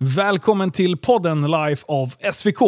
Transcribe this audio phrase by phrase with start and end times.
[0.00, 2.60] Välkommen till podden Life of SVK.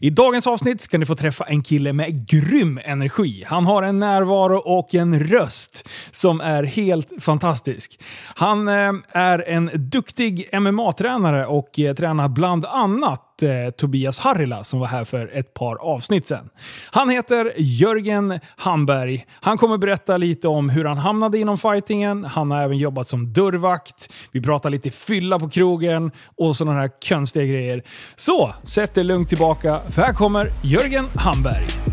[0.00, 3.44] I dagens avsnitt ska ni få träffa en kille med grym energi.
[3.46, 8.00] Han har en närvaro och en röst som är helt fantastisk.
[8.34, 14.80] Han eh, är en duktig MMA-tränare och eh, tränar bland annat eh, Tobias Harila som
[14.80, 16.50] var här för ett par avsnitt sedan.
[16.90, 19.26] Han heter Jörgen Hamberg.
[19.40, 22.24] Han kommer berätta lite om hur han hamnade inom fightingen.
[22.24, 24.12] Han har även jobbat som dörrvakt.
[24.32, 27.82] Vi pratar lite fylla på krogen och sådana här konstiga grejer.
[28.16, 31.89] Så, sätt er lugnt tillbaka för här kommer Jörgen Hamberg.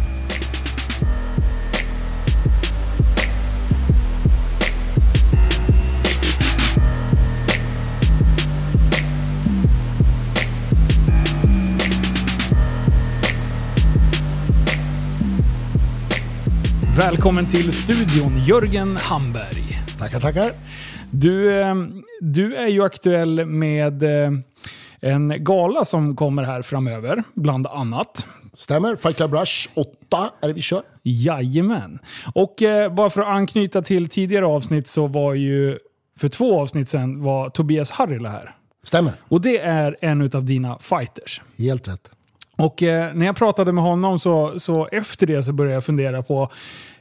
[16.97, 19.81] Välkommen till studion, Jörgen Hamberg.
[19.99, 20.51] Tackar, tackar.
[21.11, 21.75] Du, eh,
[22.21, 24.31] du är ju aktuell med eh,
[24.99, 28.27] en gala som kommer här framöver, bland annat.
[28.53, 28.95] Stämmer.
[28.95, 29.89] Fight Club Rush 8
[30.41, 30.81] är det vi kör.
[31.03, 31.99] Jajamän.
[32.35, 35.77] Och eh, bara för att anknyta till tidigare avsnitt så var ju,
[36.19, 38.55] för två avsnitt sedan, var Tobias Harrila här.
[38.83, 39.13] Stämmer.
[39.29, 41.41] Och det är en av dina fighters.
[41.57, 42.11] Helt rätt.
[42.57, 46.23] Och eh, när jag pratade med honom så, så efter det så började jag fundera
[46.23, 46.51] på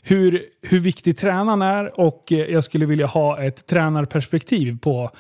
[0.03, 5.11] hur, hur viktig tränaren är och eh, jag skulle vilja ha ett tränarperspektiv på,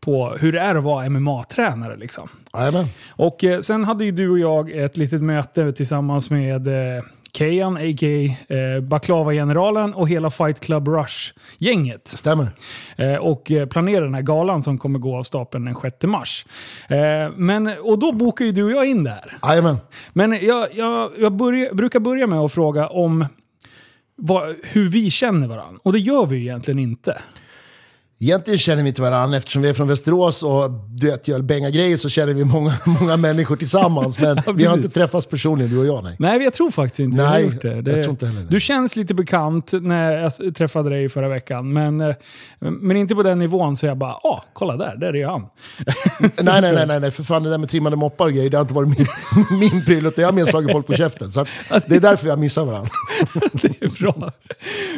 [0.00, 1.96] på hur det är att vara MMA-tränare.
[1.96, 2.28] Liksom.
[3.08, 7.04] Och eh, sen hade ju du och jag ett litet möte tillsammans med eh,
[7.36, 8.54] Kejan, a.k.a.
[8.54, 12.08] Eh, Baklava-generalen och hela Fight Club Rush-gänget.
[12.08, 12.48] Stämmer.
[12.96, 16.46] Eh, och eh, planerar den här galan som kommer gå av stapeln den 6 mars.
[16.88, 19.38] Eh, men, och då bokar ju du och jag in där.
[19.42, 19.76] Jajamän.
[20.12, 23.26] Men jag, jag, jag börja, brukar börja med att fråga om
[24.16, 25.80] vad, hur vi känner varandra.
[25.82, 27.18] Och det gör vi ju egentligen inte.
[28.20, 31.70] Egentligen känner vi inte varandra eftersom vi är från Västerås och du vet, gör bänga
[31.70, 34.18] grejer så känner vi många, många människor tillsammans.
[34.18, 36.04] Men Ja, vi har inte träffats personligen du och jag.
[36.04, 36.16] Nej.
[36.18, 37.82] Nej, jag tror faktiskt inte jag har Nej, gjort det.
[37.82, 38.46] det jag tror inte heller.
[38.50, 41.72] Du känns lite bekant när jag träffade dig förra veckan.
[41.72, 42.14] Men, eh,
[42.58, 45.40] men inte på den nivån så jag bara, ah, kolla där, där är ju han.
[46.20, 48.56] nej, nej, nej, nej, nej, för fan det där med trimmade moppar och grejer, det
[48.56, 49.06] har inte varit min,
[49.60, 50.06] min pryl.
[50.06, 51.32] utan Jag har mer slagit folk på käften.
[51.32, 51.46] Så
[51.86, 52.90] det är därför jag missar varandra.
[53.52, 54.30] det är bra.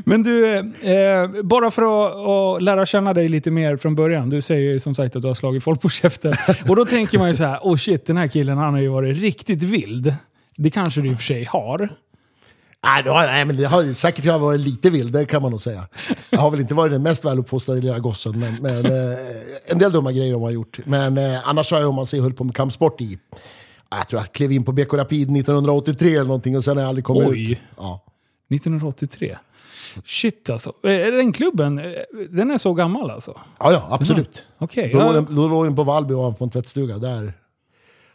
[0.04, 4.30] Men du, eh, bara för att, att lära känna dig lite mer från början.
[4.30, 6.34] Du säger ju som sagt att du har slagit folk på käften.
[6.68, 8.88] Och då tänker man ju så här, oh shit, den här killen han har ju
[8.88, 10.14] varit riktigt vild.
[10.56, 11.88] Det kanske du i och för sig har.
[12.84, 15.42] Nej, det har, nej men det har, säkert har jag varit lite vild, det kan
[15.42, 15.88] man nog säga.
[16.30, 19.18] Jag har väl inte varit den mest väluppfostrade lilla gossen, men, men eh,
[19.66, 20.78] en del dumma grejer de har gjort.
[20.84, 23.18] Men eh, annars har jag, om man säger, höll på med kampsport i...
[23.90, 26.88] Jag tror jag klev in på BK Rapid 1983 eller någonting och sen har jag
[26.88, 27.52] aldrig kommit Oj.
[27.52, 27.58] ut.
[27.76, 28.04] Ja.
[28.50, 29.36] 1983.
[30.04, 30.72] Shit alltså.
[30.82, 31.84] Är den klubben, eh,
[32.30, 33.40] den är så gammal alltså?
[33.58, 34.46] ja, ja, absolut.
[34.58, 34.90] Okej.
[34.92, 35.04] Då, ja.
[35.04, 36.98] låg den, då låg den på och på en tvättstuga.
[36.98, 37.32] Där.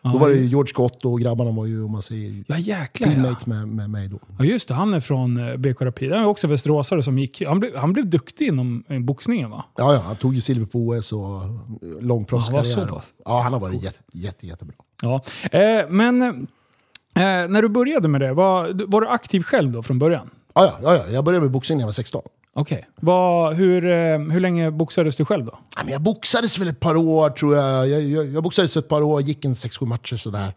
[0.03, 3.07] Då var det ju George Scott och grabbarna var ju, om man säger, Ja jäklar
[3.07, 3.13] ja.
[3.13, 4.19] teammates med, med mig då.
[4.39, 6.11] Ja just det, han är från eh, BK Rapid.
[6.11, 7.41] Han är också västeråsare som gick...
[7.45, 9.65] Han blev, han blev duktig inom eh, boxningen va?
[9.77, 11.19] Ja, ja, han tog ju silver på OS och
[12.01, 12.87] lång Han var så proffskarriär.
[12.87, 13.13] pass.
[13.25, 14.75] Ja, han har varit jätte, jätte, jättebra.
[15.01, 15.21] Ja.
[15.51, 16.31] Eh, men eh,
[17.23, 20.29] när du började med det, var, var du aktiv själv då från början?
[20.53, 22.21] Ja, ja, ja, ja, jag började med boxning när jag var 16.
[22.55, 22.85] Okej.
[23.01, 25.59] Vad- Hur, eh, hur länge boxades du själv då?
[25.75, 27.87] Ja, men jag boxades väl ett par år tror jag.
[27.89, 30.53] Jag, jag, jag boxades ett par år, gick en 6-7 matcher sådär.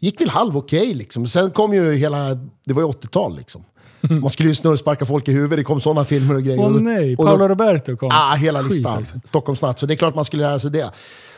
[0.00, 1.26] Gick väl halv okej liksom.
[1.26, 2.34] Sen kom ju hela,
[2.66, 3.64] det var ju 80-tal liksom.
[4.00, 6.58] Man skulle ju snurrsparka folk i huvudet, det kom sådana filmer och grejer.
[6.60, 8.08] Åh då- nej, och då- Paolo Roberto kom.
[8.12, 8.98] Ja, hela Skit listan.
[9.00, 9.14] också.
[9.24, 9.78] Stockholmsnatt.
[9.78, 10.90] Så det är klart man skulle lära sig det.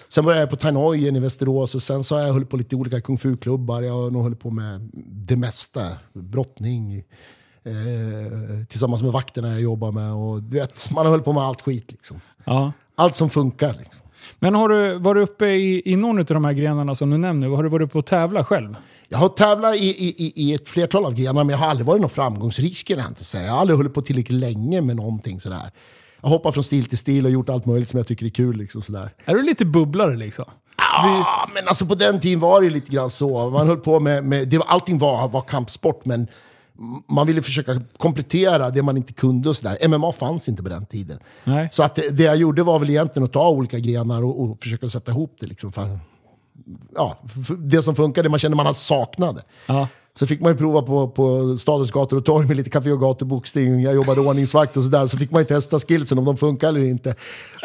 [0.09, 2.77] Sen började jag på Tainojen i Västerås och sen så har jag hållit på lite
[2.77, 3.83] olika kung fu-klubbar.
[3.83, 5.89] Jag har nog hållit på med det mesta.
[6.13, 7.03] Brottning,
[7.67, 10.13] eh, tillsammans med vakterna jag jobbar med.
[10.13, 11.93] Och, du vet, man har hållit på med allt skit.
[11.93, 12.21] Liksom.
[12.45, 12.73] Ja.
[12.97, 13.75] Allt som funkar.
[13.79, 14.05] Liksom.
[14.39, 17.49] Men har du varit uppe i, i någon av de här grenarna som du nämner?
[17.49, 18.77] Har du varit uppe och tävla själv?
[19.09, 22.01] Jag har tävlat i, i, i- ett flertal av grenarna men jag har aldrig varit
[22.01, 23.45] någon framgångsrik skulle jag inte säga.
[23.47, 25.71] Jag har aldrig hållit på tillräckligt länge med någonting sådär.
[26.21, 28.31] Jag har hoppat från stil till stil och gjort allt möjligt som jag tycker är
[28.31, 28.57] kul.
[28.57, 29.11] Liksom, sådär.
[29.25, 30.45] Är du lite bubblare liksom?
[30.79, 33.51] Ja, men alltså på den tiden var det lite grann så.
[33.51, 36.27] Man höll på med, med det var, allting var, var kampsport, men
[37.09, 39.49] man ville försöka komplettera det man inte kunde.
[39.49, 39.89] Och sådär.
[39.89, 41.19] MMA fanns inte på den tiden.
[41.45, 41.69] Nej.
[41.73, 44.63] Så att det, det jag gjorde var väl egentligen att ta olika grenar och, och
[44.63, 45.47] försöka sätta ihop det.
[45.47, 45.99] Liksom, för,
[46.95, 47.19] ja,
[47.59, 49.43] det som funkade, man kände man saknade.
[49.67, 49.89] Ja.
[50.19, 53.01] Så fick man ju prova på, på stadens gator och torg med lite café och
[53.01, 53.81] gatuboxning.
[53.81, 55.07] Jag jobbade ordningsvakt och sådär.
[55.07, 57.15] Så fick man ju testa skillsen om de funkar eller inte.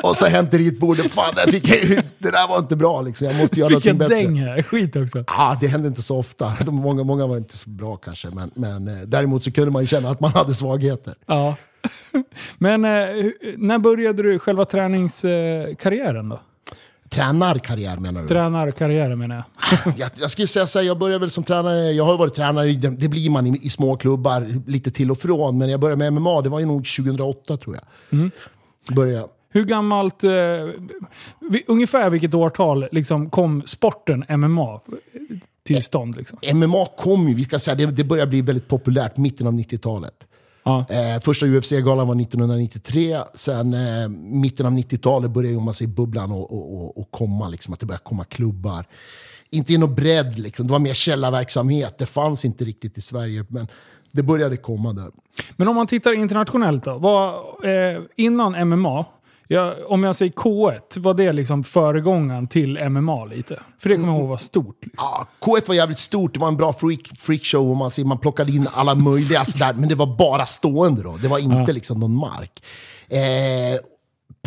[0.03, 1.11] Och så hem till ritbordet.
[1.11, 1.79] Fan, där fick jag,
[2.17, 3.27] det där var inte bra liksom.
[3.27, 4.45] Jag måste göra Vilken någonting bättre.
[4.45, 4.63] däng här.
[4.63, 5.23] Skit också.
[5.27, 6.53] Ah, det hände inte så ofta.
[6.65, 8.29] De, många, många var inte så bra kanske.
[8.29, 11.13] Men, men eh, däremot så kunde man ju känna att man hade svagheter.
[11.25, 11.55] Ja.
[12.57, 12.91] Men eh,
[13.57, 16.39] när började du själva träningskarriären då?
[17.09, 18.27] Tränarkarriär menar du?
[18.27, 19.93] Tränarkarriären menar jag.
[19.97, 22.71] jag, jag skulle säga så här, jag började väl som tränare, jag har varit tränare,
[22.71, 25.57] det, det blir man i, i, små klubbar lite till och från.
[25.57, 27.83] Men jag började med MMA, det var ju nog 2008 tror jag.
[28.19, 28.31] Mm.
[28.91, 29.27] Började.
[29.51, 30.31] Hur gammalt, eh,
[31.67, 34.81] ungefär vilket årtal liksom, kom sporten MMA
[35.65, 36.17] till stånd?
[36.17, 36.39] Liksom?
[36.53, 40.25] MMA kom ju, vi ska säga, det, det började bli väldigt populärt mitten av 90-talet.
[40.69, 40.95] Ja.
[40.95, 46.53] Eh, första UFC-galan var 1993, sen eh, mitten av 90-talet började man se bubblan och,
[46.53, 48.85] och, och, komma, liksom, att det började komma klubbar.
[49.49, 50.67] Inte i någon bredd, liksom.
[50.67, 51.97] det var mer källarverksamhet.
[51.97, 53.67] Det fanns inte riktigt i Sverige, men
[54.11, 55.11] det började komma där.
[55.55, 56.97] Men om man tittar internationellt då?
[56.97, 57.33] Vad,
[57.65, 59.05] eh, innan MMA,
[59.51, 63.59] Ja, om jag säger K1, var det liksom föregångaren till MMA lite?
[63.79, 64.85] För det kommer jag ihåg var stort.
[64.85, 65.07] Liksom.
[65.11, 68.51] Ja, K1 var jävligt stort, det var en bra freak, freakshow och man, man plockade
[68.51, 71.17] in alla möjliga sådär, men det var bara stående då.
[71.21, 71.73] Det var inte ja.
[71.73, 72.63] liksom någon mark.
[73.07, 73.79] Eh,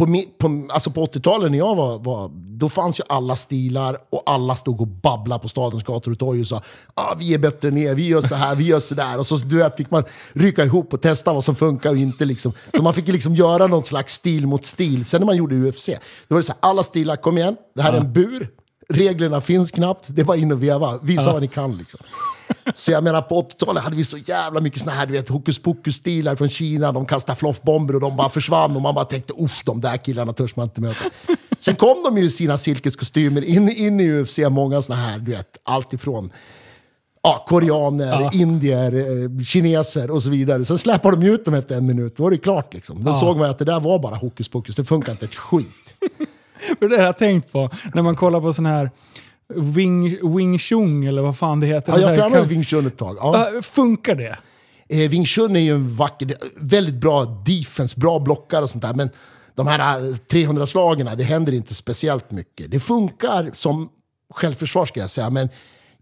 [0.06, 4.22] på, på, alltså på 80-talet när jag var, var, då fanns ju alla stilar och
[4.26, 6.62] alla stod och babblade på stadens gator och torg och sa
[6.94, 9.18] ah, vi är bättre än er, vi gör så här, vi gör så där.
[9.18, 12.24] Och så du vet, fick man rycka ihop och testa vad som funkar och inte.
[12.24, 12.52] Liksom.
[12.76, 15.04] Så man fick liksom göra någon slags stil mot stil.
[15.04, 15.86] Sen när man gjorde UFC,
[16.28, 18.48] då var det så här, alla stilar, kom igen, det här är en bur,
[18.92, 21.32] reglerna finns knappt, det är bara in och veva, visa ja.
[21.32, 21.76] vad ni kan.
[21.76, 22.00] Liksom.
[22.74, 25.58] Så jag menar på 80-talet hade vi så jävla mycket såna här du vet, hokus
[25.58, 26.92] pokus-stilar från Kina.
[26.92, 30.32] De kastade floffbomber och de bara försvann och man bara tänkte uff, de där killarna
[30.32, 31.04] törs man inte möta.
[31.58, 35.30] Sen kom de ju i sina silkeskostymer in, in i UFC, många såna här, du
[35.30, 36.30] vet, allt ifrån
[37.22, 38.30] ja, koreaner, ja.
[38.32, 40.64] indier, eh, kineser och så vidare.
[40.64, 43.04] Sen släppade de ut dem efter en minut, då var det klart liksom.
[43.04, 43.20] Då ja.
[43.20, 45.68] såg man att det där var bara hokus pokus, det funkar inte ett skit.
[46.78, 48.90] För det har jag tänkt på när man kollar på sån här
[49.54, 51.92] Wing, wing Chun eller vad fan det heter.
[51.92, 53.16] Ja, jag tränade Wing Chun ett tag.
[53.20, 53.52] Ja.
[53.62, 54.36] funkar det?
[54.88, 58.94] Eh, Wing Chun är ju en vacker, väldigt bra defense, bra blockar och sånt där.
[58.94, 59.10] Men
[59.54, 62.70] de här 300-slagen, det händer inte speciellt mycket.
[62.70, 63.88] Det funkar som
[64.34, 65.48] självförsvar ska jag säga, men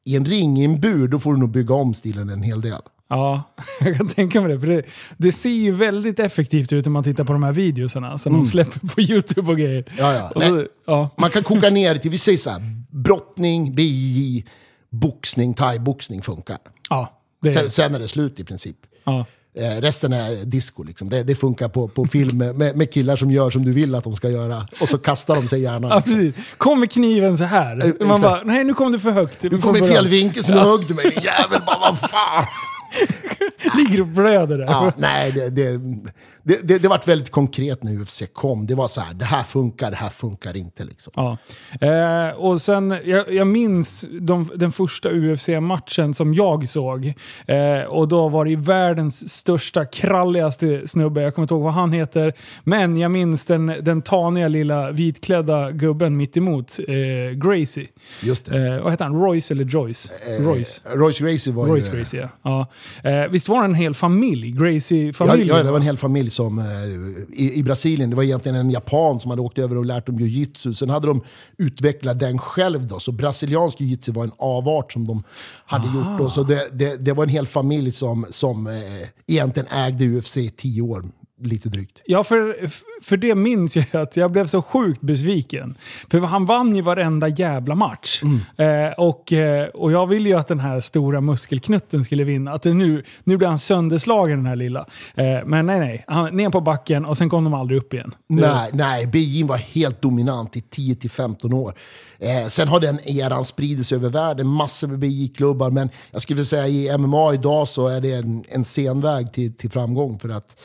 [0.04, 2.60] i en ring, i en bur, då får du nog bygga om stilen en hel
[2.60, 2.82] del.
[3.10, 3.42] Ja,
[3.80, 4.60] jag kan tänka mig det.
[4.60, 4.82] För det,
[5.16, 8.44] det ser ju väldigt effektivt ut när man tittar på de här videorna som mm.
[8.44, 9.84] de släpper på YouTube och grejer.
[9.98, 10.30] Ja, ja.
[10.34, 11.10] Och så, ja.
[11.16, 14.44] Man kan koka ner det till, vi säger så här, brottning, BJJ,
[14.90, 16.58] boxning, thaiboxning funkar.
[16.88, 18.76] Ja, det sen, sen är det slut i princip.
[19.04, 19.26] Ja.
[19.54, 20.82] Eh, resten är disco.
[20.82, 21.08] Liksom.
[21.08, 24.04] Det, det, funkar på, på film med, med, killar som gör som du vill att
[24.04, 24.66] de ska göra.
[24.80, 25.88] Och så kastar de sig gärna.
[26.06, 27.86] Ja, Kom med kniven så här.
[28.00, 29.40] Eh, Man bara, nej nu kom du för högt.
[29.40, 31.04] Du kom i fel vinkel så nu högg du mig.
[31.04, 32.44] Jävel, bara vad fan.
[33.76, 34.64] Ligger och blöder där.
[34.64, 35.80] Ja, nej, det, det,
[36.50, 38.66] det, det, det var väldigt konkret när UFC kom.
[38.66, 40.84] Det var så här, det här funkar, det här funkar inte.
[40.84, 41.12] Liksom.
[41.16, 41.38] Ja.
[41.80, 47.14] Eh, och sen, jag, jag minns de, den första UFC-matchen som jag såg.
[47.46, 51.22] Eh, och då var det världens största, kralligaste snubbe.
[51.22, 52.32] Jag kommer inte ihåg vad han heter.
[52.64, 56.94] Men jag minns den, den taniga lilla vitklädda gubben mitt emot eh,
[57.36, 57.88] Gracie.
[58.22, 58.74] Just det.
[58.74, 59.22] Eh, vad heter han?
[59.22, 60.10] Royce eller Joyce?
[60.28, 60.80] Eh, Royce.
[60.94, 61.98] Royce Gracie var Royce ju...
[61.98, 62.68] Gracie, ja.
[63.02, 63.10] ja.
[63.10, 64.50] Eh, visst var det en hel familj?
[64.50, 65.48] Gracie-familj?
[65.48, 66.64] Ja, ja, det var en hel familj som, eh,
[67.40, 68.10] i, i, Brasilien.
[68.10, 70.74] Det var egentligen en japan som hade åkt över och lärt dem jujitsu.
[70.74, 71.22] Sen hade de
[71.58, 72.86] utvecklat den själv.
[72.86, 73.00] Då.
[73.00, 75.22] Så brasiliansk jujitsu var en avart som de
[75.66, 75.98] hade Aha.
[75.98, 76.18] gjort.
[76.18, 76.30] Då.
[76.30, 78.72] Så det, det, det, var en hel familj som, som eh,
[79.26, 81.04] egentligen ägde UFC i tio år
[81.40, 82.00] lite drygt.
[82.06, 82.68] Ja, för,
[83.02, 85.74] för det minns jag att jag blev så sjukt besviken.
[86.10, 88.22] För han vann ju varenda jävla match.
[88.22, 88.86] Mm.
[88.88, 92.52] Eh, och, eh, och jag ville ju att den här stora muskelknutten skulle vinna.
[92.52, 94.86] Att nu, nu blir han sönderslagen den här lilla.
[95.14, 96.04] Eh, men nej, nej.
[96.06, 98.14] Han, ner på backen och sen kom de aldrig upp igen.
[98.26, 99.06] Nej, nej.
[99.06, 101.74] Beijing var helt dominant i 10-15 år.
[102.18, 104.46] Eh, sen har den eran spridit sig över världen.
[104.46, 105.70] Massor med BJ-klubbar.
[105.70, 109.70] Men jag skulle säga i MMA idag så är det en, en senväg till, till
[109.70, 110.18] framgång.
[110.18, 110.56] För att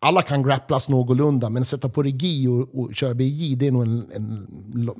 [0.00, 3.82] alla kan grapplas någorlunda, men sätta på regi och, och köra BJ, det är nog
[3.82, 4.46] en, en,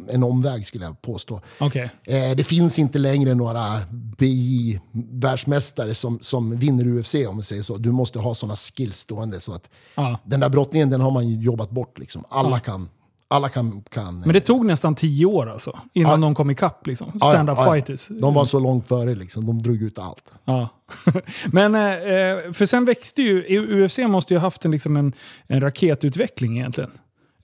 [0.09, 1.41] en omväg skulle jag påstå.
[1.61, 1.89] Okay.
[2.05, 7.77] Eh, det finns inte längre några BJ-världsmästare som, som vinner UFC om man säger så.
[7.77, 9.41] Du måste ha sådana skills stående.
[9.41, 10.17] Så att ah.
[10.25, 11.99] Den där brottningen den har man jobbat bort.
[11.99, 12.25] Liksom.
[12.29, 12.61] Alla ah.
[12.61, 12.89] kan
[13.31, 14.21] alla kan, kan...
[14.21, 16.27] Men det tog nästan tio år alltså, innan ja.
[16.27, 16.87] de kom ikapp.
[16.87, 17.21] Liksom.
[17.21, 18.09] Stand-up ja, ja, fighters.
[18.09, 19.47] De var så långt före, liksom.
[19.47, 20.33] de drog ut allt.
[20.45, 20.69] Ja.
[21.47, 25.13] Men, eh, för sen växte ju, UFC måste ju ha haft en, liksom en,
[25.47, 26.91] en raketutveckling egentligen.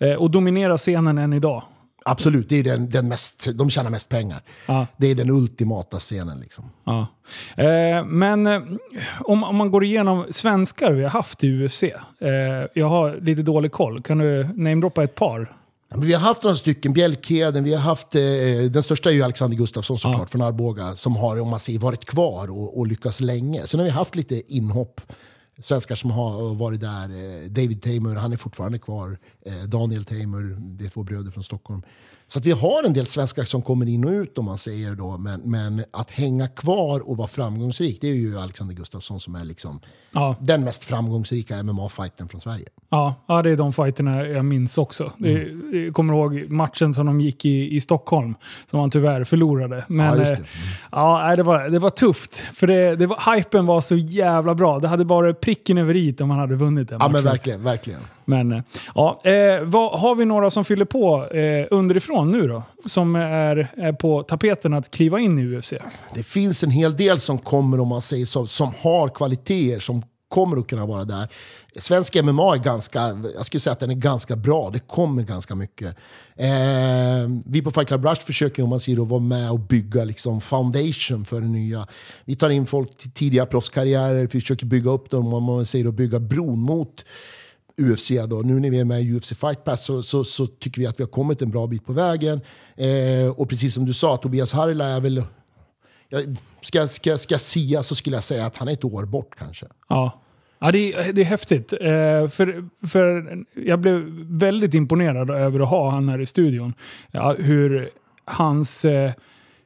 [0.00, 1.62] Eh, och dominerar scenen än idag.
[2.06, 4.42] Absolut, det är den, den mest, de tjänar mest pengar.
[4.66, 4.86] Ja.
[4.96, 6.40] Det är den ultimata scenen.
[6.40, 6.64] Liksom.
[6.84, 7.06] Ja.
[7.56, 8.62] Eh, men eh,
[9.20, 11.82] om, om man går igenom svenskar vi har haft i UFC.
[11.82, 11.92] Eh,
[12.74, 14.02] jag har lite dålig koll.
[14.02, 15.52] Kan du namedroppa ett par?
[15.96, 18.22] Vi har haft några stycken, Bjälkheden, vi har haft, eh,
[18.70, 20.26] den största är ju Alexander Gustafsson såklart ja.
[20.26, 23.66] från Arboga, som har om man säger, varit kvar och, och lyckats länge.
[23.66, 25.00] Sen har vi haft lite inhopp,
[25.60, 27.04] svenskar som har varit där.
[27.04, 29.18] Eh, David Tamer, han är fortfarande kvar.
[29.44, 31.82] Eh, Daniel Tamer, det är två bröder från Stockholm.
[32.26, 34.94] Så att vi har en del svenskar som kommer in och ut om man säger
[34.94, 35.18] då.
[35.18, 39.44] Men, men att hänga kvar och vara framgångsrik, det är ju Alexander Gustafsson som är
[39.44, 39.80] liksom
[40.12, 40.36] Ja.
[40.40, 42.66] den mest framgångsrika MMA-fighten från Sverige.
[42.90, 45.12] Ja, ja, det är de fighterna jag minns också.
[45.20, 45.84] Mm.
[45.84, 48.34] jag kommer ihåg matchen som de gick i, i Stockholm,
[48.70, 49.84] som han tyvärr förlorade.
[49.88, 50.38] Men Ja, ja, det.
[50.92, 54.54] ja, nej, det, var, det var tufft, för det, det var, hypen var så jävla
[54.54, 54.78] bra.
[54.78, 57.12] Det hade bara pricken över i om man hade vunnit den Ja matchen.
[57.12, 58.00] men verkligen, verkligen.
[58.24, 58.62] Men, eh,
[58.94, 62.62] ja, eh, vad, har vi några som fyller på eh, underifrån nu då?
[62.86, 65.72] Som är, är på tapeten att kliva in i UFC?
[66.14, 70.02] Det finns en hel del som kommer, om man säger så, som har kvaliteter som
[70.34, 71.28] kommer att kunna vara där.
[71.78, 73.00] Svensk MMA är ganska,
[73.34, 74.70] jag skulle säga att den är ganska bra.
[74.72, 75.96] Det kommer ganska mycket.
[76.36, 76.48] Eh,
[77.46, 80.40] vi på Fight Club Rush försöker om man säger att vara med och bygga liksom
[80.40, 81.86] foundation för det nya.
[82.24, 85.88] Vi tar in folk till tidiga proffskarriärer, vi försöker bygga upp dem, om man säger
[85.88, 87.04] att bygga bron mot
[87.82, 88.36] UFC då.
[88.36, 91.00] Nu när vi är med i UFC Fight Pass så, så, så tycker vi att
[91.00, 92.40] vi har kommit en bra bit på vägen.
[92.76, 95.22] Eh, och precis som du sa, Tobias Harila är väl...
[96.08, 99.04] Jag, ska, ska, ska jag sia så skulle jag säga att han är ett år
[99.04, 99.66] bort kanske.
[99.88, 100.20] Ja.
[100.58, 101.72] Ja, det, är, det är häftigt.
[101.72, 106.74] Eh, för, för jag blev väldigt imponerad över att ha han här i studion.
[107.10, 107.90] Ja, hur,
[108.24, 109.12] hans, eh,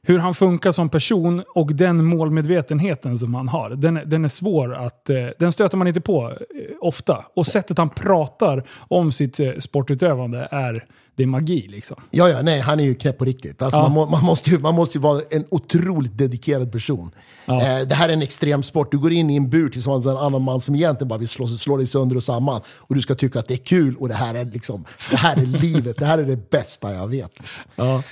[0.03, 3.71] hur han funkar som person och den målmedvetenheten som han har.
[3.71, 5.11] Den, den är svår att...
[5.11, 6.37] Eh, den stöter man inte på eh,
[6.81, 7.25] ofta.
[7.37, 10.85] Och sättet han pratar om sitt eh, sportutövande är,
[11.17, 11.97] det är magi liksom.
[12.11, 13.63] Ja, ja, nej, han är ju knäpp på riktigt.
[13.63, 13.83] Alltså, Ja.
[13.83, 17.11] man, må, man, måste ju, man måste ju vara en otroligt dedikerad person.
[17.47, 17.63] Ja.
[17.63, 18.91] Eh, det här är en extrem sport.
[18.91, 21.29] Du går in i en bur tillsammans med en annan man som egentligen bara vill
[21.29, 22.61] slå, slå dig sönder och samman.
[22.79, 25.37] Och du ska tycka att det är kul och det här är, liksom, det här
[25.37, 25.97] är livet.
[25.99, 27.33] Det här är det bästa jag vet.
[27.77, 28.03] Ja.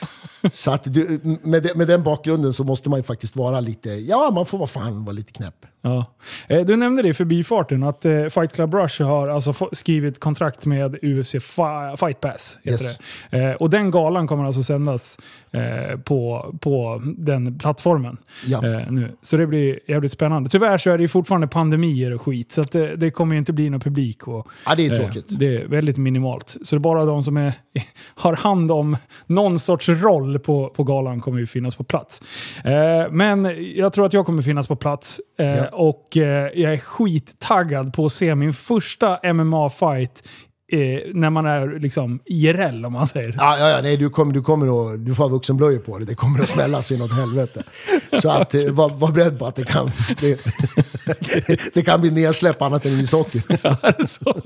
[0.53, 3.91] Så att du, med, de, med den bakgrunden så måste man ju faktiskt vara lite,
[3.91, 5.55] ja man får vara fan vara lite knäpp.
[5.87, 6.05] Ja.
[6.49, 10.67] Eh, Du nämnde det i förbifarten att eh, Fight Club Rush har alltså skrivit kontrakt
[10.67, 12.59] med UFC Fi- Fight Pass.
[12.65, 12.99] Yes.
[13.31, 15.19] Eh, Och den galan kommer alltså sändas
[16.05, 18.17] på, på den plattformen
[18.47, 18.61] Ja.
[18.91, 19.17] nu.
[19.23, 20.51] Så det blir jävligt spännande.
[20.51, 23.71] Tyvärr så är det fortfarande pandemier och skit, så att det, det kommer inte bli
[23.71, 24.29] någon publik.
[24.29, 25.39] Och, Ja, det är tråkigt.
[25.39, 26.57] det är väldigt minimalt.
[26.63, 27.53] Så det är bara de som är,
[28.15, 32.23] har hand om någon sorts roll på, på galan kommer ju finnas på plats.
[33.11, 35.21] Men jag tror att jag kommer finnas på plats.
[35.37, 35.69] Ja.
[35.77, 40.23] Och eh, jag är skittaggad på att se min första MMA-fight
[40.73, 40.79] eh,
[41.15, 43.35] när man är liksom IRL om man säger.
[43.39, 46.07] Ja, ja, ja, nej, du kommer, du kommer att, du får ha vuxenblöjor på dig.
[46.07, 47.63] Det kommer att smälla sig något helvete.
[48.23, 50.41] Så att, eh, var, var beredd på att det kan, det,
[51.75, 53.43] det kan bli nedsläpp annat än ishockey.
[54.07, 54.41] Så.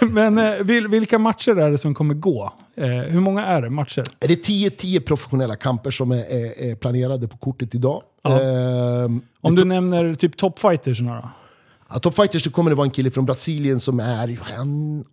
[0.00, 2.52] Men eh, vil, vilka matcher är det som kommer gå?
[2.76, 4.04] Eh, hur många är det matcher?
[4.18, 8.02] Det är 10-10 professionella kamper som är, är, är planerade på kortet idag.
[8.22, 8.40] Ja.
[8.40, 11.30] Ehm, Om du nämner typ topfighters några.
[11.94, 14.56] Ja, Top Fighters så kommer det vara en kille från Brasilien som är vad är
[14.56, 15.04] han,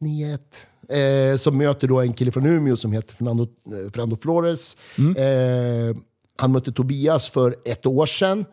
[0.00, 1.32] 8-1-9-1.
[1.32, 4.76] Eh, som möter då en kille från Umeå som heter Fernando, eh, Fernando Flores.
[4.98, 5.96] Eh,
[6.38, 8.44] han mötte Tobias för ett år sedan.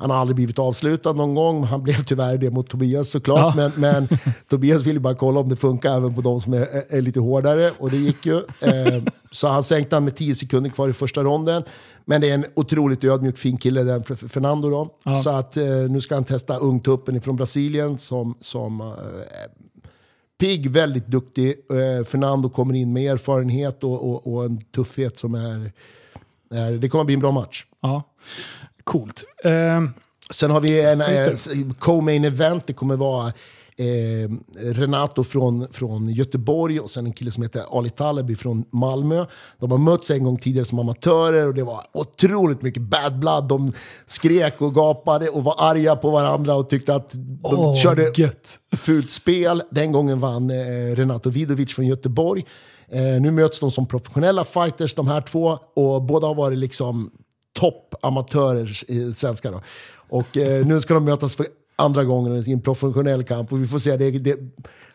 [0.00, 1.64] Han har aldrig blivit avslutad någon gång.
[1.64, 3.38] Han blev tyvärr det mot Tobias såklart.
[3.38, 3.52] Ja.
[3.56, 4.08] Men, men
[4.50, 7.72] Tobias ville bara kolla om det funkar även på de som är, är, lite hårdare.
[7.78, 8.36] Och det gick ju.
[8.36, 11.62] Eh, så han sänkte han med 10 sekunder kvar i första ronden.
[12.04, 14.70] Men det är en otroligt ödmjuk fin kille, den Fernando.
[14.70, 14.88] Då.
[15.02, 15.14] Ja.
[15.14, 18.86] Så att, eh, nu ska han testa ungtuppen från Brasilien som, som eh,
[20.40, 21.48] pigg, väldigt duktig.
[21.48, 25.72] Eh, Fernando kommer in med erfarenhet och, och, och en tuffhet som är,
[26.50, 26.72] är...
[26.72, 27.66] Det kommer bli en bra match.
[27.80, 28.02] Ja.
[28.88, 29.24] Coolt.
[29.44, 29.82] Eh,
[30.30, 32.66] Sen har vi en Just eh, co-main event.
[32.66, 33.26] Det kommer vara
[33.76, 34.30] eh,
[34.72, 39.24] Renato från, från Göteborg och sen en kille som heter Ali Talebi från Malmö.
[39.60, 43.48] De har mötts en gång tidigare som amatörer och det var otroligt mycket bad blood.
[43.48, 43.72] De
[44.06, 48.58] skrek och gapade och var arga på varandra och tyckte att de åh, körde gött.
[48.76, 49.62] fult spel.
[49.70, 52.44] Den gången vann eh, Renato Vidovic från Göteborg.
[52.90, 57.10] Eh, nu möts de som professionella fighters de här två och båda har varit liksom
[57.58, 59.50] toppamatörer, i svenska.
[59.50, 59.60] Då.
[60.08, 61.46] Och eh, nu ska de mötas för
[61.76, 63.96] andra gången i en professionell kamp och vi får se.
[63.96, 64.36] Det, det,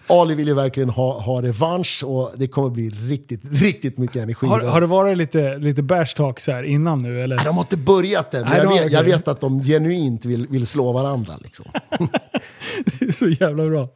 [0.08, 4.48] Ali vill ju verkligen ha, ha revansch och det kommer bli riktigt, riktigt mycket energi.
[4.48, 7.36] Har, har det varit lite, lite bash talk så här innan nu eller?
[7.36, 10.26] Nej, de har inte börjat än, men Nej, jag, vet, jag vet att de genuint
[10.26, 11.34] vill, vill slå varandra.
[11.42, 11.66] Liksom.
[13.20, 13.90] så jävla bra.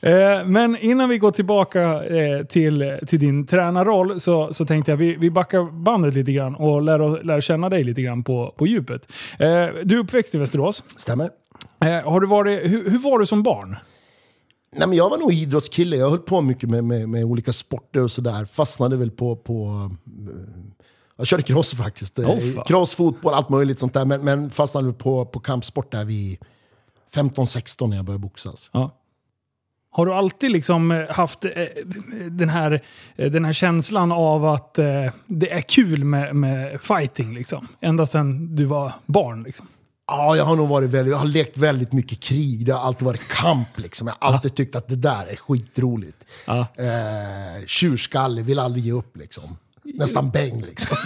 [0.00, 4.96] Eh, men innan vi går tillbaka eh, till, till din tränarroll så, så tänkte jag
[4.96, 8.66] vi, vi backar bandet lite grann och lär, lär känna dig lite grann på, på
[8.66, 9.12] djupet.
[9.38, 9.48] Eh,
[9.84, 10.84] du är uppväxt i Västerås.
[10.96, 11.30] Stämmer?
[11.84, 13.76] Eh, har du varit, hur, hur var du som barn?
[14.76, 15.96] Nej, men jag var nog idrottskille.
[15.96, 18.44] Jag höll på mycket med, med, med olika sporter och sådär.
[18.44, 19.36] Fastnade väl på...
[19.36, 20.36] på eh,
[21.16, 22.18] jag körde cross faktiskt.
[22.18, 24.04] Åh, Eh, cross, fotboll, allt möjligt sånt där.
[24.04, 26.38] Men, men fastnade väl på, på kampsport där vid
[27.14, 28.70] 15-16 när jag började boxas.
[28.72, 28.96] Ja.
[29.90, 31.40] Har du alltid liksom eh, haft
[32.30, 32.80] den, här,
[33.16, 34.74] den här känslan av att
[35.26, 37.34] det är kul med, med fighting?
[37.34, 37.68] Liksom?
[37.80, 39.42] Ända sedan du var barn?
[39.42, 39.66] Liksom.
[40.10, 42.66] Ja, jag har nog varit väldigt, jag har lekt väldigt mycket krig.
[42.66, 44.06] Det har alltid varit kamp liksom.
[44.06, 46.24] Jag har alltid tyckt att det där är skitroligt.
[46.46, 46.66] Ja.
[46.78, 49.56] Eh, tjurskallig, vill aldrig ge upp liksom.
[49.94, 50.96] Nästan bäng liksom.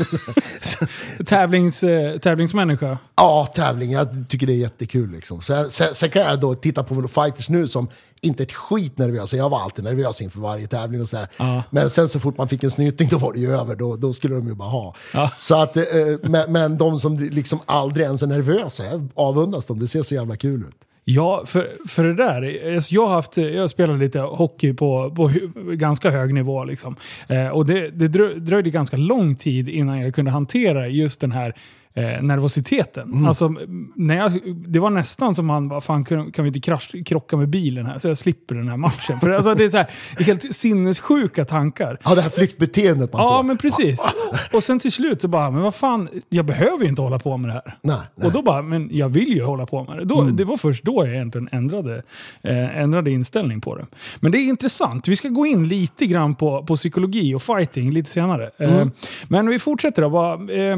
[1.26, 2.98] Tävlings, eh, tävlingsmänniska?
[3.16, 3.92] ja, tävling.
[3.92, 5.42] Jag tycker det är jättekul liksom.
[5.42, 7.88] Sen, sen, sen kan jag då titta på fighters nu som
[8.20, 9.36] inte är ett skit nervösa.
[9.36, 11.28] Jag var alltid nervös inför varje tävling och sådär.
[11.36, 11.62] Ja.
[11.70, 13.76] Men sen så fort man fick en snyting då var det ju över.
[13.76, 14.94] Då, då skulle de ju bara ha.
[15.14, 15.30] Ja.
[15.38, 15.84] Så att, eh,
[16.22, 19.78] men, men de som liksom aldrig ens är nervösa, avundas dem.
[19.78, 20.76] Det ser så jävla kul ut.
[21.04, 22.75] Ja, för, för det där.
[22.75, 25.30] alltså, Jag har, haft, jag spelat lite hockey på, på
[25.73, 26.64] ganska hög nivå.
[26.64, 26.96] Liksom.
[27.28, 28.08] Eh, och det, det
[28.38, 31.54] dröjde ganska lång tid innan jag kunde hantera just den här
[31.96, 33.26] eh, nervositeten.
[33.26, 34.32] Alltså, m- när jag,
[34.68, 37.86] det var nästan som man bara, fan kan, kan vi inte krasch, krocka med bilen
[37.86, 39.20] här så jag slipper den här matchen.
[39.20, 39.86] För alltså, det är så här,
[40.16, 41.98] det är helt sinnessjuka tankar.
[42.04, 43.42] Ja, det här flyktbeteendet man Ja, får.
[43.42, 44.14] men precis.
[44.52, 47.36] Och sen till slut så bara, men vad fan, jag behöver ju inte hålla på
[47.36, 47.74] med det här.
[47.82, 48.26] Nej, nej.
[48.26, 50.04] Och då bara, men jag vill ju hålla på med det.
[50.04, 52.02] Då, Det var först då jag egentligen ändrade,
[52.42, 53.86] eh, ändrade inställning på det.
[54.20, 55.08] Men det är intressant.
[55.08, 58.50] Vi ska gå in lite grann på, på psykologi och fighting lite senare.
[58.58, 58.86] Eh,
[59.28, 60.10] men vi fortsätter då.
[60.10, 60.76] Bara, eh,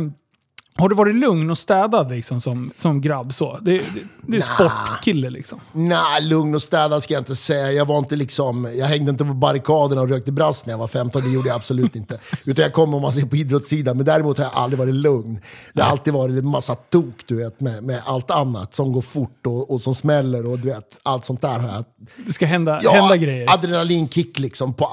[0.78, 3.34] har du varit lugn och städad liksom, som, som grabb?
[3.34, 3.58] Så?
[3.62, 3.84] Det, det,
[4.20, 5.60] det är sportkille liksom.
[5.72, 7.72] Nej, lugn och städad ska jag inte säga.
[7.72, 10.88] Jag var inte liksom, jag hängde inte på barrikaderna och rökte brass när jag var
[10.88, 12.18] 15, det gjorde jag absolut inte.
[12.44, 15.40] Utan jag kom om man ser på idrottssidan, men däremot har jag aldrig varit lugn.
[15.72, 19.00] Det har alltid varit en massa tok du vet, med, med allt annat som går
[19.00, 21.84] fort och, och som smäller och du vet, allt sånt där har jag.
[22.26, 23.54] Det ska hända, Ja, hända grejer.
[23.54, 24.88] adrenalinkick liksom på,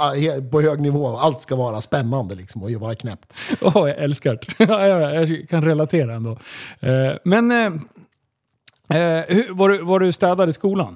[0.51, 1.17] på hög nivå.
[1.17, 3.33] Allt ska vara spännande liksom och vara knäppt.
[3.61, 4.63] Åh, jag älskar det.
[5.13, 6.31] Jag kan relatera ändå.
[6.79, 10.95] Eh, men eh, eh, var, du, var du städad i skolan?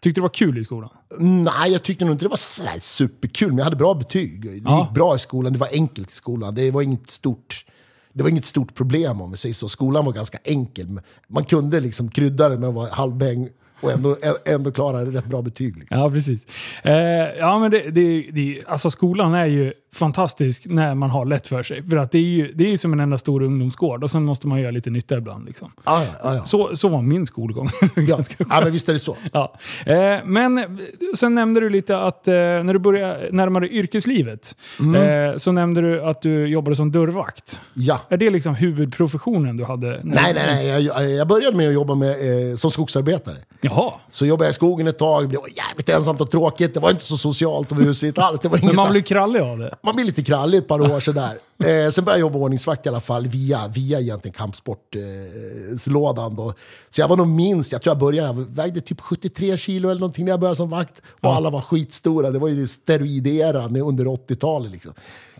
[0.00, 0.90] Tyckte du det var kul i skolan?
[1.18, 4.42] Nej, jag tyckte nog inte det var sådär superkul, men jag hade bra betyg.
[4.42, 4.80] Det Ja.
[4.80, 6.54] gick bra i skolan, det var enkelt i skolan.
[6.54, 7.64] Det var inget stort,
[8.12, 9.68] det var inget stort problem om vi säger så.
[9.68, 11.00] Skolan var ganska enkel.
[11.28, 13.48] Man kunde liksom krydda det med att vara halvbäng
[13.80, 15.76] och ändå, ändå klara rätt bra betyg.
[15.76, 15.98] Liksom.
[16.00, 16.46] Ja, precis.
[16.82, 16.92] Eh,
[17.38, 21.62] ja, men det, det, det, alltså skolan är ju fantastisk när man har lätt för
[21.62, 21.82] sig.
[21.82, 24.24] För att det är ju det är ju som en enda stor ungdomsgård och sen
[24.24, 25.46] måste man göra lite nytta ibland.
[25.46, 25.72] Liksom.
[25.84, 26.44] Ah, ah, ja.
[26.44, 27.68] Så, så var min skolgång.
[27.96, 28.18] Ja.
[28.38, 29.16] Ja, men visst är det så.
[29.32, 29.54] Ja.
[29.86, 30.78] Eh, men
[31.16, 35.80] sen nämnde du lite att eh, när du började närma dig yrkeslivet eh, så nämnde
[35.80, 37.60] du att du jobbade som dörrvakt.
[37.74, 38.00] Ja.
[38.08, 40.00] Är det liksom huvudprofessionen du hade?
[40.02, 40.84] Nej, nej, nej.
[40.86, 43.36] Jag, jag började med att jobba med, eh, som skogsarbetare.
[43.60, 43.92] Jaha.
[44.08, 46.74] Så jobbade jag i skogen ett tag, det blev jävligt ensamt och tråkigt.
[46.74, 48.40] Det var inte så socialt och busigt alls.
[48.40, 49.74] Det var Men man blir krallig av det.
[49.82, 51.38] Man blir lite krallig ett par år sådär.
[51.60, 56.36] Eh, sen började jag jobba ordningsvakt i alla fall via, via egentligen kampsportlådan.
[56.36, 56.54] då.
[56.90, 60.00] Så jag var nog minst, jag tror jag började, jag vägde typ 73 kilo eller
[60.00, 61.02] någonting när jag började som vakt.
[61.20, 64.92] Och alla var skitstora, det var ju steroideran under 80-talet liksom.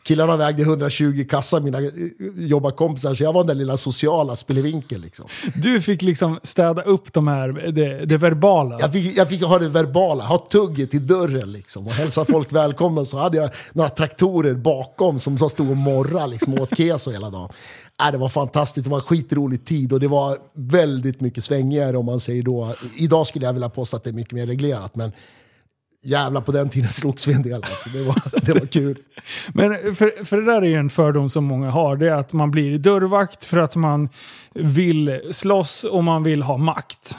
[0.02, 1.90] Killarna vägde 120 kassar, mina eh,
[2.36, 5.26] jobbarkompisar, så jag var den lilla sociala spelevinkeln liksom.
[5.54, 8.76] Du fick liksom städa upp de här, det, det verbala.
[8.80, 12.52] Jag fick, jag fick ha det verbala, ha tugget i dörren liksom, och hälsa folk
[12.52, 13.04] välkomna.
[13.04, 17.10] Så hade jag några traktorer bakom som så stod och morrade liksom, och åt keso
[17.10, 17.48] hela dagen.
[18.02, 21.96] Äh, det var fantastiskt, det var en skitrolig tid och det var väldigt mycket svängigare
[21.96, 22.74] om man säger då.
[22.96, 25.12] Idag skulle jag vilja påstå att det är mycket mer reglerat, men
[26.02, 27.54] jävla på den tiden slogs vi en del.
[27.54, 27.90] Alltså.
[27.90, 28.98] Det, var, det var kul.
[29.52, 31.96] Men för, för det där är ju en fördom som många har.
[31.96, 34.08] Det är att man blir dörrvakt för att man
[34.54, 37.16] vill slåss och man vill ha makt.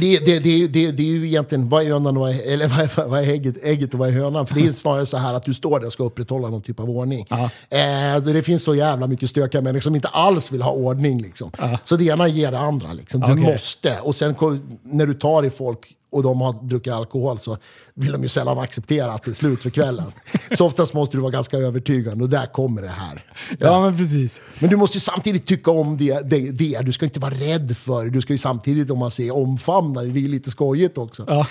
[0.00, 2.68] Det, det, det, det, det är ju egentligen, vad är hönan och vad är, eller
[2.68, 4.46] vad är, vad är ägget, ägget och vad är hönan?
[4.46, 6.80] För det är snarare så här att du står där och ska upprätthålla någon typ
[6.80, 7.26] av ordning.
[7.30, 11.22] Eh, det finns så jävla mycket stökiga människor som inte alls vill ha ordning.
[11.22, 11.50] Liksom.
[11.84, 12.92] Så det ena ger det andra.
[12.92, 13.20] Liksom.
[13.20, 13.52] Du Okej.
[13.52, 13.98] måste.
[14.00, 14.34] Och sen
[14.82, 17.56] när du tar i folk och de har druckit alkohol så
[17.94, 20.12] vill de ju sällan acceptera att det är slut för kvällen.
[20.56, 23.24] så oftast måste du vara ganska övertygande och där kommer det här.
[23.58, 24.42] Ja, men precis.
[24.58, 26.80] Men du måste ju samtidigt tycka om det, det, det.
[26.82, 28.10] Du ska inte vara rädd för det.
[28.10, 30.10] Du ska ju samtidigt, om man säger omfamna det.
[30.12, 31.24] Det är ju lite skojigt också.
[31.26, 31.46] Ja.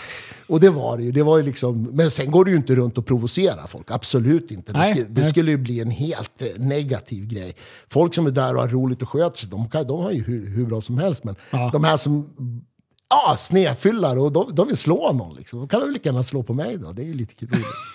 [0.48, 1.12] Och det var det ju.
[1.12, 3.92] Det var ju liksom, men sen går du ju inte runt och provocerar folk.
[3.92, 4.72] Absolut inte.
[4.72, 5.30] Det, Nej, skulle, det nej.
[5.30, 7.56] skulle ju bli en helt eh, negativ grej.
[7.92, 10.24] Folk som är där och har roligt och sköter sig, de, kan, de har ju
[10.24, 11.24] hur, hur bra som helst.
[11.24, 11.70] Men Ja.
[11.74, 12.30] de här som
[13.10, 15.36] Ja, snedfyllare och de, de vill slå någon.
[15.36, 15.60] Liksom.
[15.60, 16.92] Då kan de lika gärna slå på mig då.
[16.92, 17.50] Det är ju lite kul.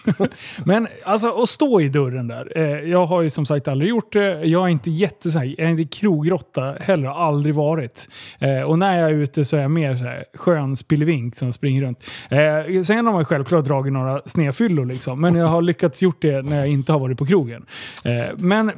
[0.64, 2.52] Men alltså att stå i dörren där.
[2.56, 4.44] Eh, jag har ju som sagt aldrig gjort det.
[4.44, 8.08] Jag är inte jätte, så här, jag är inte krogråtta heller, har aldrig varit.
[8.38, 11.52] Eh, och när jag är ute så är jag mer så här, skön spillevink som
[11.52, 12.04] springer runt.
[12.28, 15.20] Eh, sen har man ju självklart dragit några snedfyllor liksom.
[15.20, 17.66] Men jag har lyckats gjort det när jag inte har varit på krogen.
[18.04, 18.72] Eh, men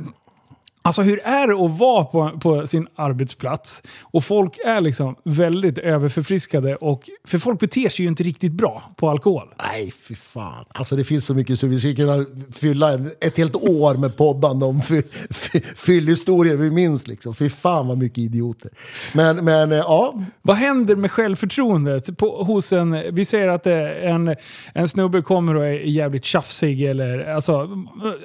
[0.86, 5.78] Alltså hur är det att vara på, på sin arbetsplats och folk är liksom väldigt
[5.78, 9.48] överförfriskade och för folk beter sig ju inte riktigt bra på alkohol.
[9.62, 10.64] Nej, fy fan.
[10.72, 14.66] Alltså det finns så mycket så vi skulle kunna fylla ett helt år med poddande
[14.66, 17.06] om fy- fy- fyllhistorier vi minns.
[17.06, 17.34] Liksom.
[17.34, 18.70] Fy fan vad mycket idioter.
[19.14, 23.02] Men, men eh, ja, Vad händer med självförtroendet på, hos en...
[23.14, 24.36] Vi säger att är en,
[24.72, 27.18] en snubbe kommer och är jävligt tjafsig eller...
[27.18, 27.68] Alltså,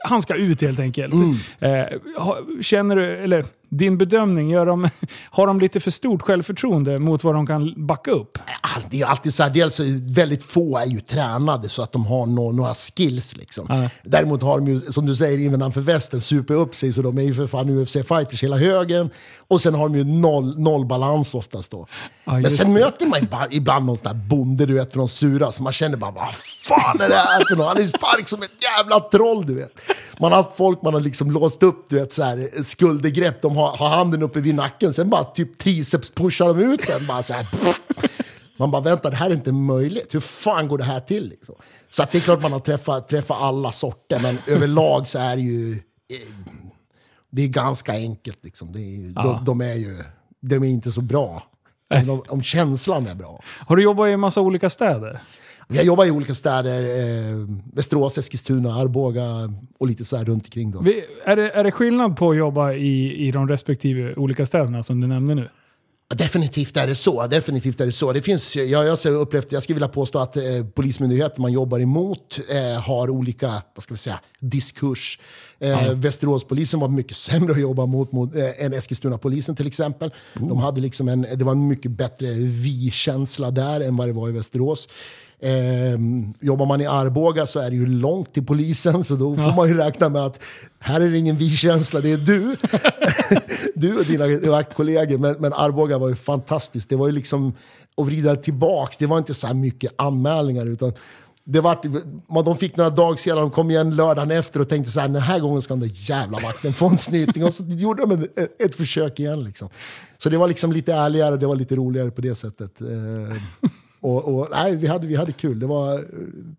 [0.03, 1.13] han ska ut helt enkelt.
[1.59, 1.69] Eh,
[2.17, 4.89] ha- känner du, eller din bedömning, gör de,
[5.31, 8.37] har de lite för stort självförtroende mot vad de kan backa upp?
[8.89, 11.91] det är ju alltid så här, dels är väldigt få är ju tränade så att
[11.91, 13.35] de har nå- några skills.
[13.37, 13.89] Liksom.
[14.03, 17.21] Däremot har de ju, som du säger, innanför västen super upp sig så de är
[17.21, 19.09] ju för fan UFC-fighters hela högen.
[19.47, 21.87] Och sen har de ju noll, noll balans oftast då.
[22.25, 22.79] Ja, Men sen det.
[22.79, 25.97] möter man ibland, ibland någon sån där bonde du vet, från Sura, så man känner
[25.97, 26.27] bara vad
[26.67, 27.67] fan är det här för något?
[27.67, 29.71] Han är stark som ett jävla troll du vet.
[30.19, 33.57] Man har haft folk man har liksom låst upp, du vet, så här, skuldergrepp, de
[33.59, 37.07] har, har handen uppe vid nacken, sen bara typ triceps pushar de ut den.
[37.07, 37.47] Bara så här,
[38.57, 40.15] man bara vänta, det här är inte möjligt.
[40.15, 41.29] Hur fan går det här till?
[41.29, 41.55] Liksom?
[41.89, 45.41] Så det är klart man har träffat, träffat alla sorter, men överlag så är det
[45.41, 45.73] ju...
[45.73, 46.33] eh,
[47.31, 48.43] Det är ganska enkelt.
[48.43, 48.71] Liksom.
[48.71, 50.03] Det är ju, de, de är ju
[50.41, 51.43] de är inte så bra.
[52.09, 53.41] Om, om känslan är bra.
[53.67, 55.23] Har du jobbat i en massa olika städer?
[55.73, 60.71] Jag jobbar i olika städer, eh, Västerås, Eskilstuna, Arboga och lite så här runt omkring.
[60.71, 60.79] Då.
[60.79, 64.83] Vi, är, det, är det skillnad på att jobba i, i de respektive olika städerna
[64.83, 65.49] som du nämnde nu?
[66.09, 67.27] Ja, Definitivt är det så.
[67.27, 68.13] Definitivt är det så.
[68.13, 70.43] Det finns, jag, jag, har upplevt, jag skulle vilja påstå att eh,
[70.75, 75.19] polismyndigheten man jobbar emot eh, har olika vad ska vi säga, diskurs.
[75.59, 80.13] Eh, Västeråspolisen var mycket sämre att jobba mot, mot eh, än Eskilstuna-polisen till exempel.
[80.33, 84.29] De hade liksom en, det var en mycket bättre vi-känsla där än vad det var
[84.29, 84.87] i Västerås.
[85.41, 85.99] Eh,
[86.39, 89.67] jobbar man i Arboga så är det ju långt till polisen så då får man
[89.69, 90.43] ju räkna med att
[90.79, 92.55] här är det ingen vi-känsla, det är du.
[93.75, 95.17] du och dina, kollegor.
[95.17, 96.89] Men, men Arboga var ju fantastiskt.
[96.89, 97.53] Det var ju liksom
[97.97, 98.97] att vrida tillbaks.
[98.97, 100.93] Det var inte så här mycket anmälningar utan
[101.43, 101.79] det var,
[102.33, 105.07] man- de fick några dagar senare, de kom igen lördagen efter och tänkte så här,
[105.07, 107.45] den här gången ska den där jävla vakten få en snyting.
[107.45, 109.43] Och så gjorde de ett, ett, ett försök igen.
[109.43, 109.69] Liksom.
[110.17, 112.81] Så det var liksom lite ärligare, det var lite roligare på det sättet.
[114.01, 115.59] Och, och, nej, vi, hade, vi hade kul.
[115.59, 116.05] Det var,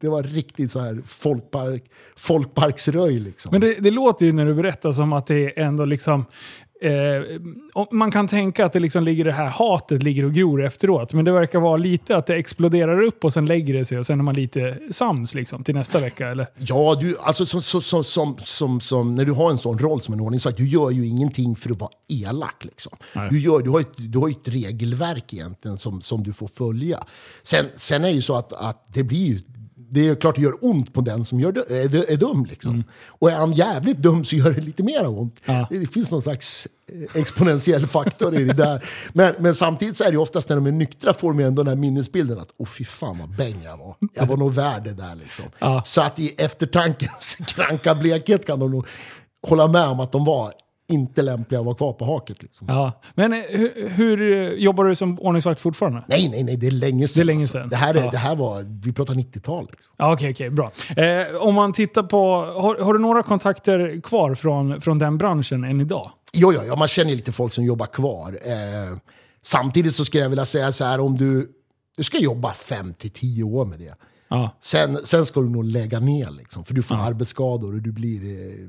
[0.01, 1.85] det var riktigt så här folkpark,
[2.17, 3.19] folkparksröj.
[3.19, 3.51] Liksom.
[3.53, 6.25] Men det, det låter ju när du berättar som att det är ändå liksom...
[6.83, 7.23] Eh,
[7.91, 11.13] man kan tänka att det liksom ligger det här hatet ligger och gror efteråt.
[11.13, 14.07] Men det verkar vara lite att det exploderar upp och sen lägger det sig och
[14.07, 16.29] sen är man lite sams liksom, till nästa vecka.
[16.29, 16.47] Eller?
[16.59, 20.01] Ja, du, alltså, så, så, så, som, som, som, när du har en sån roll
[20.01, 22.65] som en ordningsvakt, du gör ju ingenting för att vara elak.
[22.65, 22.93] Liksom.
[23.31, 27.05] Du, gör, du, har ett, du har ett regelverk egentligen som, som du får följa.
[27.43, 29.41] Sen, sen är det ju så att, att det blir ju
[29.91, 32.45] det är klart det gör ont på den som gör, är, är dum.
[32.45, 32.85] Liksom.
[33.09, 35.41] Och är han jävligt dum så gör det lite mer ont.
[35.45, 35.67] Ja.
[35.71, 38.85] Det, det finns någon slags eh, exponentiell faktor i det där.
[39.13, 41.69] Men, men samtidigt så är det oftast när de är nyktra får de ändå den
[41.69, 43.97] här minnesbilden att åh fy fan vad bäng jag var.
[44.15, 45.15] Jag var nog värd det där.
[45.15, 45.45] Liksom.
[45.59, 45.83] Ja.
[45.85, 48.87] Så att i eftertankens kranka blekhet kan de nog
[49.49, 50.53] hålla med om att de var
[50.91, 52.43] inte lämpliga att vara kvar på haket.
[52.43, 52.67] Liksom.
[52.71, 52.93] Ja.
[53.15, 56.05] Men eh, hur, hur eh, jobbar du som ordningsvakt fortfarande?
[56.09, 57.19] Nej, nej, nej, det är länge sedan.
[57.21, 57.59] Det är länge alltså.
[57.59, 57.69] sedan.
[57.69, 58.11] Det, här är, Ja.
[58.11, 59.69] det här var, vi pratar 90-tal.
[59.71, 59.95] Liksom.
[59.99, 60.73] Ja, Okej, okej, bra.
[60.97, 65.65] Eh, om man tittar på, har, har du några kontakter kvar från, från den branschen
[65.65, 66.11] än idag?
[66.33, 68.29] Jo, jo, ja, man känner lite folk som jobbar kvar.
[68.47, 68.99] Eh,
[69.43, 71.49] samtidigt så skulle jag vilja säga så här, om du,
[71.97, 73.95] du ska jobba 5-10 år med det.
[74.29, 74.59] Ja.
[74.63, 78.21] Sen, sen ska du nog lägga ner, liksom, för du får arbetsskador och du blir...
[78.51, 78.69] Eh,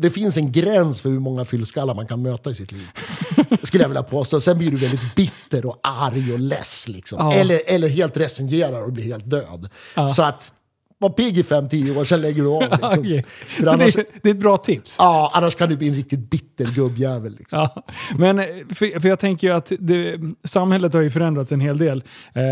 [0.00, 2.88] det finns en gräns för hur många fyllskallar man kan möta i sitt liv.
[3.62, 4.40] skulle jag vilja påstå.
[4.40, 6.88] Sen blir du väldigt bitter och arg och less.
[6.88, 7.18] Liksom.
[7.18, 7.34] Ja.
[7.34, 9.68] Eller, eller helt resignerar och blir helt död.
[10.16, 10.52] Så att,
[10.98, 12.62] var pigg i 5-10 år, sen lägger du av.
[12.70, 13.22] Liksom.
[13.46, 14.96] För annars, det, det är ett bra tips.
[14.98, 17.36] ja, annars kan du bli en riktigt bitter gubbjävel.
[17.38, 17.58] Liksom.
[17.58, 17.84] Ja,
[18.18, 21.78] men eh, för, för jag tänker ju att det, samhället har ju förändrats en hel
[21.78, 22.04] del.
[22.34, 22.42] Eh,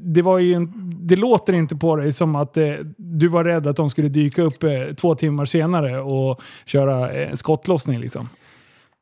[0.00, 0.72] det, var ju en,
[1.06, 4.42] det låter inte på dig som att eh, du var rädd att de skulle dyka
[4.42, 8.28] upp eh, två timmar senare och köra eh, skottlossning liksom.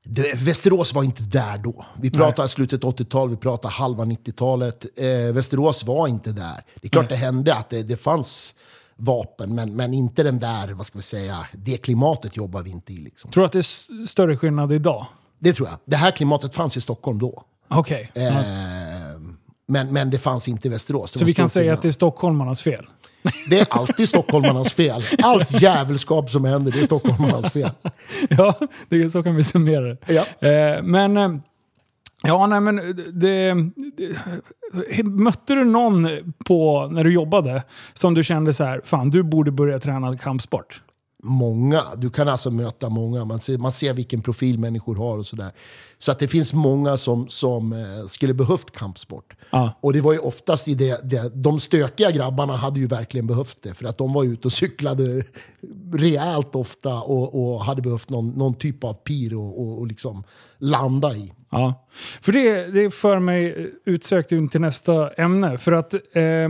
[0.07, 1.85] Det, Västerås var inte där då.
[2.01, 4.87] Vi pratar slutet 80-tal, vi pratar halva 90-talet.
[4.99, 6.65] Eh, Västerås var inte där.
[6.81, 8.55] Det är klart det hände att det, det fanns
[8.97, 12.93] vapen, men, men inte den där, vad ska vi säga, det klimatet jobbar vi inte
[12.93, 12.97] i.
[12.97, 13.31] Liksom.
[13.31, 15.07] Tror du att det är större skillnad idag?
[15.39, 15.79] Det tror jag.
[15.85, 17.43] Det här klimatet fanns i Stockholm då.
[17.69, 18.11] Okej.
[18.15, 18.43] Eh, Ja.
[19.67, 21.13] men, men det fanns inte i Västerås.
[21.13, 21.77] Det Så vi kan säga skillnad.
[21.79, 22.87] att det är stockholmarnas fel?
[23.51, 25.03] det är alltid stockholmarnas fel.
[25.23, 27.71] Allt jävelskap som händer, det är stockholmarnas fel.
[28.29, 28.55] ja,
[28.89, 29.97] det, så kan vi summera det.
[30.07, 30.49] Ja.
[30.49, 31.17] Eh, men...
[31.17, 31.29] eh,
[32.27, 33.55] Ja, nej men det, det,
[35.05, 36.09] Mötte du någon
[36.47, 40.83] på, när du jobbade som du kände så här, fan du borde börja träna kampsport?
[41.25, 41.83] Många.
[41.97, 43.25] Du kan alltså möta många.
[43.25, 45.53] Man ser, man ser vilken profil människor har och sådär.
[45.99, 49.37] Så att det finns många som, som eh, skulle behövt kampsport.
[49.51, 49.79] Ja.
[49.81, 53.63] Och det var ju oftast i det, det, de stökiga grabbarna hade ju verkligen behövt
[53.63, 53.75] det.
[53.75, 55.25] För att de var ute och cyklade
[55.93, 60.25] rejält ofta och, och hade behövt någon, någon typ av pir och, och, och liksom
[60.59, 61.33] landa i.
[61.51, 61.87] Ja,
[62.21, 65.59] för det, det för mig utsökt in till nästa ämne.
[65.59, 66.49] För att eh,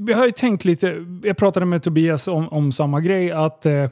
[0.00, 3.88] vi har ju tänkt lite, jag pratade med Tobias om, om samma grej, att eh,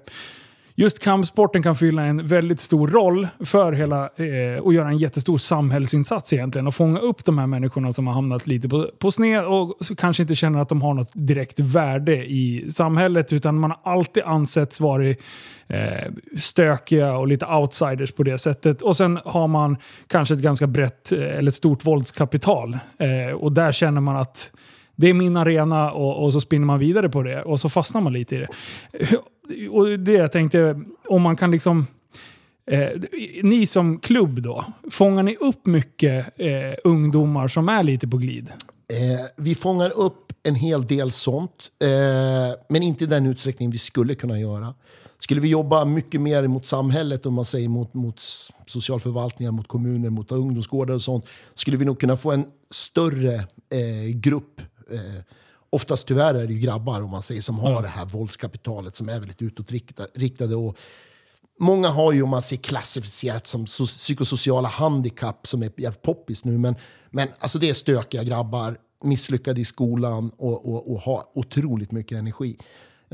[0.81, 5.39] just kampsporten kan fylla en väldigt stor roll för hela, eh, och göra en jättestor
[5.39, 6.67] samhällsinsats egentligen.
[6.67, 10.23] Och fånga upp de här människorna som har hamnat lite på, på sned och kanske
[10.23, 13.33] inte känner att de har något direkt värde i samhället.
[13.33, 15.17] Utan man har alltid ansetts vara eh,
[16.39, 18.83] stökiga och lite outsiders på det sättet.
[18.83, 22.79] Och sen har man kanske ett ganska brett, eh, eller stort våldskapital.
[22.99, 24.53] Eh, och där känner man att
[25.01, 28.01] det är min arena och, och så spinner man vidare på det och så fastnar
[28.01, 28.49] man lite i det.
[29.71, 31.87] Och det jag tänkte, om man kan liksom...
[32.71, 32.89] Eh,
[33.43, 38.49] ni som klubb då, fångar ni upp mycket eh, ungdomar som är lite på glid?
[38.93, 43.79] Eh, vi fångar upp en hel del sånt, eh, men inte i den utsträckning vi
[43.79, 44.75] skulle kunna göra.
[45.19, 48.21] Skulle vi jobba mycket mer mot samhället, om man säger mot, mot
[48.67, 54.15] socialförvaltningar, mot kommuner, mot ungdomsgårdar och sånt, skulle vi nog kunna få en större eh,
[54.15, 54.61] grupp
[54.93, 55.23] eh,
[55.71, 59.09] oftast tyvärr är det ju grabbar om man säger, som har det här våldskapitalet som
[59.09, 60.57] är väldigt utåtriktade.
[60.57, 60.79] Och
[61.61, 66.45] många har ju, om man säger klassificerat som so psykosociala handikapp som är jävligt poppis
[66.45, 66.59] nu.
[66.59, 66.75] Men,
[67.11, 72.19] men alltså det är stökiga grabbar, misslyckade i skolan och, och, och har otroligt mycket
[72.19, 72.59] energi.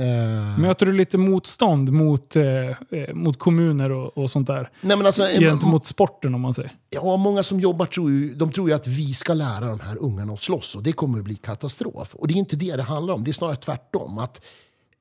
[0.01, 4.71] Uh, Möter du lite motstånd mot, eh, eh, mot kommuner och, och sånt där?
[4.81, 6.73] Nej, men alltså, Gentemot sporten om man säger.
[6.91, 9.97] Ja, många som jobbar tror ju, de tror ju att vi ska lära de här
[10.01, 12.15] ungarna att slåss och det kommer att bli katastrof.
[12.15, 14.19] Och det är inte det det handlar om, det är snarare tvärtom.
[14.19, 14.45] Att,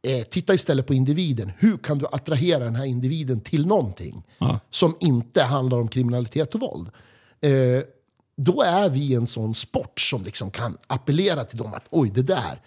[0.07, 1.51] eh, titta istället på individen.
[1.57, 4.57] Hur kan du attrahera den här individen till någonting uh.
[4.69, 6.89] som inte handlar om kriminalitet och våld?
[7.41, 7.51] Eh,
[8.37, 12.21] då är vi en sån sport som liksom kan appellera till dem att oj, det
[12.21, 12.61] där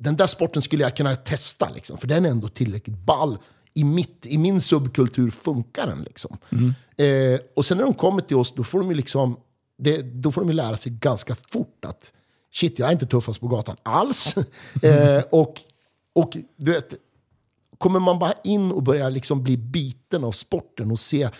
[0.00, 3.38] den där sporten skulle jag kunna testa, liksom, för den är ändå tillräckligt ball.
[3.74, 6.02] I, mitt, i min subkultur funkar den.
[6.02, 6.36] Liksom.
[6.50, 6.74] Mm.
[6.96, 9.36] Eh, och sen när de kommer till oss, då får de ju liksom,
[9.78, 12.12] det, då får de lära sig ganska fort att
[12.52, 14.34] shit, jag är inte tuffast på gatan alls.
[14.82, 15.60] eh, och,
[16.12, 16.94] och du vet,
[17.78, 21.30] kommer man bara in och börjar liksom bli biten av sporten och se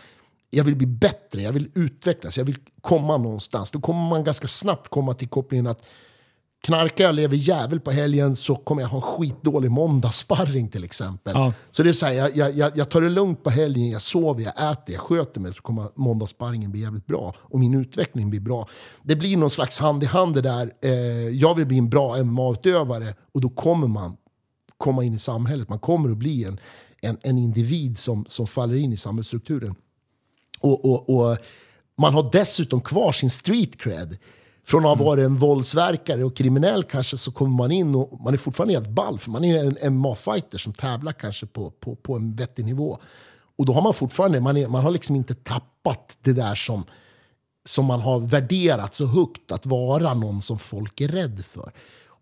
[0.51, 3.71] jag vill bli bättre, jag vill utvecklas, jag vill komma någonstans.
[3.71, 5.87] Då kommer man ganska snabbt komma till kopplingen att
[6.63, 11.33] knarkar jag lever jävel på helgen så kommer jag ha en skitdålig måndagssparring till exempel.
[11.37, 11.53] Ja.
[11.71, 14.43] Så det är så här, jag, jag, jag, tar det lugnt på helgen, jag sover,
[14.43, 17.35] jag äter, jag sköter mig så kommer måndagssparringen bli jävligt bra.
[17.39, 18.69] Och min utveckling blir bra.
[19.03, 20.73] Det blir någon slags hand i hand det där.
[20.83, 20.91] Eh,
[21.29, 24.17] jag vill bli en bra MMA-utövare och då kommer man
[24.77, 25.69] komma in i samhället.
[25.69, 26.61] Man kommer att bli en,
[27.03, 29.75] en, en individ som, som faller in i samhällsstrukturen.
[30.61, 31.39] Och, och, och
[31.99, 34.19] man har dessutom kvar sin street cred.
[34.65, 38.35] Från att ha varit en våldsverkare och kriminell kanske så kommer man in och man
[38.35, 39.19] är fortfarande helt ball.
[39.19, 42.99] För man är en MMA-fighter som tävlar kanske på, på, på en vettig nivå.
[43.59, 46.85] Och då har man fortfarande, man, är, man har liksom inte tappat det där som,
[47.69, 51.73] som man har värderat så högt att vara någon som folk är rädd för.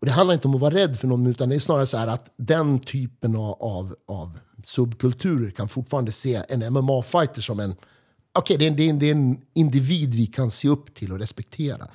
[0.00, 1.96] Och Det handlar inte om att vara rädd för någon, utan det är snarare så
[1.96, 7.74] att den typen av, av, subkulturer kan fortfarande se en MMA-fighter som en,
[8.38, 11.18] okay, det, är, det, är, det är en individ vi kan se upp till och
[11.18, 11.88] respektera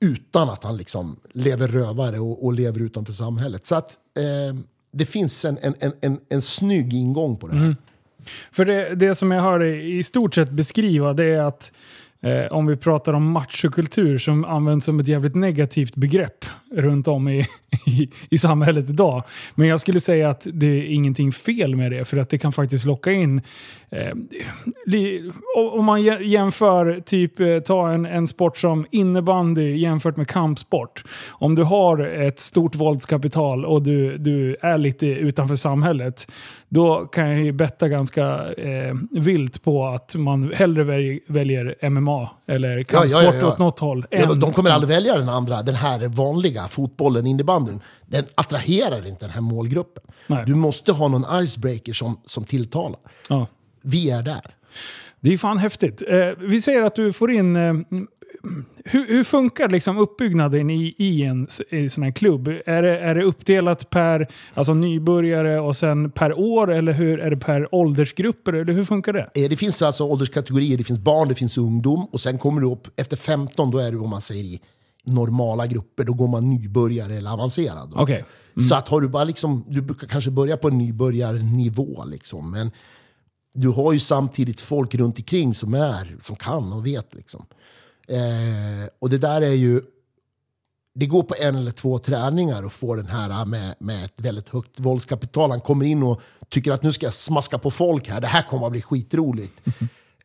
[0.00, 3.66] utan att han liksom lever rövare och, och lever utanför samhället.
[3.66, 4.60] Så att eh,
[4.92, 7.64] det finns en, en, en, en, en snygg ingång på det här.
[7.64, 7.76] Mm.
[8.52, 11.72] För det, det som jag hör i stort sett beskriva det är att
[12.22, 17.28] Eh, om vi pratar om machokultur som används som ett jävligt negativt begrepp runt om
[17.28, 17.46] i,
[17.86, 19.22] i, i, samhället idag.
[19.54, 22.52] Men jag skulle säga att det är ingenting fel med det för att det kan
[22.52, 23.42] faktiskt locka in
[23.90, 24.14] eh,
[24.86, 31.04] li, om man jämför, typ eh, ta en, en sport som innebandy jämfört med kampsport.
[31.30, 36.26] Om du har ett stort våldskapital och du, du är lite utanför samhället
[36.68, 42.30] då kan jag ju betta ganska eh, vilt på att man hellre väljer, väljer MMA
[42.46, 44.06] eller kampsport ja, ja, ja, åt något håll.
[44.10, 47.80] Ja, de kommer aldrig välja den andra, den här vanliga fotbollen, innebandyn.
[48.06, 50.02] Den attraherar inte den här målgruppen.
[50.26, 50.44] Nej.
[50.46, 53.00] Du måste ha någon icebreaker som, som tilltalar.
[53.82, 54.54] Vi är där.
[55.20, 56.02] Det är fan häftigt.
[56.08, 57.74] Eh, vi säger att du får in eh,
[58.90, 62.48] hur, hur, funkar liksom uppbyggnaden i, i en i sån här klubb?
[62.66, 67.30] Är det, är det uppdelat per alltså nybörjare och sen per år eller hur, är
[67.30, 68.52] det per åldersgrupper?
[68.52, 69.30] Eller hur funkar det?
[69.34, 70.78] Eh, det finns alltså ålderskategorier.
[70.78, 73.92] Det finns barn, det finns ungdom och sen kommer du upp efter 15, då är
[73.92, 74.60] du om man säger i
[75.04, 77.90] normala grupper, då går man nybörjare eller avancerad.
[77.90, 77.96] då.
[78.00, 78.24] Okej.
[78.68, 82.04] Så att har du bara liksom, du brukar kanske börja på en nybörjarnivå.
[82.04, 82.70] Liksom, men
[83.54, 87.14] du har ju samtidigt folk runt omkring som är, som kan och vet.
[87.14, 87.46] Liksom.
[88.08, 89.80] Eh, och det där är ju,
[90.94, 94.48] det går på en eller två träningar och får den här med, med ett väldigt
[94.48, 95.50] högt våldskapital.
[95.50, 98.42] Han kommer in och tycker att nu ska jag smaska på folk här, det här
[98.42, 99.60] kommer att bli skitroligt.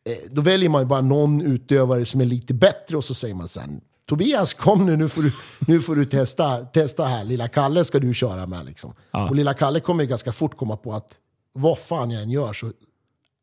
[0.06, 3.34] Eh, då väljer man ju bara någon utövare som är lite bättre och så säger
[3.34, 5.32] man sen Tobias kom nu, nu får du,
[5.66, 7.24] nu får du testa, testa här.
[7.24, 8.64] Lilla Kalle ska du köra med.
[8.64, 8.94] Liksom.
[9.10, 9.28] Ja.
[9.28, 11.18] Och lilla Kalle kommer ju ganska fort komma på att
[11.52, 12.72] vad fan jag än gör så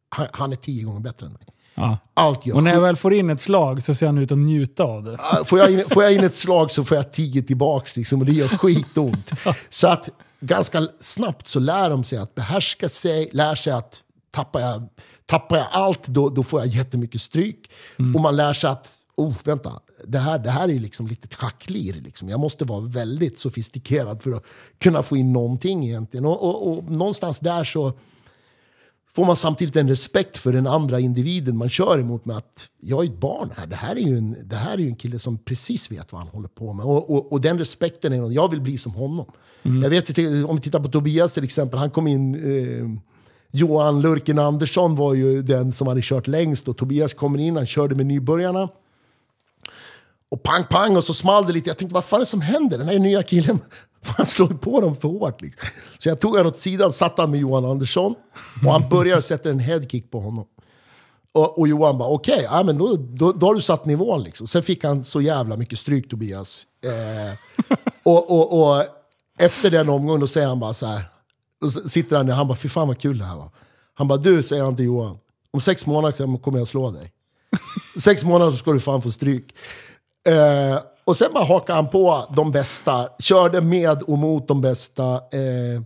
[0.09, 1.47] han, han är tio gånger bättre än mig.
[1.75, 1.97] Ja.
[2.13, 4.37] Allt gör Och när jag väl får in ett slag så ser han ut att
[4.37, 5.17] njuta av det.
[5.45, 8.25] Får jag, in, får jag in ett slag så får jag tio tillbaks liksom, och
[8.25, 9.31] det gör skitont.
[9.69, 13.99] Så att ganska snabbt så lär de sig att behärska sig, lär sig att
[14.31, 14.87] tappar jag,
[15.25, 17.71] tappar jag allt då, då får jag jättemycket stryk.
[18.15, 21.35] Och man lär sig att, oh vänta, det här, det här är liksom lite ett
[21.35, 21.93] schacklir.
[21.93, 22.29] Liksom.
[22.29, 24.45] Jag måste vara väldigt sofistikerad för att
[24.79, 26.25] kunna få in någonting egentligen.
[26.25, 27.93] Och, och, och någonstans där så
[29.15, 33.05] får man samtidigt en respekt för den andra individen man kör emot med att jag
[33.05, 33.67] är ett barn här.
[33.67, 36.29] Det här är ju en, det här är en kille som precis vet vad han
[36.29, 36.85] håller på med.
[36.85, 39.25] Och, och, och den respekten är något, jag vill bli som honom.
[39.63, 43.01] Jag vet, om vi tittar på Tobias till exempel, han kom in eh,
[43.51, 47.65] Johan Lurken Andersson var ju den som hade kört längst och Tobias kommer in, han
[47.65, 48.69] körde med nybörjarna.
[50.31, 51.69] Och pang pang och så small det lite.
[51.69, 52.77] Jag tänkte vad fan är det som händer?
[52.77, 53.59] Den här nya killen,
[54.17, 55.41] han slår ju på dem för hårt.
[55.41, 55.69] Liksom.
[55.97, 58.15] Så jag tog honom åt sidan, satt han med Johan Andersson
[58.65, 60.45] och han börjar sätta en headkick på honom.
[61.33, 64.23] Och, och Johan bara okej, ja, men då, då, då har du satt nivån.
[64.23, 64.47] Liksom.
[64.47, 66.65] Sen fick han så jävla mycket stryk Tobias.
[66.85, 67.37] Eh,
[68.03, 68.85] och, och, och
[69.39, 71.03] efter den omgången då säger han bara så här.
[71.61, 73.49] Då sitter han där, han bara fy fan vad kul det här var.
[73.93, 75.17] Han bara du, säger han till Johan,
[75.51, 77.11] om sex månader kommer jag slå dig.
[77.99, 79.55] Sex månader så ska du fan få stryk.
[80.27, 85.13] Eh, och sen bara hakade han på de bästa, körde med och mot de bästa.
[85.13, 85.81] Eh,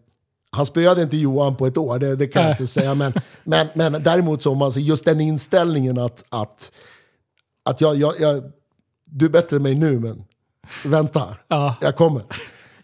[0.52, 2.95] han spöade inte Johan på ett år, det, det kan jag inte säga.
[2.95, 6.71] Men, men, men däremot så om man ser just den inställningen att, att,
[7.65, 8.43] att jag, jag, jag,
[9.06, 10.24] du är bättre än mig nu, men
[10.86, 11.76] vänta, Ja.
[11.82, 12.24] jag kommer.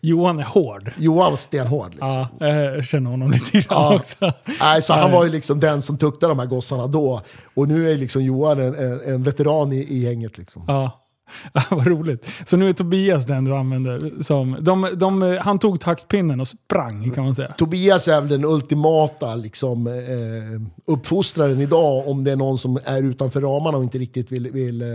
[0.03, 0.91] Johan är hård.
[0.97, 1.91] Johan var stenhård.
[1.91, 2.25] Liksom.
[2.39, 3.95] Ja, jag känner honom lite grann Ja.
[3.95, 4.31] också.
[4.61, 7.21] Nej, så han var ju liksom den som tuktade de här gossarna då.
[7.55, 10.37] Och nu är liksom Johan en, en, en veteran i, i gänget.
[10.37, 10.63] Liksom.
[10.67, 11.00] Ja.
[11.69, 12.29] Vad roligt.
[12.45, 14.57] Så nu är Tobias den du använder som...
[14.61, 17.51] De, de, han tog taktpinnen och sprang kan man säga.
[17.57, 23.03] Tobias är väl den ultimata liksom, eh, uppfostraren idag om det är någon som är
[23.03, 24.87] utanför ramarna och inte riktigt vill, vill eh,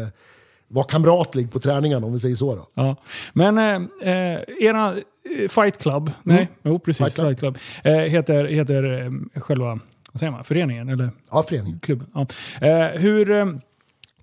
[0.69, 2.55] vara kamratlig på träningarna om vi säger så.
[2.55, 2.67] Då.
[2.75, 2.97] Ja.
[3.33, 3.75] Men eh,
[4.15, 7.59] eh, era eh, Fight Club, nej, jo precis, Fight Fight Club.
[7.83, 9.01] Club, eh, heter, heter
[9.35, 9.79] eh, själva
[10.13, 11.81] vad säger man, föreningen eller Ja, föreningen.
[11.81, 12.07] klubben.
[12.15, 12.27] Ja.
[12.95, 13.27] Hur,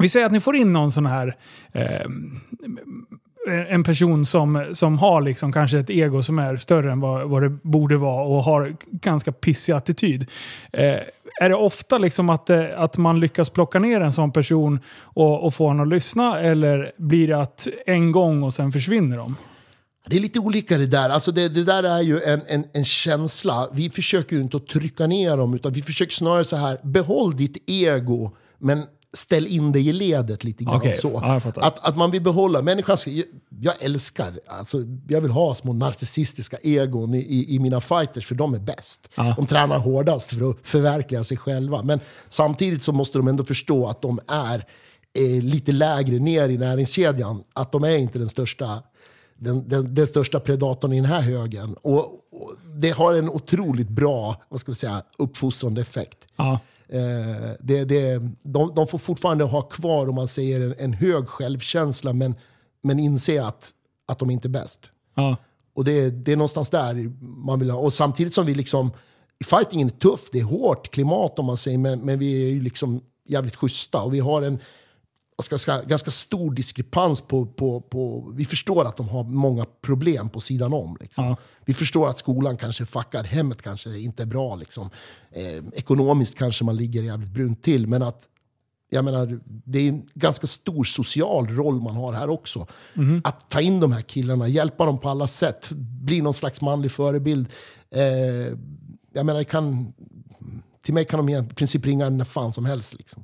[0.03, 1.35] vi säger att ni får in någon sån här
[1.71, 2.05] eh,
[3.69, 7.43] en person som, som har liksom kanske ett ego som är större än vad, vad
[7.43, 10.21] det borde vara och har ganska pissig attityd.
[10.73, 10.99] Eh,
[11.41, 15.45] är det ofta liksom att, eh, att man lyckas plocka ner en sån person och,
[15.45, 19.35] och få honom att lyssna eller blir det att en gång och sen försvinner de?
[20.07, 21.09] Det är lite olika det där.
[21.09, 23.69] Alltså det, det där är ju en, en, en känsla.
[23.73, 27.37] Vi försöker ju inte att trycka ner dem, utan vi försöker snarare så här, behåll
[27.37, 30.75] ditt ego, men ställ in dig i ledet lite grann.
[30.75, 31.19] Okej, så.
[31.23, 32.97] ja, att, att man vill behålla människan.
[32.97, 33.25] ska- Jag,
[33.61, 38.35] jag älskar, alltså, jag vill ha små narcissistiska egon i, i, i mina fighters, för
[38.35, 39.09] de är bäst.
[39.15, 39.33] Ja.
[39.37, 41.83] De tränar hårdast för att förverkliga sig själva.
[41.83, 41.99] Men
[42.29, 44.65] samtidigt så måste de ändå förstå att de är
[45.13, 47.43] eh, lite lägre ner i näringskedjan.
[47.53, 48.83] Att de är inte den största
[49.37, 51.73] den, den, den största predatorn i den här högen.
[51.81, 56.17] Och, och det har en otroligt bra vad ska vi säga, uppfostrande effekt.
[56.35, 56.59] Ja.
[56.93, 61.27] Eh, det, det, de, de får fortfarande ha kvar, om man säger, en, en hög
[61.27, 62.35] självkänsla men,
[62.83, 63.71] men inse att,
[64.07, 64.89] att de inte är bäst.
[65.15, 65.37] Ja.
[65.75, 67.79] Och det, det är någonstans där man vill ha.
[67.79, 68.91] Och samtidigt som vi liksom,
[69.45, 72.61] fightingen är tuff, det är hårt klimat om man säger, men, men vi är ju
[72.61, 74.01] liksom jävligt schyssta.
[74.01, 74.59] Och vi har en
[75.35, 78.31] vad ska jag säga, ganska stor diskrepans på, på, på...
[78.35, 80.97] Vi förstår att de har många problem på sidan om.
[80.99, 81.25] Liksom.
[81.25, 81.37] Ja.
[81.65, 84.55] Vi förstår att skolan kanske fuckar, hemmet kanske inte är bra.
[84.55, 84.89] Liksom.
[85.31, 87.87] Eh, ekonomiskt kanske man ligger jävligt brunt till.
[87.87, 88.27] Men att
[88.89, 92.67] jag menar, det är en ganska stor social roll man har här också.
[93.23, 96.91] Att ta in de här killarna, hjälpa dem på alla sätt, bli någon slags manlig
[96.91, 97.49] förebild.
[97.91, 98.03] Eh,
[99.13, 99.93] jag menar, kan,
[100.83, 102.93] till mig kan de i princip ringa när fan som helst.
[102.93, 103.23] Liksom.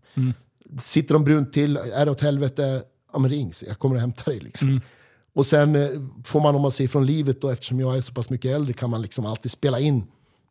[0.79, 4.31] Sitter de brunt till, är det åt helvete, ja men ring, jag kommer och hämtar
[4.31, 4.39] dig.
[4.39, 4.81] Liksom.
[5.33, 5.89] Och sen eh,
[6.23, 8.73] får man, om man ser från livet, då, eftersom jag är så pass mycket äldre,
[8.73, 10.03] kan man liksom alltid spela in.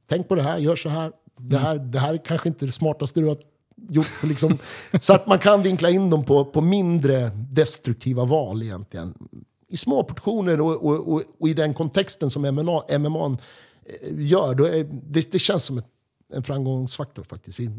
[0.08, 1.12] Tänk på det här, gör så här.
[1.40, 3.36] Det här, det här är kanske inte det smartaste du har
[3.88, 4.22] gjort.
[4.22, 4.58] Liksom.
[5.00, 9.14] Så att man kan vinkla in dem på, på mindre destruktiva val egentligen.
[9.68, 13.26] i små portioner och, och, och, och i den kontexten som MMA, MMA
[13.84, 15.86] eh, gör, är, det, det känns som ett,
[16.32, 17.60] en framgångsfaktor faktiskt.
[17.60, 17.70] Vi,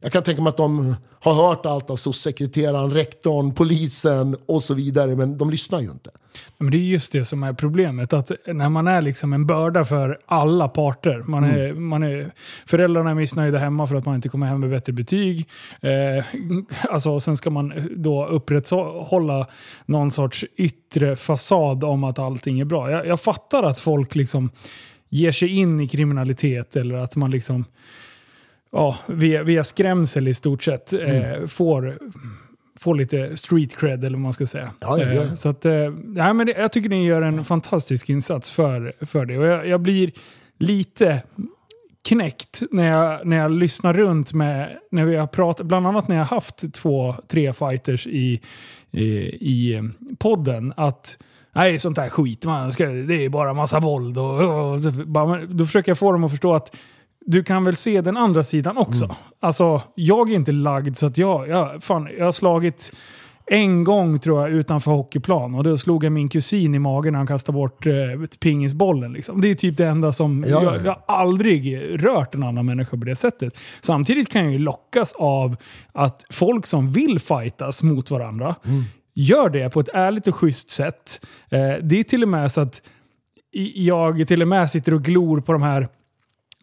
[0.00, 4.74] jag kan tänka mig att de har hört allt av sociosekreteraren, rektorn, polisen och så
[4.74, 6.10] vidare, men de lyssnar ju inte.
[6.58, 8.12] Men det är just det som är problemet.
[8.12, 11.22] Att när man är liksom en börda för alla parter.
[11.26, 11.88] Man är, mm.
[11.88, 12.30] man är,
[12.66, 15.48] föräldrarna är missnöjda hemma för att man inte kommer hem med bättre betyg.
[15.80, 16.24] Eh,
[16.90, 19.46] alltså, sen ska man då upprätthålla
[19.86, 22.90] någon sorts yttre fasad om att allting är bra.
[22.90, 24.50] Jag, jag fattar att folk liksom
[25.08, 27.64] ger sig in i kriminalitet eller att man liksom
[28.72, 31.42] ja, via, via skrämsel i stort sett mm.
[31.42, 31.98] eh, får,
[32.78, 34.72] får lite street cred eller vad man ska säga.
[34.80, 35.22] Ja, ja, ja.
[35.22, 35.72] Eh, så att, eh,
[36.16, 39.38] ja, men det, jag tycker ni gör en fantastisk insats för, för det.
[39.38, 40.12] Och jag, jag blir
[40.58, 41.22] lite
[42.08, 46.16] knäckt när jag, när jag lyssnar runt med, när vi har pratat, bland annat när
[46.16, 48.40] jag haft två, tre fighters i,
[48.90, 49.04] i,
[49.40, 51.18] i podden, att
[51.52, 52.44] Nej, sånt där skit.
[52.44, 54.18] Man ska, det är bara massa våld.
[54.18, 56.76] Och, och, och då försöker jag få dem att förstå att
[57.30, 59.04] du kan väl se den andra sidan också.
[59.04, 59.16] Mm.
[59.40, 62.92] Alltså, jag är inte lagd så att jag, jag, fan, jag har slagit
[63.46, 67.18] en gång tror jag utanför hockeyplan och då slog jag min kusin i magen när
[67.18, 67.92] han kastade bort eh,
[68.40, 69.12] pingisbollen.
[69.12, 69.40] Liksom.
[69.40, 70.44] Det är typ det enda som...
[70.46, 73.58] Ja, jag, jag har aldrig rört en annan människa på det sättet.
[73.80, 75.56] Samtidigt kan jag ju lockas av
[75.92, 78.84] att folk som vill fightas mot varandra mm.
[79.14, 81.26] gör det på ett ärligt och schysst sätt.
[81.50, 82.82] Eh, det är till och med så att
[83.74, 85.88] jag till och med sitter och glor på de här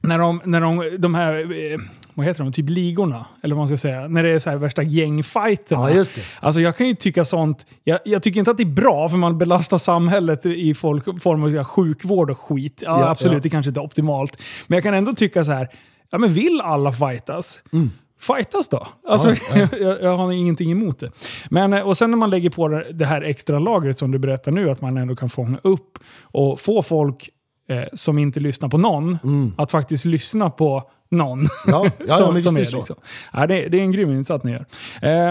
[0.01, 1.79] när de, när de, de här, eh,
[2.13, 4.57] vad heter de, typ ligorna, eller vad man ska säga, när det är så här
[4.57, 5.89] värsta gängfighterna.
[5.89, 6.21] Ja, just det.
[6.39, 9.17] Alltså jag kan ju tycka sånt, jag, jag, tycker inte att det är bra för
[9.17, 12.83] man belastar samhället i folk, form av sjukvård och skit.
[12.85, 13.39] Ja, ja absolut, ja.
[13.39, 14.41] det kanske inte är optimalt.
[14.67, 15.67] Men jag kan ändå tycka så här,
[16.11, 17.63] ja men vill alla fightas?
[17.73, 17.89] Mm
[18.27, 18.87] fightas då.
[19.07, 19.67] Alltså, ja, ja.
[19.81, 21.11] jag, jag, har ingenting emot det.
[21.49, 24.51] Men, eh, och sen när man lägger på det här extra lagret som du berättar
[24.51, 27.29] nu, att man ändå kan fånga upp och få folk
[27.69, 29.53] eh, som inte lyssnar på någon, mm.
[29.57, 31.47] att faktiskt lyssna på någon.
[31.67, 32.95] Ja, ja, som, ja som är, liksom.
[33.33, 34.65] ja, det, det, är en grym insats ni gör.
[35.01, 35.29] Eh,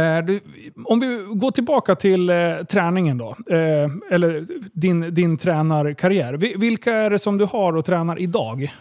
[0.00, 0.24] eh,
[0.84, 2.36] om vi går tillbaka till eh,
[2.70, 6.34] träningen då, eh, eller din, din tränarkarriär.
[6.58, 8.74] Vilka är det som du har och tränar idag?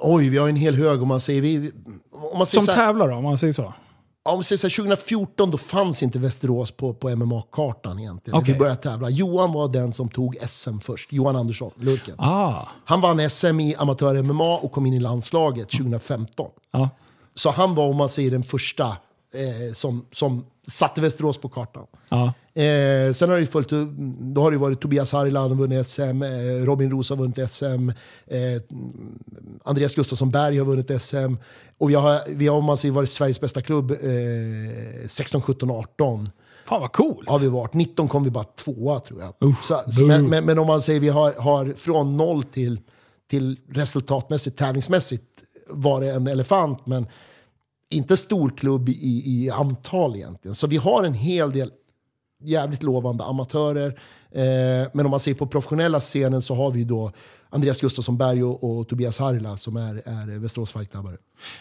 [0.00, 1.42] Oj, vi har en hel hög om man säger...
[1.42, 1.72] Vi,
[2.12, 3.74] om man säger som tävlar då, om man säger så?
[4.28, 8.38] Om vi säger så här, 2014 då fanns inte Västerås på, på MMA-kartan egentligen.
[8.38, 8.52] Okay.
[8.52, 9.10] Vi började tävla.
[9.10, 11.12] Johan var den som tog SM först.
[11.12, 12.14] Johan Andersson, Lurken.
[12.18, 12.68] Ah.
[12.84, 16.50] Han vann SM i amatör-MMA och kom in i landslaget 2015.
[16.70, 16.88] Ah.
[17.34, 18.86] Så han var, om man säger den första
[19.34, 21.86] eh, som, som satte Västerås på kartan.
[22.08, 22.32] Ja.
[22.62, 23.70] Eh, sen har det följt,
[24.34, 27.88] då har det varit Tobias Harila som vunnit SM, eh, Robin Rosa har vunnit SM,
[28.26, 28.62] eh,
[29.64, 31.36] Andreas Gustafsson Berg har vunnit SM.
[31.78, 33.96] Och vi har, vi har om man säger, varit Sveriges bästa klubb eh,
[35.08, 36.30] 16, 17, 18.
[36.64, 37.24] Fan vad coolt!
[37.26, 37.74] Ja, vi varit.
[37.74, 39.48] 19 kom vi bara tvåa tror jag.
[39.48, 42.80] Uh, så, men, men, men, om man säger vi har, har från noll till,
[43.30, 45.24] till resultatmässigt, tävlingsmässigt
[45.70, 46.86] var det en elefant.
[46.86, 47.06] Men
[47.90, 50.54] inte stor klubb i, i antal egentligen.
[50.54, 51.72] Så vi har en hel del
[52.44, 54.00] jävligt lovande amatörer.
[54.32, 57.12] Eh, men om man ser på professionella scenen så har vi då
[57.50, 61.16] Andreas Gustafsson Berg och, och Tobias Harila som är, är Västerås Fight-klubbare.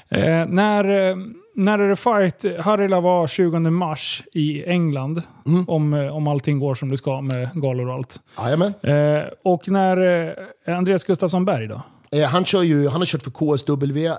[0.09, 1.15] Eh, när, eh,
[1.55, 2.63] när är det fight?
[2.65, 5.21] Harila var 20 mars i England.
[5.45, 5.65] Mm.
[5.67, 8.19] Om, eh, om allting går som det ska med galor och allt.
[8.37, 8.73] Jajamän.
[8.81, 10.27] Eh, och när
[10.67, 11.81] eh, Andreas Gustafsson Berg då?
[12.27, 14.11] Han, kör ju, han har kört för KSW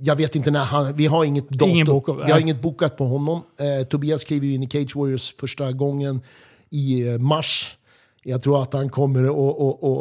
[0.00, 0.96] jag vet inte när han...
[0.96, 1.68] Vi har inget datum.
[1.68, 3.42] Ingen bok, vi har inget bokat på honom.
[3.58, 6.20] Eh, Tobias kliver in i Cage Warriors första gången
[6.70, 7.76] i eh, mars.
[8.22, 9.24] Jag tror att han kommer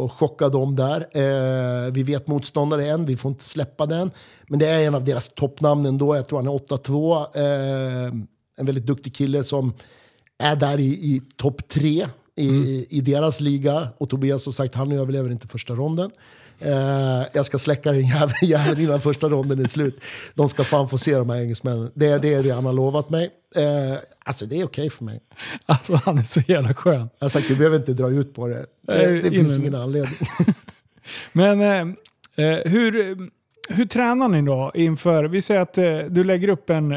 [0.06, 1.08] att chocka dem där.
[1.12, 4.12] Eh, vi vet motståndare än, vi får inte släppa den.
[4.48, 6.16] Men det är en av deras toppnamn ändå.
[6.16, 7.28] Jag tror han är 8-2.
[7.36, 8.14] Eh,
[8.58, 9.74] en väldigt duktig kille som
[10.40, 12.86] är där i, i topp tre i, mm.
[12.90, 13.88] i, deras liga.
[13.98, 16.12] Och Tobias har sagt att han överlever inte första ronden.
[16.62, 18.08] Uh, jag ska släcka den
[18.42, 20.02] jäveln innan första ronden är slut.
[20.36, 21.92] De ska fan få se de här engelsmännen.
[21.94, 23.30] Det, det är det han har lovat mig.
[23.58, 25.20] Uh, alltså det är okej okay för mig.
[25.66, 27.10] Alltså han är så jävla skön.
[27.20, 28.66] Jag har sagt du behöver inte dra ut på det.
[28.82, 30.20] Det, det finns ingen anledning.
[31.32, 31.96] Men uh,
[32.66, 33.18] hur,
[33.70, 35.74] hur tränar ni då inför, vi säger att
[36.14, 36.94] du lägger upp en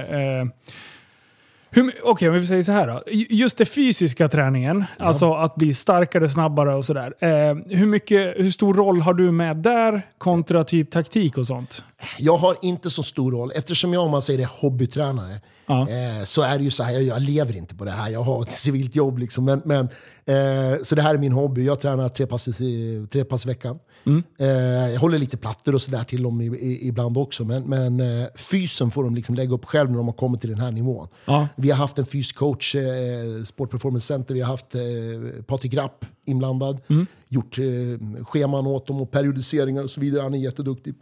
[1.76, 3.02] Okej, okay, vi säger så här då.
[3.30, 5.04] Just den fysiska träningen, ja.
[5.04, 7.14] alltså att bli starkare, snabbare och sådär.
[7.18, 11.82] Eh, hur, mycket, hur stor roll har du med där kontra typ taktik och sånt?
[12.18, 13.52] Jag har inte så stor roll.
[13.54, 15.80] Eftersom jag, om man säger det, hobbytränare, ja.
[15.80, 18.08] eh, så är det ju så här, jag, jag, lever inte på det här.
[18.08, 19.44] Jag har ett civilt jobb liksom.
[19.44, 19.88] Men, men
[20.26, 21.64] eh, så det här är min hobby.
[21.64, 23.78] Jag tränar tre pass i, tre pass i veckan.
[24.06, 24.22] Mm.
[24.38, 24.48] Eh,
[24.92, 27.44] jag håller lite plattor och sådär till dem i, i, ibland också.
[27.44, 30.50] Men, men eh, fysen får de liksom lägga upp själv när de har kommit till
[30.50, 31.08] den här nivån.
[31.24, 35.74] Ja vi har haft en fyscoach, eh, Sport Performance Center, vi har haft eh, Patrik
[35.74, 36.80] Rapp inblandad.
[37.28, 40.22] Gjort eh, scheman åt dem och periodiseringar och så vidare.
[40.22, 40.94] Han är jätteduktig.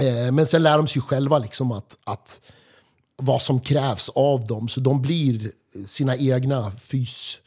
[0.00, 2.40] Eh, men sen lär de sig själva liksom att, att
[3.16, 4.68] vad som krävs av dem.
[4.68, 5.50] Så de blir
[5.86, 7.38] sina egna fys...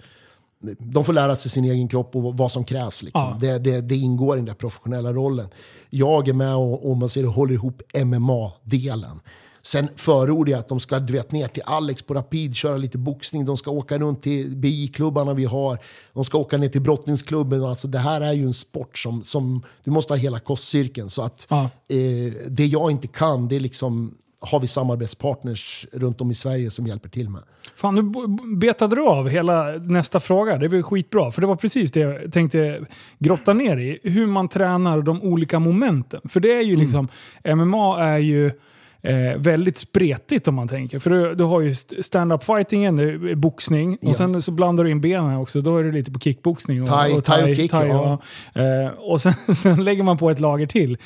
[0.79, 3.03] De får lära sig sin egen kropp och vad som krävs.
[3.03, 3.21] Liksom.
[3.21, 3.37] Ja.
[3.41, 5.47] Det, det, det ingår i den där professionella rollen.
[5.89, 9.19] Jag är med och, och man ser håller ihop MMA-delen.
[9.61, 12.97] Sen förordar jag att de ska du vet, ner till Alex på Rapid, köra lite
[12.97, 13.45] boxning.
[13.45, 15.79] De ska åka runt till BI-klubbarna vi har.
[16.13, 17.63] De ska åka ner till brottningsklubben.
[17.63, 21.09] Alltså, det här är ju en sport som, som du måste ha hela kostcirkeln.
[21.09, 21.61] Så att, Ja.
[21.89, 26.71] eh, det jag inte kan, det är liksom har vi samarbetspartners runt om i Sverige
[26.71, 27.41] som hjälper till med.
[27.75, 28.01] Fan, nu
[28.55, 30.57] betade du av hela nästa fråga.
[30.57, 32.85] Det var skitbra, för det var precis det jag tänkte
[33.19, 33.99] grotta ner i.
[34.03, 36.21] Hur man tränar de olika momenten.
[36.29, 36.69] För det är Mm.
[36.69, 37.07] ju liksom,
[37.55, 38.51] MMA är ju
[39.05, 40.99] eh, väldigt spretigt om man tänker.
[40.99, 44.09] För du, du har ju st- stand-up fightingen, är boxning, Ja.
[44.09, 45.61] och sen så blandar du in benen också.
[45.61, 46.81] Då är det lite på kickboxning.
[46.83, 48.19] Och, Thai- och thai och kick, ja.
[48.55, 50.97] och, eh, och sen, sen lägger man på ett lager till.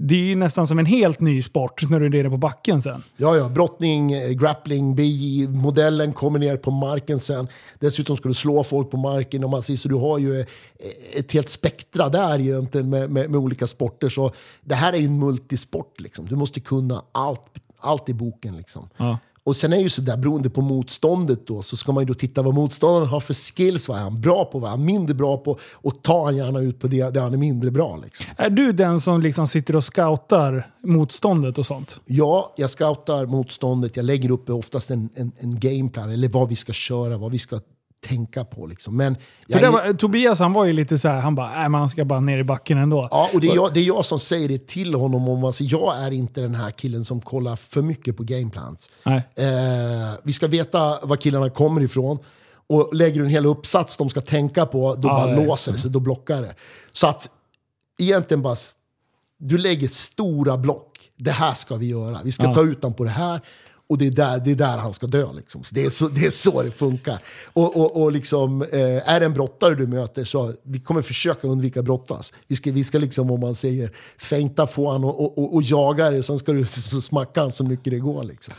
[0.00, 2.82] Det är ju nästan som en helt ny sport när du är nere på backen
[2.82, 3.02] sen.
[3.16, 7.48] Ja, ja, brottning, eh, grappling, BI, modellen kommer ner på marken sen.
[7.80, 9.44] Dessutom ska du slå folk på marken.
[9.44, 10.46] Och man säger, så du har ju eh,
[11.16, 14.08] ett helt spektra där egentligen med, med, med olika sporter.
[14.08, 14.32] Så
[14.64, 16.00] det här är ju en multisport.
[16.00, 16.26] Liksom.
[16.26, 17.37] Du måste kunna allt,
[17.80, 18.56] allt i boken.
[18.56, 18.88] Liksom.
[18.96, 19.18] Ja.
[19.48, 22.14] Och sen är det ju sådär, beroende på motståndet då, så ska man ju då
[22.14, 23.88] titta vad motståndaren har för skills.
[23.88, 24.58] Vad är han bra på?
[24.58, 25.58] Vad är han mindre bra på?
[25.72, 27.96] Och ta han gärna ut på det, det han är mindre bra.
[27.96, 28.26] Liksom.
[28.36, 32.00] Är du den som liksom sitter och scoutar motståndet och sånt?
[32.04, 33.96] Ja, jag scoutar motståndet.
[33.96, 37.38] Jag lägger upp oftast en, en, en gameplan, eller vad vi ska köra, vad vi
[37.38, 37.60] ska
[38.06, 38.66] tänka på.
[38.66, 38.96] Liksom.
[38.96, 39.16] Men
[39.72, 42.38] var, Tobias han var ju lite så här, han bara, äh, man ska bara ner
[42.38, 43.08] i backen ändå.
[43.10, 45.28] ja, och det, är jag, det är jag som säger det till honom.
[45.28, 48.90] Om säger, jag är inte den här killen som kollar för mycket på gameplans.
[49.04, 49.22] Nej.
[49.36, 52.18] Eh, vi ska veta var killarna kommer ifrån.
[52.66, 55.72] Och lägger du en hel uppsats de ska tänka på, då Ja, bara är- låser
[55.72, 56.54] det sig, då blockar det.
[56.92, 57.30] Så att
[57.98, 58.56] egentligen bara,
[59.38, 60.84] du lägger stora block.
[61.16, 62.18] Det här ska vi göra.
[62.24, 62.54] Vi ska Ja.
[62.54, 63.40] ta ut honom på det här.
[63.88, 65.32] Och det är där, det är där han ska dö.
[65.32, 65.64] Liksom.
[65.64, 67.18] Så det, är så, det är så det funkar.
[67.52, 71.48] Och, och, och liksom, eh, är det en brottare du möter så vi kommer försöka
[71.48, 72.32] undvika brottas.
[72.46, 75.62] Vi ska, vi ska liksom, om man säger, feinta få han och, och, och, och
[75.62, 76.22] jaga det.
[76.22, 76.66] Sen ska du
[77.02, 78.24] smacka han så mycket det går.
[78.24, 78.54] Liksom.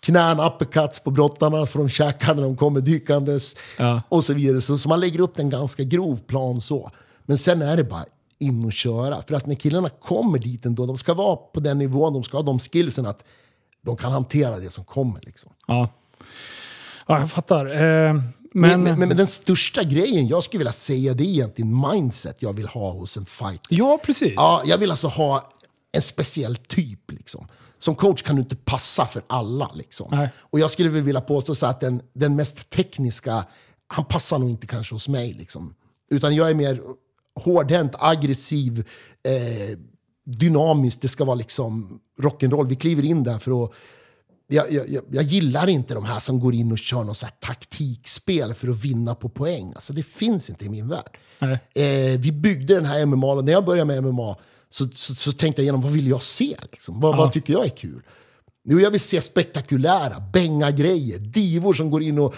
[0.00, 3.56] Knän, uppercuts på brottarna från käkarna när de kommer dykandes.
[3.78, 4.02] Ja.
[4.08, 4.60] Och så vidare.
[4.60, 6.90] Så, så man lägger upp en ganska grov plan så.
[7.26, 8.04] Men sen är det bara
[8.38, 9.22] in och köra.
[9.22, 12.36] För att när killarna kommer dit ändå, de ska vara på den nivån, de ska
[12.36, 13.24] ha de skillsen att
[13.82, 15.20] de kan hantera det som kommer.
[15.20, 15.52] Liksom.
[15.66, 15.88] Ja.
[17.06, 17.66] ja, jag fattar.
[17.66, 18.14] Eh,
[18.54, 22.42] men, Men, men, men, den största grejen jag skulle vilja säga det är egentligen mindset
[22.42, 23.66] jag vill ha hos en fight.
[23.68, 24.32] ja, precis.
[24.36, 25.50] Ja, jag vill alltså ha
[25.92, 27.10] en speciell typ.
[27.10, 27.48] Liksom.
[27.78, 29.70] Som coach kan du inte passa för alla.
[29.74, 30.08] Liksom.
[30.10, 30.28] Nej.
[30.38, 33.44] Och jag skulle vilja påstå så att den, den mest tekniska,
[33.86, 35.32] han passar nog inte kanske hos mig.
[35.32, 35.74] Liksom.
[36.10, 36.80] Utan jag är mer
[37.40, 38.88] hårdhänt, aggressiv,
[39.22, 39.78] eh,
[40.32, 41.00] dynamisk.
[41.00, 42.66] Det ska vara liksom rock'n'roll.
[42.68, 43.70] Vi kliver in där för att
[44.50, 48.54] jag, jag, jag- gillar inte de här som går in och kör så här taktikspel
[48.54, 49.72] för att vinna på poäng.
[49.74, 51.18] Alltså, det finns inte i min värld.
[51.74, 54.36] Eh, vi byggde den här MMA, och när jag började med MMA
[54.70, 56.56] så, så, så tänkte jag igenom vad vill jag se?
[56.72, 57.00] Liksom?
[57.00, 58.02] Vad, vad tycker jag är kul?
[58.64, 62.34] Jo, jag vill se spektakulära, bänga grejer, divor som går in och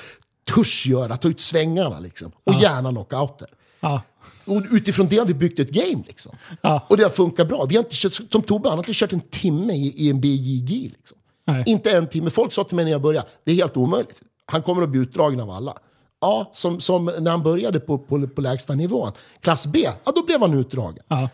[0.55, 2.01] törs göra, ta ut svängarna.
[2.01, 2.33] Liksom.
[2.45, 3.49] Och gärna knockouter.
[3.81, 4.03] Ja.
[4.51, 6.05] Och utifrån det har vi byggt ett game.
[6.07, 6.37] Liksom.
[6.63, 6.87] Ja.
[6.89, 7.65] Och det har funkat bra.
[7.65, 10.21] Vi har inte kört, som Tobbe, han har inte kört en timme i, i en
[10.21, 10.71] BJG.
[10.71, 11.19] Liksom.
[11.67, 12.31] Inte en timme.
[12.31, 14.21] Folk sa till mig när jag började, det är helt omöjligt.
[14.47, 15.79] Han kommer att bli utdragen av alla.
[16.21, 19.13] Ja, som, som när han började på, på, på lägsta nivån.
[19.41, 21.05] Klass B, ja då blev han utdragen.
[21.09, 21.29] Ja.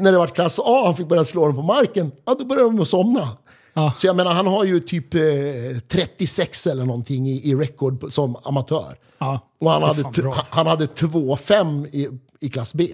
[0.00, 2.76] När det var klass A, han fick börja slå dem på marken, ja då började
[2.76, 3.28] de somna.
[3.74, 3.92] Ja.
[3.96, 5.20] Så jag menar, han har ju typ eh,
[5.88, 8.96] 36 eller någonting i, i record på- som amatör.
[9.18, 9.48] Ja.
[9.60, 10.02] Och han hade,
[10.50, 12.08] han hade 2-5 i,
[12.40, 12.88] i klass B.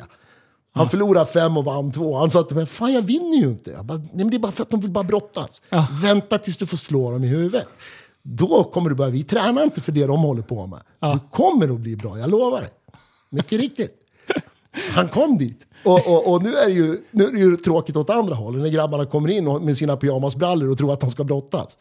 [0.73, 2.17] Han förlorade fem och vann två.
[2.17, 3.71] Han sa till mig, fan jag vinner ju inte.
[3.71, 5.63] Jag bara, Nej, men det är bara för att de vill bara brottas.
[5.71, 5.87] Ja.
[6.03, 7.67] Vänta tills du får slå dem i huvudet.
[8.23, 10.81] Då kommer du börja, vi tränar inte för det de håller på med.
[11.13, 12.71] Du kommer att bli bra, jag lovar dig.
[13.31, 13.95] Mycket riktigt.
[14.95, 15.67] Han kom dit.
[15.85, 18.63] Och, och, och nu, är det ju, nu är det ju tråkigt åt andra hållet
[18.63, 21.79] när grabbarna kommer in och, med sina pyjamasbrallor och tror att de ska brottas.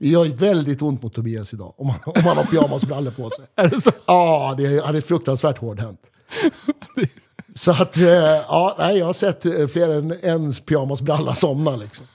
[0.00, 3.44] Det gör väldigt ont mot Tobias idag om man, om man har pyjamasbrallor på sig.
[3.56, 3.90] Är det så?
[4.06, 6.00] Ja, det är, han är fruktansvärt hårdhänt.
[7.54, 11.76] Så att, eh, ja, nej, jag har sett eh, fler än en pyjamasbralla somna.
[11.76, 12.06] Liksom.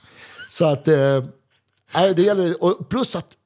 [0.50, 1.24] Så att, eh,
[1.94, 3.36] nej, det gäller, plus att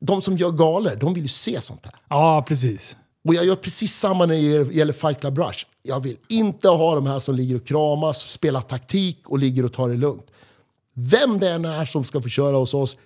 [0.00, 1.94] de som gör galer, de vill ju se sånt här.
[2.08, 2.96] Ja, precis.
[3.26, 5.66] Och jag gör precis samma när det gäller- Fight Club Rush.
[5.82, 9.72] Jag vill inte ha de här som ligger och kramas, spelar taktik och ligger och
[9.72, 10.26] tar det lugnt.
[10.94, 12.96] Vem det än är som ska få köra hos oss,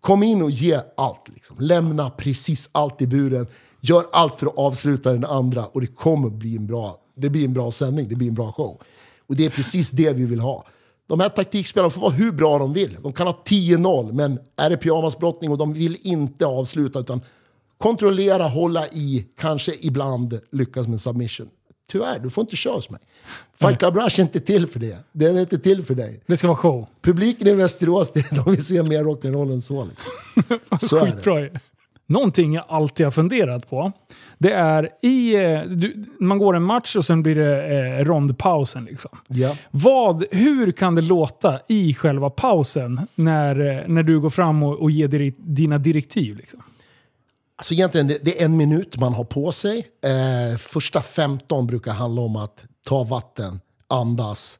[0.00, 1.28] Kom in och ge allt.
[1.34, 1.56] Liksom.
[1.60, 3.46] Lämna precis allt i buren.
[3.80, 7.44] Gör allt för att avsluta den andra och det kommer bli en bra, det blir
[7.44, 8.80] en bra sändning, det blir en bra show.
[9.26, 10.66] Och det är precis det vi vill ha.
[11.08, 12.96] De här taktikspelarna får vara hur bra de vill.
[13.02, 17.20] De kan ha 10-0, men är det pyjamasbrottning och de vill inte avsluta utan
[17.80, 21.48] kontrollera, hålla i, kanske ibland lyckas med submission.
[21.92, 23.00] Tyvärr, du får inte köra hos mig.
[23.60, 24.96] Fight Club Rush är inte till för det.
[25.12, 26.20] Den är inte till för dig.
[26.26, 26.86] Det ska vara show.
[27.02, 29.84] Publiken i Västerås, de vill se mer rock'n'roll än så.
[29.84, 30.78] Liksom.
[30.88, 31.60] Så är det.
[32.06, 33.92] Någonting jag alltid har funderat på,
[34.38, 35.34] det är i...
[35.54, 37.66] eh, Du, man går en match och sen blir det
[37.98, 38.84] eh, rondpausen.
[38.84, 39.10] Liksom.
[39.28, 39.56] Ja.
[39.70, 44.78] Vad, hur kan det låta i själva pausen när, eh, när du går fram och,
[44.82, 46.36] och ger dina direktiv?
[46.36, 46.62] Liksom?
[47.60, 49.86] Alltså egentligen, det, är en minut man har på sig.
[50.04, 54.58] Eh, första 15 brukar handla om att ta vatten, andas,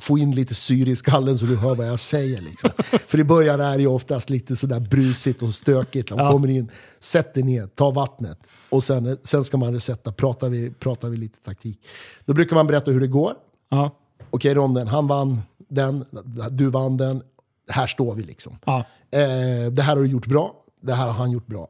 [0.00, 2.40] få in lite syre i skallen så du hör vad jag säger.
[2.42, 2.70] Liksom.
[3.06, 6.08] För i början är det ju oftast lite sådär brusigt och stökigt.
[6.08, 6.30] De Ja.
[6.30, 6.70] kommer in,
[7.00, 8.38] sätt dig ner, ta vattnet.
[8.68, 11.80] Och sen, sen ska man resetta, pratar vi, pratar vi lite taktik.
[12.24, 13.32] Då brukar man berätta hur det går.
[13.70, 13.90] Ja.
[14.30, 16.04] Okej ronden, han vann den,
[16.50, 17.22] du vann den.
[17.70, 18.58] Här står vi liksom.
[18.64, 18.84] Ja.
[19.10, 21.68] Eh, det här har du gjort bra, det här har han gjort bra.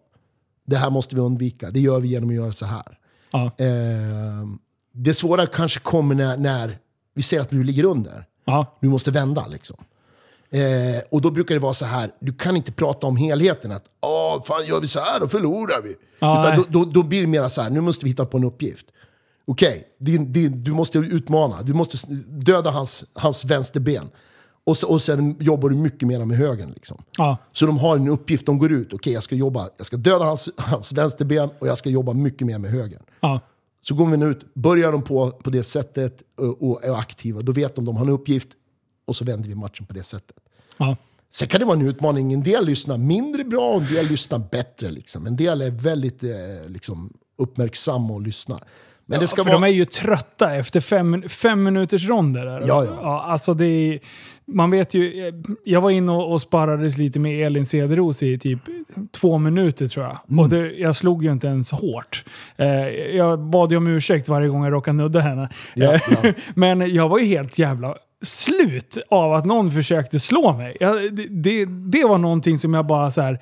[0.67, 2.99] Det här måste vi undvika, det gör vi genom att göra så här.
[3.31, 3.45] Ja.
[3.59, 4.47] Eh,
[4.93, 6.79] det svåra kanske kommer när, när
[7.15, 8.25] vi ser att du ligger under.
[8.45, 8.79] Ja.
[8.81, 9.77] Du måste vända liksom.
[10.51, 13.73] Eh, och då brukar det vara så här, du kan inte prata om helheten.
[13.73, 15.95] Att Åh, fan gör vi så här då förlorar vi.
[16.19, 18.37] Ja, Utan då, då, då blir det mer så här, nu måste vi hitta på
[18.37, 18.87] en uppgift.
[19.47, 24.11] Okej, din, du måste utmana, du måste döda hans, hans vänsterben.
[24.67, 26.73] Och, så, och sen jobbar du mycket mer med högern.
[26.75, 27.03] Liksom.
[27.19, 27.37] Ja.
[27.53, 28.93] Så de har en uppgift, de går ut.
[28.93, 32.47] Okej, jag ska jobba, jag ska döda hans, hans vänsterben och jag ska jobba mycket
[32.47, 33.03] mer med högern.
[33.21, 33.41] Ja.
[33.81, 36.23] Så går vi ut, börjar de på, på det sättet
[36.61, 38.49] och, är aktiva, då vet de att de har en uppgift
[39.07, 40.37] och så vänder vi matchen på det sättet.
[40.77, 40.97] Ja.
[41.31, 44.39] Sen kan det vara en utmaning, en del lyssnar mindre bra och en del lyssnar
[44.39, 44.91] bättre.
[44.91, 45.27] Liksom.
[45.27, 46.31] En del är väldigt eh,
[46.69, 48.61] liksom, uppmärksamma och lyssnar.
[49.07, 49.61] Men det ska För vara...
[49.61, 52.45] de är ju trötta efter fem, fem minuters ronder.
[52.45, 52.63] Där.
[52.67, 53.23] Ja, ja.
[53.23, 54.01] alltså det är,
[54.47, 55.33] man vet ju,
[55.65, 58.59] jag var inne och, och sparrades lite med Elin Cederos i typ
[59.11, 60.19] två minuter tror jag.
[60.29, 60.45] Mm.
[60.45, 62.25] Och det, jag slog ju inte ens hårt.
[62.57, 65.49] Eh, jag bad ju om ursäkt varje gång jag råkade nudda henne.
[65.75, 66.33] Ja, Eh, ja.
[66.55, 70.77] Men jag var ju helt jävla slut av att någon försökte slå mig.
[70.81, 73.39] Jag, det, det, det var någonting som jag bara så här.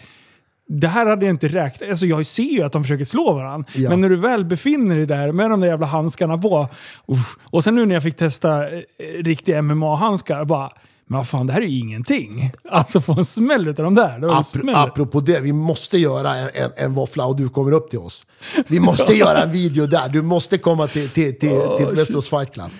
[0.68, 3.68] Det här hade jag inte räknat Alltså Jag ser ju att de försöker slå varandra.
[3.74, 3.90] Ja.
[3.90, 6.68] Men när du väl befinner dig där med de där jävla handskarna på.
[7.06, 7.36] uff.
[7.42, 8.80] Och sen nu när jag fick testa eh,
[9.18, 10.44] riktiga MMA-handskar.
[10.44, 10.72] Bara,
[11.12, 12.52] men vad fan, det här är ju ingenting.
[12.70, 14.18] Alltså få en smäll utav de där.
[14.18, 14.74] Det var Apro, smäll.
[14.74, 18.26] apropå det, vi måste göra en, en, en våffla och du kommer upp till oss.
[18.68, 22.52] Vi måste göra en video där, du måste komma till, till, till, till Västerås Fight
[22.52, 22.70] Club.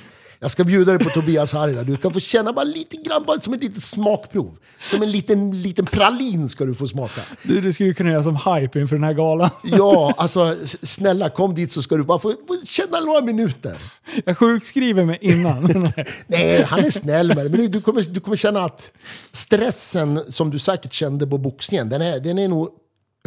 [0.42, 1.84] Jag ska bjuda dig på Tobias där.
[1.84, 4.56] Du kan få känna bara lite grann, bara som ett litet smakprov.
[4.80, 7.20] Som en liten, liten pralin ska du få smaka.
[7.42, 9.50] Du, du skulle kunna göra som hype inför den här galan.
[9.64, 13.76] Ja, alltså snälla kom dit så ska du bara få, få känna några minuter.
[14.24, 15.92] Jag sjukskriver mig innan.
[16.26, 17.50] Nej, han är snäll med det.
[17.50, 18.90] Men du- du kommer, du kommer känna att
[19.32, 22.68] stressen som du säkert kände på boxningen, den är, den är nog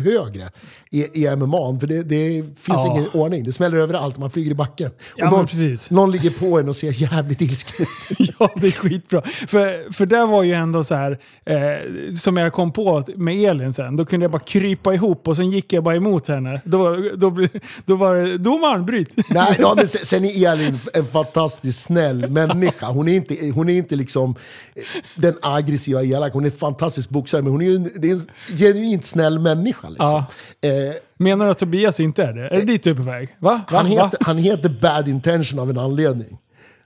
[0.05, 0.49] högre
[0.91, 1.79] i, i MMA.
[1.79, 2.91] För det, det finns Ja.
[2.97, 3.43] ingen ordning.
[3.43, 4.91] Det smäller överallt, man flyger i backen.
[5.15, 5.91] Ja, någon, precis.
[5.91, 8.29] någon ligger på en och ser jävligt ilsken ut.
[8.39, 9.21] Ja, det är skitbra.
[9.21, 13.73] För, för det var ju ändå så här, eh, som jag kom på med Elin
[13.73, 16.61] sen, då kunde jag bara krypa ihop och sen gick jag bara emot henne.
[16.65, 17.47] Då, då,
[17.85, 19.29] då var det, domaren bryt!
[19.29, 22.85] Nej, ja, men sen, sen är Elin en fantastiskt snäll människa.
[22.85, 24.35] Hon är inte, hon är inte liksom
[24.75, 24.81] eh,
[25.15, 26.33] den aggressiva elaka.
[26.33, 28.27] Hon är en fantastisk boxare, men hon är ju en, det är en
[28.57, 29.84] genuint snäll människa.
[29.89, 30.23] Liksom.
[30.61, 30.69] Ja.
[30.69, 32.47] Eh, Menar du att Tobias inte är det?
[32.49, 33.36] Är det dit du är på väg?
[33.39, 33.61] Va?
[33.71, 33.77] Va?
[33.77, 36.38] Han heter, han heter Bad Intention av en anledning.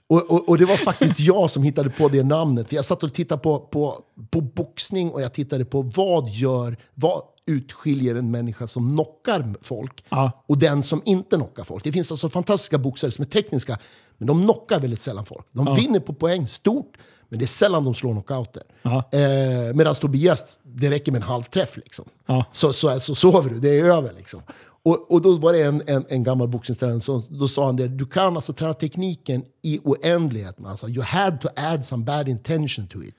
[0.08, 2.68] Och, och, och det var faktiskt jag som hittade på det namnet.
[2.68, 3.98] För jag satt och tittade på, på,
[4.30, 10.04] på boxning och jag tittade på vad gör, vad utskiljer en människa som knockar folk
[10.08, 10.44] Ja.
[10.46, 11.84] och den som inte knockar folk.
[11.84, 13.78] Det finns alltså fantastiska boxare som är tekniska,
[14.18, 15.46] men de knockar väldigt sällan folk.
[15.52, 16.92] De vinner på poäng stort,
[17.28, 18.62] men det är sällan de slår knockouter.
[18.82, 19.08] Ja.
[19.12, 21.76] Eh, Medan Tobias, det räcker med en halvträff.
[21.76, 22.04] Liksom.
[22.26, 22.44] Ja.
[22.52, 24.12] Så, så, så sover du, det är över.
[24.16, 24.42] Liksom.
[24.82, 27.88] Och, och då var det en, en, en gammal boxningstränare som då sa han det,
[27.88, 30.58] du kan alltså träna tekniken i oändlighet.
[30.58, 33.14] Men alltså, you had to add some bad intention to it.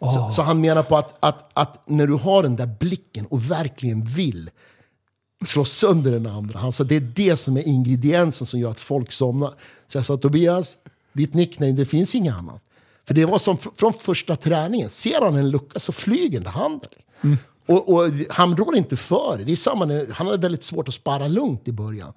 [0.00, 3.50] Så, så han menar på att, att, att när du har den där blicken och
[3.50, 4.50] verkligen vill
[5.44, 6.58] slå sönder den andra.
[6.58, 9.54] Han sa det är det som är ingrediensen som gör att folk somnar.
[9.86, 10.76] Så jag sa Tobias,
[11.12, 12.62] ditt nickname, det finns inget annat.
[13.08, 14.90] För det var som från första träningen.
[14.90, 16.50] Ser han en lucka så flyger den där
[17.20, 17.36] Mm.
[17.66, 19.44] Och, och han rår inte för det.
[19.44, 22.12] det är samma han hade väldigt svårt att spara lugnt i början.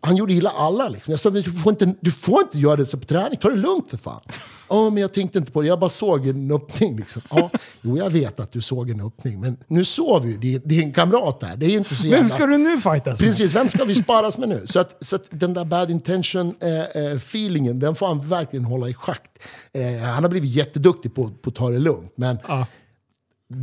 [0.00, 0.88] Han gjorde illa alla.
[0.88, 1.10] Liksom.
[1.10, 3.56] Jag sa, du får, inte, du får inte göra det så på träning, ta det
[3.56, 4.20] lugnt för fan.
[4.68, 6.96] Ja, men jag tänkte inte på det, jag bara såg en öppning.
[6.96, 7.22] Liksom.
[7.30, 7.50] Ja,
[7.82, 11.40] jo, jag vet att du såg en öppning, men nu sover ju din, din kamrat
[11.40, 11.56] där.
[11.56, 12.18] Det är inte så jävla...
[12.18, 13.28] Vem ska du nu fightas med?
[13.30, 14.66] Precis, vem ska vi sparas med nu?
[14.68, 18.94] Så, att, så att den där bad intention-feelingen, eh, den får han verkligen hålla i
[18.94, 19.30] schakt.
[19.72, 22.66] Eh, han har blivit jätteduktig på, på att ta det lugnt, men Ja.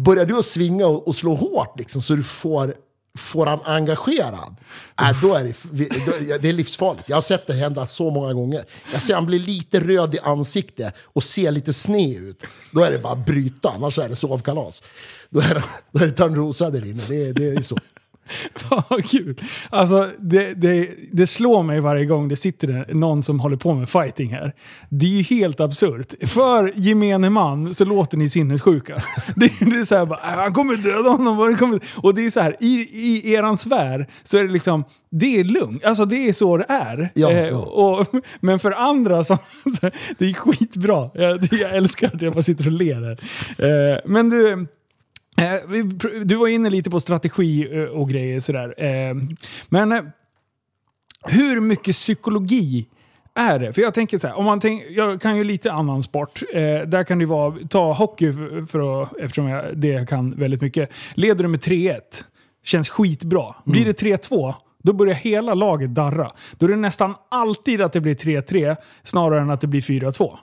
[0.06, 2.76] börjar du att svinga och, och slå hårt liksom, så du får,
[3.18, 4.56] får han engagerad,
[5.02, 5.56] äh, då är det,
[6.06, 7.10] då, det är livsfarligt.
[7.10, 8.66] Jag har sett det hända så många gånger.
[8.92, 12.44] Jag ser han blir lite röd i ansiktet och ser lite sned ut.
[12.72, 14.84] Då är det bara att bryta, annars är det sovkalas.
[15.30, 17.78] Då är det, då är det Törnrosa där inne, det, det är så.
[18.90, 19.42] Vad kul.
[19.70, 23.90] Alltså, det, det, det slår mig varje gång det sitter någon som håller på med
[23.90, 24.54] fighting här.
[24.90, 26.14] Det är ju helt absurt.
[26.30, 28.96] För gemene man så låter ni sinnessjuka.
[29.36, 31.58] Det, det är så här bara, "Äh, han kommer döda honom.
[31.58, 31.80] Kommer...
[31.96, 35.44] Och det är så här, i, i eran sfär så är det liksom, det är
[35.44, 35.84] lugnt.
[35.86, 37.12] Alltså det är så det är.
[37.14, 37.58] Ja, Eh, ja.
[37.58, 38.08] Och,
[38.42, 39.38] men för andra, som,
[39.80, 41.10] så, det är skitbra.
[41.14, 43.18] Jag, jag älskar att jag bara sitter och ler här.
[43.94, 44.68] Eh, Men du,
[46.24, 48.74] Du var inne lite på strategi eh, och grejer sådär.
[48.78, 49.16] Eh,
[49.70, 50.02] Men eh,
[51.26, 52.88] hur mycket psykologi
[53.36, 53.74] är det?
[53.74, 56.44] För jag tänker så här, om man tänk, jag kan ju lite annan sport.
[56.54, 60.62] Eh, där kan det vara, ta hockey för, för att, eftersom jag det kan väldigt
[60.62, 60.90] mycket.
[61.14, 62.00] Leder du med 3-1,
[62.64, 63.56] känns skitbra.
[63.66, 64.54] Blir det 3-2,
[64.84, 66.32] då börjar hela laget darra.
[66.58, 70.38] Då är det nästan alltid att det blir 3-3 snarare än att det blir 4-2.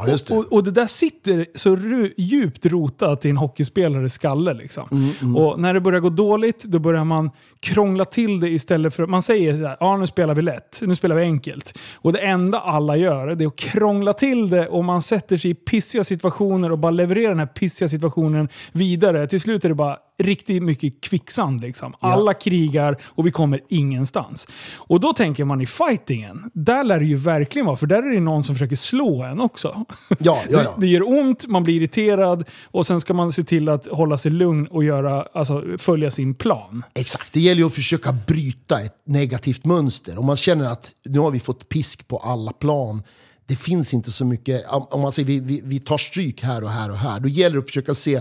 [0.00, 0.30] Ja, det.
[0.30, 1.78] Och, och det där sitter så
[2.16, 4.54] djupt rotat i en hockeyspelares skalle.
[4.54, 5.14] Liksom.
[5.22, 7.30] Mm, Och när det börjar gå dåligt, då börjar man
[7.60, 9.06] krångla till det istället för...
[9.06, 11.78] Man säger så här, ja nu spelar vi lätt, nu spelar vi enkelt.
[11.94, 15.50] Och det enda alla gör, det är att krångla till det och man sätter sig
[15.50, 19.26] i pissiga situationer och bara levererar den här pissiga situationen vidare.
[19.26, 21.60] Till slut är det bara riktigt mycket kvicksand.
[21.60, 21.94] Liksom.
[22.00, 24.48] Alla krigar och vi kommer ingenstans.
[24.76, 28.14] Och då tänker man i fightingen, där lär det ju verkligen vara, för där är
[28.14, 29.84] det någon som försöker slå en också.
[30.08, 30.58] Ja, ja, ja.
[30.58, 34.18] Det, det gör ont, man blir irriterad och sen ska man se till att hålla
[34.18, 36.82] sig lugn och göra, alltså, följa sin plan.
[36.94, 40.18] Exakt, det gäller ju att försöka bryta ett negativt mönster.
[40.18, 43.02] Om man känner att nu har vi fått pisk på alla plan,
[43.46, 46.70] det finns inte så mycket, om man säger vi, vi, vi tar stryk här och
[46.70, 48.20] här och här, då gäller det att försöka se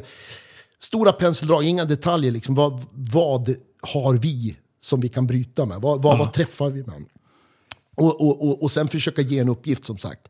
[0.83, 2.31] stora penseldrag, inga detaljer.
[2.31, 5.81] Liksom, vad, vad har vi som vi kan bryta med?
[5.81, 7.03] Vad, vad, vad träffar vi med?
[7.95, 10.21] Och, och, och, och sen försöka ge en uppgift som sagt.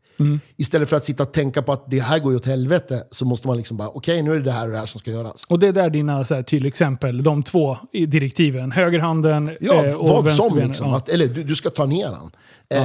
[0.56, 3.24] Istället för att sitta och tänka på att det här går ju åt helvete, så
[3.24, 5.10] måste man liksom bara, okej nu är det det här och det här som ska
[5.10, 5.44] göras.
[5.48, 8.72] Och det är där dina så här, tydliga exempel, de två i direktiven.
[8.72, 10.68] Högerhanden Ja, eh, och vad som vänsterbenet.
[10.68, 10.88] liksom.
[10.88, 10.96] Ja.
[10.96, 12.30] Att, eller du, du ska ta ner han.
[12.68, 12.78] Eh,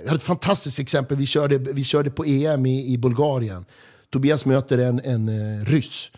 [0.00, 3.64] jag hade ett fantastiskt exempel, vi körde, vi körde på EM i, i Bulgarien.
[4.10, 6.10] Tobias möter en, en eh, ryss.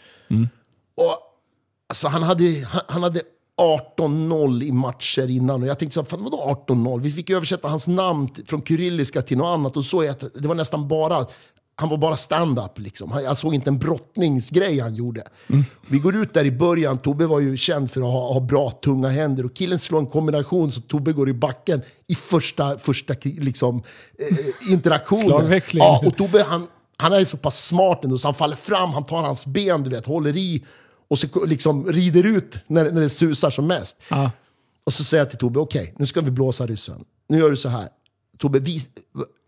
[0.97, 1.15] Och,
[1.89, 3.21] alltså, han, hade, han, han hade
[3.99, 5.63] 18-0 i matcher innan.
[5.63, 7.01] Och jag tänkte så här, fan vadå 18-0?
[7.01, 9.77] Vi fick översätta hans namn från kyrilliska till något annat.
[9.77, 11.27] Och så att det var nästan bara
[11.81, 12.79] han var bara stand-up.
[12.79, 13.11] Liksom.
[13.13, 15.23] Han- Jag såg inte en brottningsgrej han gjorde.
[15.89, 18.71] Vi går ut där i början, Tobbe var ju känd för att ha, ha bra
[18.71, 19.45] tunga händer.
[19.47, 23.83] Och killen slår en kombination så Tobbe går i backen i första, första liksom,
[24.19, 25.25] eh, interaktionen.
[25.29, 25.83] Slagväxling.
[25.83, 26.67] Ja, och Tobbe han,
[26.99, 29.91] han är så pass smart ändå så han faller fram, han tar hans ben, du
[29.91, 30.65] vet, håller i
[31.09, 33.97] och så liksom rider ut när, när det susar som mest.
[34.09, 34.31] Ja.
[34.85, 37.05] Och så säger jag till Tobbe, okej, nu ska vi blåsa ryssen.
[37.29, 37.89] Nu gör du så här.
[38.39, 38.83] Tobbe, vi,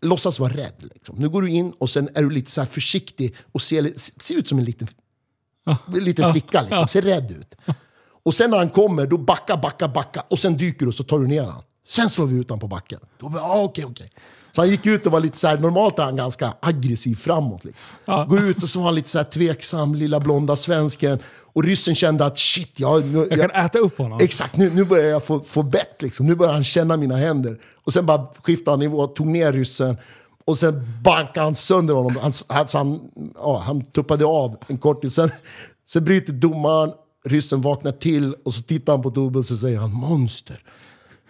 [0.01, 0.75] låtsas vara rädd.
[0.93, 1.15] Liksom.
[1.15, 4.35] Nu går du in och sen är du lite så här försiktig och ser, ser
[4.35, 4.87] ut som en liten,
[5.87, 6.61] en liten flicka.
[6.61, 6.87] Liksom.
[6.87, 7.55] Ser rädd ut.
[8.23, 10.23] Och sen när han kommer, då backa, backa, backa.
[10.29, 11.63] Och sen dyker du och så tar du ner han.
[11.87, 12.99] Sen slår vi ut honom på backen.
[13.19, 14.09] Då ah, okej, okej.
[14.55, 17.63] Så han gick ut och var lite så här, normalt är han ganska aggressiv framåt.
[17.63, 18.27] Liksom.
[18.27, 21.19] Går ut och så var han lite så här tveksam, lilla blonda svensken.
[21.53, 24.19] Och ryssen kände att shit, jag, nu, Jag kan äta upp honom.
[24.21, 26.01] Exakt, nu, nu börjar jag få, få bett.
[26.01, 26.25] Liksom.
[26.25, 27.57] Nu börjar han känna mina händer.
[27.83, 29.97] Och sen bara skiftade han nivå, tog ner ryssen.
[30.45, 32.17] Och sen bankade han sönder honom.
[32.21, 32.99] Han, alltså han,
[33.35, 35.13] ja, han tuppade av en kortis.
[35.13, 35.31] Sen,
[35.87, 36.91] sen bryter domaren,
[37.25, 40.59] ryssen vaknar till och så tittar han på Tobbe och så säger han monster.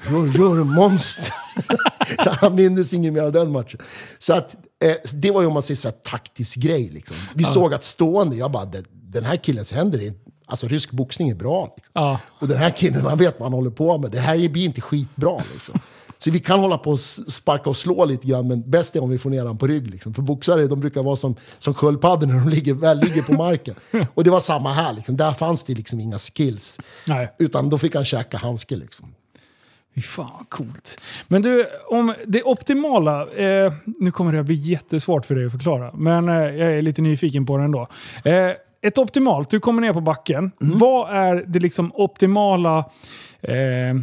[0.10, 1.34] Gör, gör en monster.
[2.24, 3.80] så han minns inget mer av den matchen.
[4.20, 6.90] Så att, eh, det var ju om man säger så här, taktisk grej.
[6.90, 7.18] Liksom.
[7.36, 10.14] Vi såg att stående, jag bara, den, den här killens händer är
[10.52, 11.74] Alltså rysk boxning är bra.
[11.76, 11.92] Liksom.
[11.94, 12.20] Ja.
[12.30, 14.12] Och den här killen, han vet vad han håller på med.
[14.12, 15.44] Det här blir inte skitbra.
[15.54, 15.80] Liksom.
[16.18, 19.10] Så vi kan hålla på och sparka och slå lite grann, men bäst är om
[19.10, 19.88] vi får ner honom på rygg.
[19.88, 20.14] Liksom.
[20.14, 23.76] För boxare de brukar vara som, som sköldpaddor när de ligger, väl ligger på marken.
[24.14, 24.94] Och det var samma här.
[24.94, 25.18] Liksom.
[25.18, 26.80] Där fanns det liksom inga skills.
[27.08, 27.36] Nej.
[27.40, 28.76] Utan då fick han käka handske.
[28.76, 29.14] Liksom.
[29.96, 31.02] Fy fan vad coolt.
[31.28, 33.32] Men du, om det optimala...
[33.32, 36.82] Eh, nu kommer det att bli jättesvårt för dig att förklara, men eh, jag är
[36.82, 37.88] lite nyfiken på det ändå.
[38.26, 38.52] Eh,
[38.84, 40.52] ett optimalt, du kommer ner på backen.
[40.62, 40.80] Mm.
[40.80, 42.90] Vad är det liksom optimala
[43.42, 43.96] eh,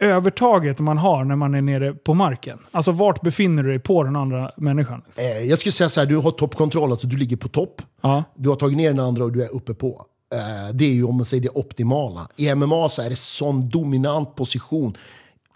[0.00, 2.58] övertaget man har när man är nere på marken?
[2.70, 5.02] Alltså vart befinner du dig på den andra människan?
[5.18, 7.82] Eh, jag skulle säga så här, du har toppkontroll, alltså du ligger på topp.
[8.00, 8.24] Ja.
[8.34, 10.06] Du har tagit ner den andra och du är uppe på.
[10.32, 12.28] Eh, det är ju om man säger det optimala.
[12.36, 14.94] I MMA så är det sån dominant position.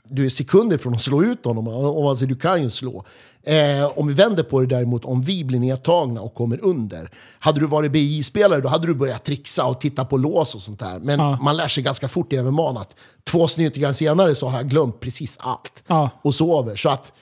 [0.08, 3.04] Du är sekunder från att slå ut honom, om säger du kan ju slå.
[3.42, 7.10] Eh, om vi vänder på det däremot, om vi blir nedtagna och kommer under.
[7.38, 10.78] Hade du varit BI-spelare då hade du börjat trixa och titta på lås och sånt
[10.78, 10.98] där.
[10.98, 11.38] Men Ja.
[11.42, 15.00] man lär sig ganska fort i MMA att två snytingar senare så har jag glömt
[15.00, 15.82] precis allt.
[15.86, 16.10] Ja.
[16.22, 16.76] Och sover.
[16.76, 17.12] Så att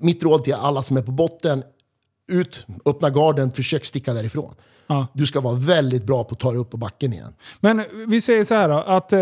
[0.00, 1.62] mitt råd till alla som är på botten,
[2.32, 4.54] ut, öppna garden, försök sticka därifrån.
[4.92, 5.06] Ja.
[5.12, 7.32] Du ska vara väldigt bra på att ta dig upp på backen igen.
[7.60, 9.12] Men vi säger så här då, att...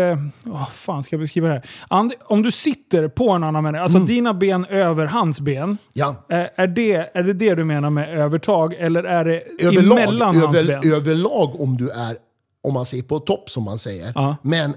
[0.43, 1.65] Vad fan ska jag beskriva det här?
[1.87, 5.77] And, om du sitter på en annan människa, alltså dina ben över hans ben.
[5.93, 6.15] Ja.
[6.29, 8.73] Eh, är, det, är det det du menar med övertag?
[8.73, 10.69] Eller är det Överlag, emellan hans ben?
[10.69, 12.17] över, överlag om du är,
[12.63, 14.35] om man säger på topp som man säger, Ja.
[14.41, 14.73] men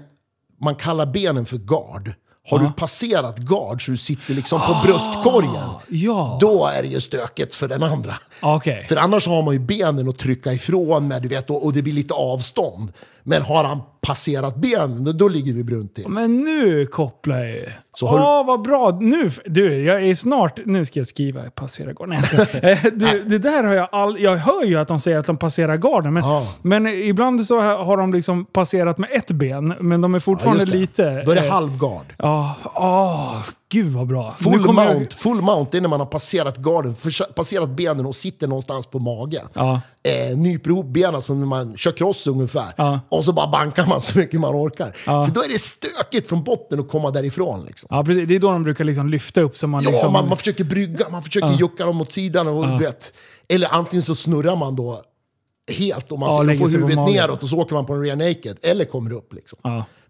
[0.61, 2.11] man kallar benen för gard.
[2.49, 6.37] Har du passerat gard så du sitter liksom på bröstkorgen, Ah, Ja.
[6.41, 8.13] då är det ju stökigt för den andra.
[8.41, 8.85] Okej.
[8.89, 11.81] För annars har man ju benen att trycka ifrån med, du vet, och, och det
[11.81, 12.91] blir lite avstånd.
[13.27, 16.07] Men har han passerat benen, då, ligger vi brunt till.
[16.09, 17.69] Men nu kopplar jag ju.
[17.95, 18.97] Så Åh, du- vad bra!
[19.01, 20.59] Nu, du, jag är snart...
[20.65, 22.17] Nu ska jag skriva passera garden.
[22.63, 25.37] Eh, du, det där har jag all, Jag hör ju att de säger att de
[25.37, 26.43] passerar garden, men, Ja.
[26.61, 30.65] men ibland så har de liksom passerat med ett ben, men de är Ja, fortfarande
[30.65, 30.71] det.
[30.71, 31.23] lite...
[31.23, 32.13] Då är det eh, halvgard.
[32.17, 33.35] Ja, åh,
[33.75, 34.31] gud vad bra.
[34.31, 36.95] Full kommer jag- mount, full mount det är när man har passerat garden,
[37.35, 39.45] passerat benen och sitter någonstans på magen.
[39.53, 39.81] Ja.
[40.03, 42.73] Eh, nyper ihop benen som när man kör cross ungefär.
[42.77, 42.99] Ja.
[43.09, 44.95] Och så bara bankar man så mycket man orkar.
[45.05, 45.25] Ja.
[45.25, 47.65] För då är det stökigt från botten att komma därifrån.
[47.65, 47.87] Liksom.
[47.91, 48.27] Ja, precis.
[48.27, 50.13] Det är då de brukar liksom lyfta upp så man Ja, liksom...
[50.13, 52.47] man, man försöker brygga, man försöker jucka dem åt sidan.
[52.47, 53.13] Och, du vet.
[53.49, 55.01] Eller antingen så snurrar man då
[55.71, 58.57] helt och man Ja, får huvudet neråt och så åker man på en rear naked.
[58.61, 59.33] Eller kommer upp.
[59.33, 59.59] Liksom.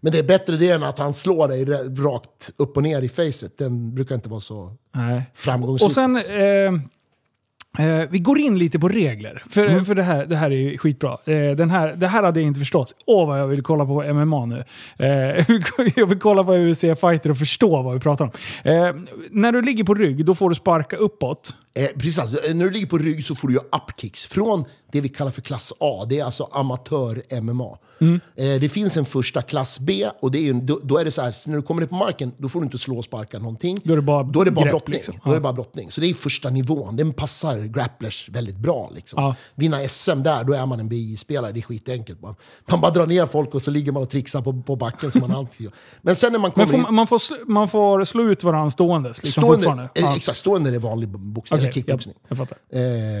[0.06, 3.02] Men det är bättre det än att han slår dig ra- rakt upp och ner
[3.02, 3.58] i facet.
[3.58, 5.22] Den brukar inte vara så Nej.
[5.34, 5.86] framgångsrik.
[5.88, 9.42] Och sen, eh, eh, vi går in lite på regler.
[9.50, 9.84] För, Mm.
[9.84, 11.12] för det, här, det här är ju skitbra.
[11.24, 12.92] Eh, den här, det här hade jag inte förstått.
[13.06, 14.64] Åh vad jag vill kolla på MMA nu.
[14.98, 15.44] Eh,
[15.96, 18.30] jag vill kolla på UFC Fighter och förstå vad vi pratar om.
[18.64, 18.94] Eh,
[19.30, 21.54] när du ligger på rygg, då får du sparka uppåt.
[21.76, 25.00] Eh, precis, alltså, när du ligger på rygg så får du göra upkicks från det
[25.00, 26.06] vi kallar för klass A.
[26.08, 27.78] Det är alltså amatör-MMA.
[28.00, 28.20] Mm.
[28.36, 31.04] Eh, det finns en första klass B och det är ju, en- då, då är
[31.04, 33.04] det så här, när du kommer ner på marken då får du inte slå och
[33.04, 33.76] sparka någonting.
[33.84, 34.94] Då är det bara då är det bara grepp, brottning.
[34.94, 35.14] liksom.
[35.24, 35.90] Då är det bara brottning.
[35.90, 36.96] Så det är första nivån.
[36.96, 38.90] Den passar grapplers väldigt bra.
[38.94, 39.22] Liksom.
[39.22, 39.34] Ja.
[39.54, 41.52] Vinna SM där, då är man en BI-spelare.
[41.52, 42.22] Det är skitenkelt.
[42.22, 42.34] Man,
[42.70, 45.20] man bara drar ner folk och så ligger man och trixar på, på backen som
[45.20, 45.72] man alltid gör.
[46.02, 46.94] Men sen när man kommer Men får, in...
[46.94, 50.16] man, får, man får slå ut varandra ståendes liksom, Stående, eh, Ja.
[50.16, 52.14] Exakt, stående är vanlig boxning, Okej, eller kickboxning.
[52.22, 52.58] ja, jag fattar.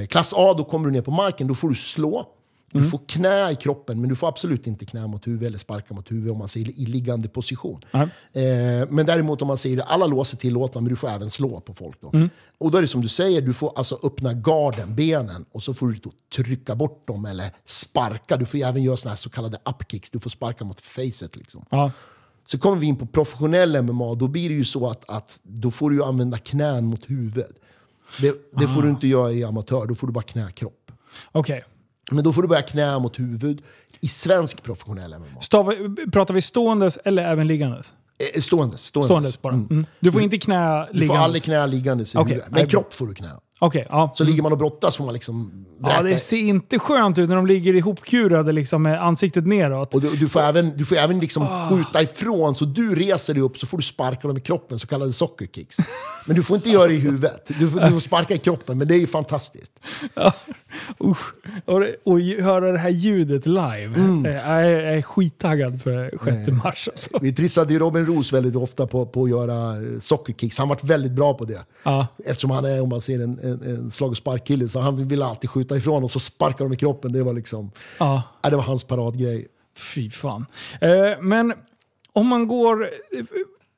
[0.00, 2.26] Eh, klass A, då kommer du ner på marken, då får du slå.
[2.72, 2.90] Du Mm.
[2.90, 6.10] får knä i kroppen, men du får absolut inte knä mot huvud eller sparka mot
[6.10, 7.80] huvud om man säger i liggande position.
[7.92, 8.02] Nej.
[8.32, 11.60] Eh, men däremot om man säger alla lås är tillåtna, men du får även slå
[11.60, 12.00] på folk.
[12.00, 12.10] Då.
[12.14, 12.30] Mm.
[12.58, 15.74] Och då är det som du säger, du får alltså öppna garden, benen, och så
[15.74, 15.98] får du
[16.44, 18.36] trycka bort dem eller sparka.
[18.36, 21.36] Du får även göra såna här så kallade upkicks, du får sparka mot facet.
[21.36, 21.64] Liksom.
[22.46, 25.70] Så kommer vi in på professionell MMA, då blir det ju så att, att då
[25.70, 27.44] får du använda knän mot huvud.
[28.20, 30.90] Det, det får du inte göra i amatör, då får du bara knä kropp.
[31.32, 31.64] Okej.
[32.10, 33.62] Men då får du börja knä mot huvud
[34.00, 35.40] i svensk professionell MMA.
[35.40, 37.94] Stav- Pratar vi ståendes eller även liggandes?
[38.34, 38.80] Eh, Ståendes.
[38.84, 39.54] Ståendes, bara.
[39.54, 39.86] Mm.
[40.00, 41.22] Du får inte knä Du får liggandes?
[41.24, 42.52] aldrig knä liggandes i Okej, huvudet.
[42.52, 43.30] nej, Men kropp får du knä.
[43.58, 44.12] Okej, ja.
[44.14, 46.02] Så ligger man och brottas får man liksom Ja, vräka.
[46.02, 49.94] det ser inte skönt ut när de ligger ihopkurade liksom, med ansiktet neråt.
[49.94, 51.68] Och du, du får även, du får även liksom Ah.
[51.68, 54.86] skjuta ifrån, så du reser dig upp så får du sparka dem i kroppen, så
[54.86, 55.76] kallade soccer kicks.
[56.26, 57.50] Men du får inte göra det i huvudet.
[57.58, 59.72] Du får, du får sparka i kroppen, men det är ju fantastiskt.
[61.04, 61.34] Usch.
[61.64, 63.84] Och, och höra det här ljudet live.
[63.96, 64.26] Mm.
[64.26, 66.10] Eh, Jag, är, jag är skittaggad för
[66.44, 66.88] 6 mars.
[66.88, 67.10] Alltså.
[67.20, 70.58] Vi trissade ju Robin Roos väldigt ofta på, på att göra eh, soccer kicks.
[70.58, 71.60] Han varit väldigt bra på det.
[71.82, 72.06] Ja.
[72.24, 75.24] Eftersom han är, om man ser en, en, en slag och sparkkille, så han ville
[75.24, 77.12] alltid skjuta ifrån och så sparkar de i kroppen.
[77.12, 78.22] Det var liksom, Ja.
[78.42, 79.46] ja, det var hans paradgrej.
[79.94, 80.46] Fy fan.
[80.80, 81.52] Eh, men
[82.12, 82.88] om man går...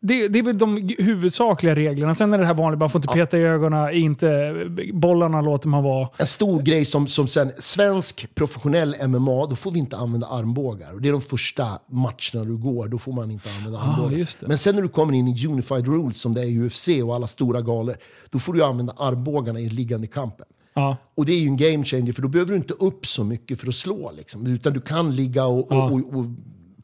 [0.00, 2.14] Det, det är väl de huvudsakliga reglerna.
[2.14, 4.54] Sen är det här vanliga, man får inte peta i ögonen, inte,
[4.92, 6.08] bollarna låter man vara.
[6.16, 10.92] En stor grej som, som sen, svensk professionell MMA, då får vi inte använda armbågar.
[10.94, 14.22] Och det är de första matcherna du går, då får man inte använda armbågar.
[14.22, 14.46] Ah, det.
[14.48, 17.14] Men sen när du kommer in i Unified Rules, som det är i UFC och
[17.14, 17.96] alla stora galor,
[18.30, 20.46] då får du använda armbågarna i liggande kampen.
[20.74, 20.96] Ja.
[21.16, 23.60] Och det är ju en game changer, för då behöver du inte upp så mycket
[23.60, 24.12] för att slå.
[24.16, 24.46] Liksom.
[24.46, 25.84] Utan du kan ligga och, och, Ja.
[25.90, 26.24] och, och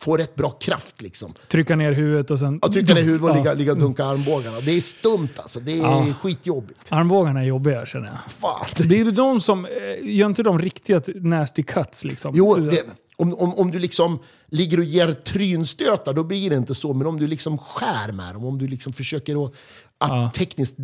[0.00, 1.34] få rätt bra kraft liksom.
[1.48, 2.58] Trycka ner huvudet och sen...
[2.62, 3.34] Att trycka ner huvudet och Ja.
[3.34, 4.60] ligga, ligga och dunka armbågarna.
[4.60, 5.60] Det är stumt alltså.
[5.60, 6.06] Det är Ja.
[6.22, 6.80] skitjobbigt.
[6.88, 8.32] Armbågarna är jobbiga känner jag.
[8.32, 8.66] Fan.
[8.88, 9.64] Det är ju de som...
[9.64, 9.70] eh,
[10.02, 12.34] Gör inte de riktiga nasty cuts liksom?
[12.36, 12.82] Jo, det,
[13.16, 16.92] om, om, om du liksom ligger och ger trynstötar, då blir det inte så.
[16.94, 19.52] Men om du liksom skär med dem, om du liksom försöker att,
[19.98, 20.30] att Ja.
[20.36, 20.76] tekniskt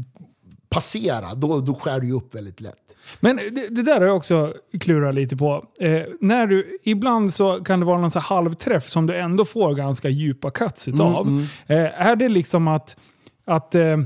[0.69, 2.90] passera, då, då skär du upp väldigt lätt.
[3.21, 5.65] Men det, det där har jag också klurat lite på.
[5.81, 9.75] Eh, när du, ibland så kan det vara någon så halvträff som du ändå får
[9.75, 11.47] ganska djupa cuts utav.
[11.67, 12.97] Eh, är det liksom att...
[13.47, 13.97] att eh,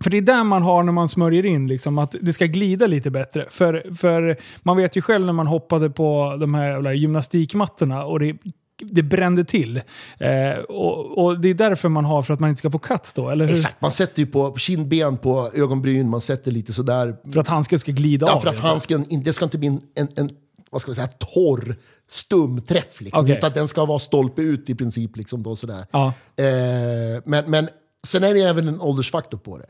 [0.00, 2.86] för det är där man har när man smörjer in, liksom, att det ska glida
[2.86, 3.44] lite bättre.
[3.50, 8.18] För, för man vet ju själv när man hoppade på de här jävla gymnastikmattorna och
[8.20, 8.36] det,
[8.82, 9.76] det brände till.
[10.18, 13.12] Eh, och, och det är därför man har, för att man inte ska få cuts
[13.12, 13.54] då, eller hur?
[13.54, 17.16] Exakt, man sätter ju på kindben, på ögonbryn, man sätter lite sådär.
[17.32, 18.40] För att handsken ska glida Ja, av.
[18.40, 18.68] för att enkelt.
[18.70, 20.30] handsken, det ska inte bli en, en, en
[20.70, 21.76] vad ska man säga, torr,
[22.10, 23.00] stum träff.
[23.00, 23.36] Liksom, Okej.
[23.38, 25.16] Utan den ska vara stolpe ut i princip.
[25.16, 25.86] Liksom, då, sådär.
[25.90, 26.06] Ja.
[26.36, 27.68] Eh, men, men
[28.06, 29.66] sen är det även en åldersfaktor på det.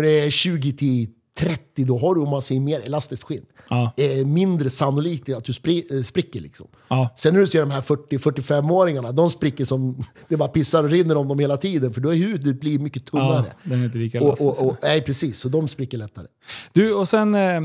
[0.00, 1.08] Det är 20 till
[1.38, 3.44] 30, då har du om man säger mer elastiskt skinn.
[3.68, 3.92] Ja.
[3.96, 6.40] Eh, mindre sannolikt att du spri, eh, spricker.
[6.40, 6.66] Liksom.
[6.88, 7.14] Ja.
[7.16, 11.16] Sen när du ser de här 40-45-åringarna, de spricker som det bara pissar och rinner
[11.16, 11.92] om dem hela tiden.
[11.92, 13.52] För då är huvudet blir mycket Ja, tunnare.
[13.62, 14.62] den är inte lika och, elastisk.
[14.62, 15.38] och, och, nej, precis.
[15.38, 16.26] Så de spricker lättare.
[16.72, 17.34] Du, och sen...
[17.34, 17.56] Eh,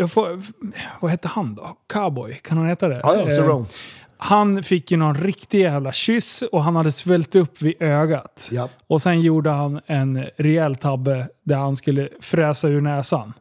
[0.00, 0.42] eh, får,
[1.00, 1.76] vad hette han då?
[1.92, 2.34] Cowboy?
[2.42, 3.00] Kan han heta det?
[3.02, 3.66] Ja, ja, Eh, Cerrone.
[4.22, 8.48] Han fick ju någon riktig jävla kyss och han hade svällt upp vid ögat.
[8.52, 8.68] Ja.
[8.86, 13.32] Och sen gjorde han en rejäl tabbe där han skulle fräsa ur näsan.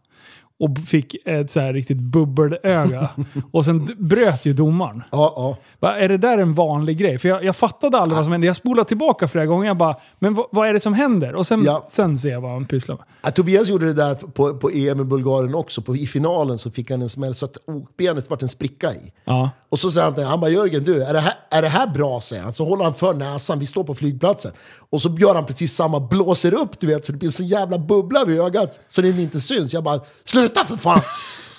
[0.61, 3.09] Och fick ett så här riktigt bubbelöga.
[3.51, 5.03] och sen bröt ju domaren.
[5.11, 5.57] Ja, ja.
[5.79, 7.17] Va, är det där en vanlig grej?
[7.19, 8.47] För jag, jag fattade aldrig vad som hände.
[8.47, 9.67] Jag spolade tillbaka flera gånger.
[9.67, 11.35] Jag bara, men vad, vad är det som händer?
[11.35, 11.85] Och sen, Ja.
[11.87, 13.05] sen ser jag vad han pysslar med.
[13.23, 15.81] Ja, Tobias gjorde det där på, på EM i Bulgarien också.
[15.81, 19.11] På, I finalen så fick han en smäll så att okbenet vart en spricka i.
[19.25, 19.49] Ja.
[19.69, 21.87] Och så säger han till han bara “Jörgen, du, är det, här, är det här
[21.87, 22.53] bra?” säger han.
[22.53, 24.51] Så håller han för näsan, vi står på flygplatsen.
[24.89, 27.77] Och så gör han precis samma, blåser upp du vet, så det blir sån jävla
[27.77, 29.73] bubbla vid ögat så den inte syns.
[29.73, 31.01] Jag bara “Sluta för fan!”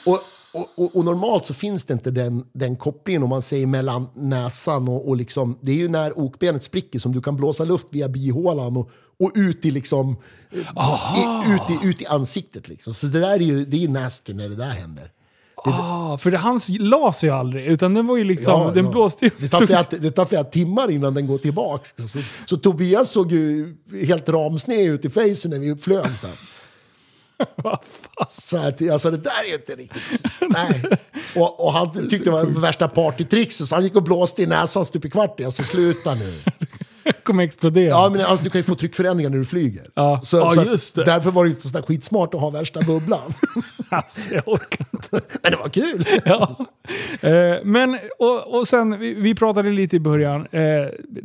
[0.06, 0.20] och,
[0.52, 4.08] och, och, och normalt så finns det inte den, den kopplingen om man säger mellan
[4.14, 7.86] näsan och, och liksom, det är ju när okbenet spricker som du kan blåsa luft
[7.90, 10.16] via bihålan och, och ut i liksom,
[11.16, 12.94] i, ut, i, ut i ansiktet liksom.
[12.94, 15.10] Så det där är ju, det är ju nasty när det där händer.
[15.64, 19.30] Ah, för det, hans las ju aldrig, utan den var ju liksom, den blåste ju
[19.38, 22.02] det, tar flera, det tar flera timmar innan den går tillbaka.
[22.02, 23.76] Så, så Tobias såg ju
[24.06, 26.30] helt ramsned ut i facen när vi flög sen.
[28.28, 30.22] Så att, alltså det där är inte riktigt...
[30.40, 30.82] Nej.
[31.36, 34.86] Och, och han tyckte det var värsta partytrixet så han gick och blåste i näsan
[34.86, 35.40] stup i kvart.
[35.40, 36.42] Alltså sluta nu.
[37.24, 37.88] kommer explodera.
[37.90, 39.90] Ja, men alltså, du kan ju få tryckförändringar när du flyger.
[39.94, 40.20] Ja.
[40.22, 41.04] Så, Ja, så just det.
[41.04, 43.32] Därför var det inte så där skitsmart att ha värsta bubblan.
[43.88, 45.20] Alltså, jag orkar inte.
[45.42, 46.04] men det var kul.
[46.24, 46.56] Ja.
[47.20, 50.46] Eh, men, och, och sen, vi, vi pratade lite i början.
[50.50, 50.62] Eh,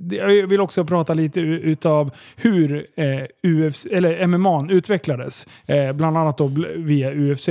[0.10, 5.48] jag vill också prata lite utav hur eh, UFC, eller MMA utvecklades.
[5.66, 7.50] Eh, bland annat då via UFC.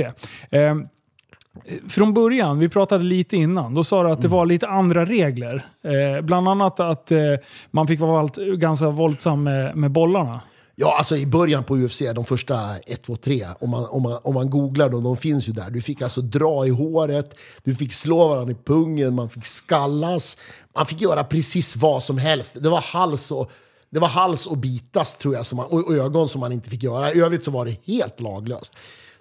[1.89, 5.65] Från början, vi pratade lite innan, då sa du att det var lite andra regler.
[5.83, 7.19] Eh, bland annat att eh,
[7.71, 10.41] man fick vara ganska våldsam med, med bollarna.
[10.79, 14.19] Ja, alltså i början på UFC, de första 1, 2, 3, om man, om man,
[14.23, 15.69] om man googlar dem, de finns ju där.
[15.69, 20.37] Du fick alltså dra i håret, du fick slå varandra i pungen, man fick skallas.
[20.75, 22.57] Man fick göra precis vad som helst.
[22.63, 23.51] Det var hals och,
[23.89, 26.69] det var hals och bitas tror jag, som man, och, och ögon som man inte
[26.69, 27.13] fick göra.
[27.13, 28.73] I övrigt så var det helt laglöst.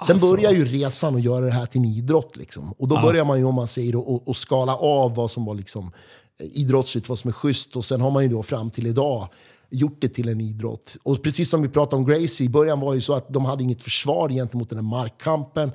[0.07, 0.31] Sen Alltså.
[0.31, 2.37] börjar ju resan att göra det här till en idrott.
[2.37, 2.73] Liksom.
[2.79, 3.97] Och då börjar man ju, om man säger,
[4.29, 5.93] och skala av vad som var liksom,
[6.41, 7.77] eh, idrottsligt, vad som är schysst.
[7.77, 9.29] Och sen har man ju då fram till idag
[9.71, 10.97] gjort det till en idrott.
[11.03, 13.63] Och precis som vi pratade om Gracie, i början var ju så att de hade
[13.63, 15.73] inget försvar gentemot den här markkampen.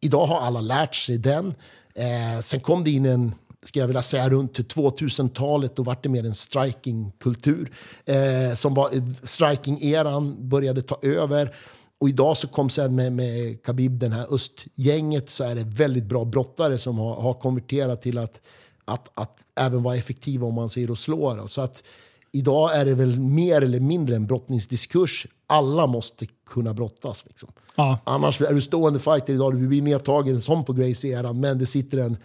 [0.00, 1.54] Idag har alla lärt sig den.
[1.94, 3.34] Eh, sen kom det in en,
[3.64, 5.76] ska jag vilja säga, runt 2000-talet.
[5.76, 7.72] Då var det mer en strikingkultur.
[8.04, 8.88] Eh, som var,
[9.26, 11.54] striking-eran började ta över.
[12.02, 16.04] Och idag så kom sen med, med Khabib, den här östgänget, så är det väldigt
[16.04, 18.40] bra brottare som har, har konverterat till att,
[18.84, 21.46] att, att även vara effektiva om man säger och slår.
[21.46, 21.84] Så att
[22.32, 25.26] idag är det väl mer eller mindre en brottningsdiskurs.
[25.46, 27.24] Alla måste kunna brottas.
[27.26, 27.48] Liksom.
[27.76, 27.98] Ja.
[28.04, 31.98] Annars är du stående fighter idag, du blir nedtagen som på Gracie-eran, men det sitter
[31.98, 32.16] en,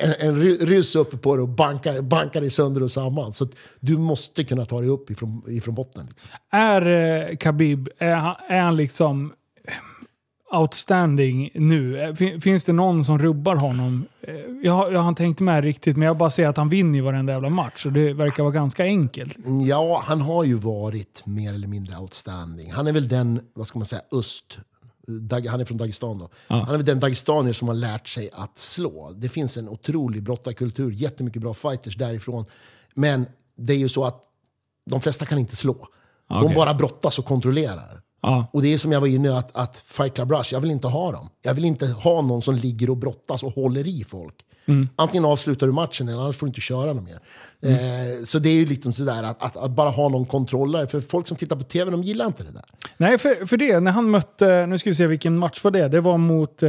[0.00, 3.32] en, en ry- ryss uppe på dig och bankar, bankar dig sönder och samman.
[3.32, 3.50] Så att
[3.80, 6.06] du måste kunna ta dig upp ifrån, ifrån botten.
[6.08, 6.28] Liksom.
[6.52, 6.86] Är
[7.30, 9.32] eh, Khabib, är han, är han liksom
[10.52, 12.00] outstanding nu?
[12.02, 14.06] Eh, fin- Finns det någon som rubbar honom?
[14.22, 16.68] Eh, Jag, har- jag har inte tänkt med riktigt, men jag bara ser att han
[16.68, 17.86] vinner varenda jävla match.
[17.86, 19.36] Och det verkar vara ganska enkelt.
[19.66, 22.72] Ja, han har ju varit mer eller mindre outstanding.
[22.72, 24.58] Han är väl den, vad ska man säga, öst
[25.48, 26.30] han är från Dagestan då.
[26.48, 26.56] Ja.
[26.56, 29.12] Han är väl den dagestanier som har lärt sig att slå.
[29.16, 32.44] Det finns en otrolig brottarkultur, jättemycket bra fighters därifrån.
[32.94, 34.22] Men det är ju så att
[34.90, 35.88] de flesta kan inte slå.
[36.28, 36.56] De Okej.
[36.56, 38.02] bara brottas och kontrollerar.
[38.22, 38.46] Ja.
[38.52, 40.88] Och det är som jag var inne att, att Fight Club Rush, jag vill inte
[40.88, 41.28] ha dem.
[41.42, 44.34] Jag vill inte ha någon som ligger och brottas och håller i folk.
[44.96, 47.20] Antingen avslutar du matchen eller annars får du inte köra något mer.
[47.62, 50.86] Eh, så det är ju liksom sådär att, att, att bara ha någon kontrollare.
[50.86, 52.64] För folk som tittar på tv, de gillar inte det där.
[52.96, 55.88] Nej, för, för det, när han mötte, nu ska vi se vilken match var det,
[55.88, 56.68] det var mot eh,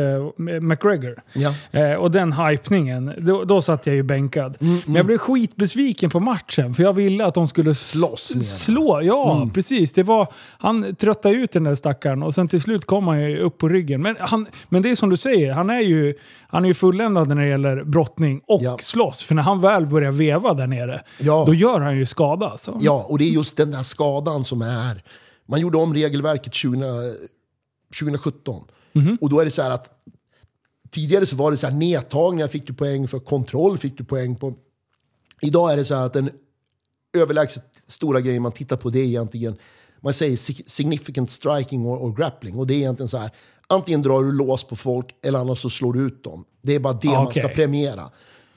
[0.61, 1.21] McGregor.
[1.33, 1.53] Ja.
[1.71, 4.57] Eh, och den hypningen, då, då satt jag ju bänkad.
[4.61, 8.27] Mm, Men jag blev skitbesviken på matchen, för jag ville att de skulle Slåss
[8.59, 8.99] slå.
[9.03, 9.49] Ja, Mm.
[9.49, 9.93] precis.
[9.93, 10.27] Det var,
[10.57, 13.69] han tröttade ut den där stackaren och sen till slut kom han ju upp på
[13.69, 14.01] ryggen.
[14.01, 16.13] Men, han, men det är som du säger, han är ju,
[16.47, 18.77] han är ju fulländad när det gäller brottning och Ja.
[18.79, 19.23] slåss.
[19.23, 20.78] För när han väl börjar veva där nere,
[21.17, 21.43] Ja.
[21.47, 22.49] då gör han ju skada.
[22.49, 22.77] Alltså.
[22.81, 25.03] Ja, och det är just den där skadan som är...
[25.45, 27.13] Man gjorde om regelverket 20,
[27.99, 28.63] 2017.
[29.21, 29.89] Och då är det så här att
[30.91, 34.35] tidigare så var det så här nedtagningar fick du poäng för, kontroll fick du poäng
[34.35, 34.53] på.
[35.41, 36.29] Idag är det så här att den
[37.17, 39.55] överlägset stora grejen man tittar på det är egentligen,
[40.01, 42.55] man säger sig- significant striking och grappling.
[42.59, 43.31] Och det är egentligen så här,
[43.67, 46.45] antingen drar du lås på folk eller annars så slår du ut dem.
[46.61, 48.09] Det är bara det man ska premiera.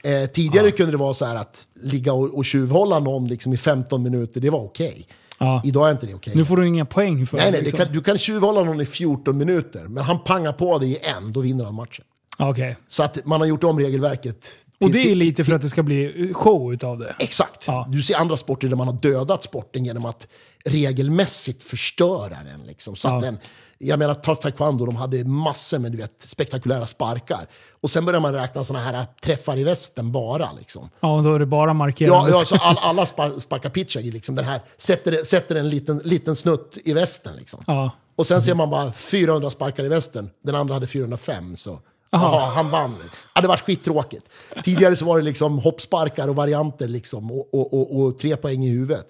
[0.03, 3.57] Eh, tidigare kunde det vara så här att ligga och, och tjuvhålla någon liksom i
[3.57, 5.07] 15 minuter, det var okej.
[5.39, 5.61] Ja.
[5.65, 6.33] Idag är inte det okej.
[6.35, 7.51] Nu får du inga poäng för Nej, det.
[7.51, 7.79] nej, liksom.
[7.79, 10.97] det kan, du kan tjuvhålla någon i 14 minuter, men han pangar på dig i
[11.17, 12.05] en, då vinner han matchen.
[12.37, 12.77] Okej.
[12.87, 14.45] Så att man har gjort om regelverket.
[14.83, 17.15] Och det är lite för att det ska bli show utav det.
[17.19, 17.63] Exakt.
[17.67, 17.87] Ja.
[17.89, 20.27] Du ser andra sporter där man har dödat sporten genom att
[20.65, 22.63] regelmässigt förstöra den.
[22.67, 22.95] Liksom.
[22.95, 23.19] Så att Ja.
[23.19, 23.37] den
[23.77, 27.45] jag menar, ta taekwondo, de hade massor med du vet, spektakulära sparkar.
[27.81, 30.49] Och sen börjar man räkna såna här träffar i västen bara.
[30.59, 30.89] Liksom.
[30.99, 32.31] Ja, då är det bara Ja, markerande.
[32.31, 34.35] ja, så all, alla spar, sparkar pitchagi, liksom.
[34.35, 37.35] den här, sätter, sätter en liten, liten snutt i västen.
[37.35, 37.63] Liksom.
[37.67, 37.91] Ja.
[38.15, 41.57] Och sen ser man bara 400 sparkar i västen, den andra hade 405.
[41.57, 41.79] Så.
[42.13, 42.95] Aha, han vann.
[43.35, 44.25] Ja, det var skittråkigt.
[44.63, 48.63] Tidigare så var det liksom hoppsparkar och varianter liksom, och, och, och, och tre poäng
[48.63, 49.09] i huvudet.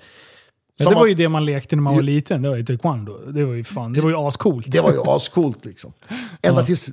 [0.78, 2.42] Ja, det var ju det man lekte när man var liten.
[2.42, 3.18] Det var ju taekwondo.
[3.32, 4.66] Det var ju fan, det var ju ascoolt.
[4.70, 5.94] Det var ju ascoolt liksom.
[6.42, 6.90] Ända tills,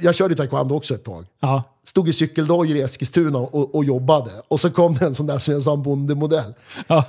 [0.00, 1.26] jag körde taekwondo också ett tag.
[1.40, 1.62] Ja.
[1.84, 4.30] Stod i cykeldojor i Eskilstuna och, och jobbade.
[4.48, 6.54] Och så kom det en sån där som jag sa, en bondemodell.
[6.86, 7.04] Ja.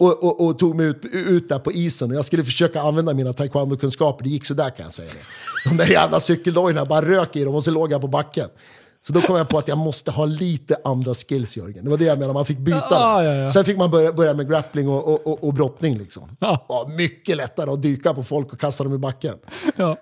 [0.00, 2.10] Och, och, och tog mig ut, ut där på isen.
[2.10, 4.24] Och jag skulle försöka använda mina taekwondo-kunskaper.
[4.24, 5.70] Det gick sådär kan jag säga det.
[5.70, 8.48] De där jävla cykeldojorna, bara rök i dem och så låg jag på backen.
[9.02, 11.84] Så då kom jag på att jag måste ha lite andra skills Jörgen.
[11.84, 12.94] Det var det jag menade, man fick byta det.
[12.94, 13.50] ja, ja.
[13.50, 15.98] Sen fick man börja, börja med grappling och, och, och, och brottning.
[15.98, 16.36] Liksom.
[16.40, 16.66] Ja.
[16.68, 19.34] Ja, mycket lättare att dyka på folk och kasta dem i backen.
[19.76, 19.96] Ja.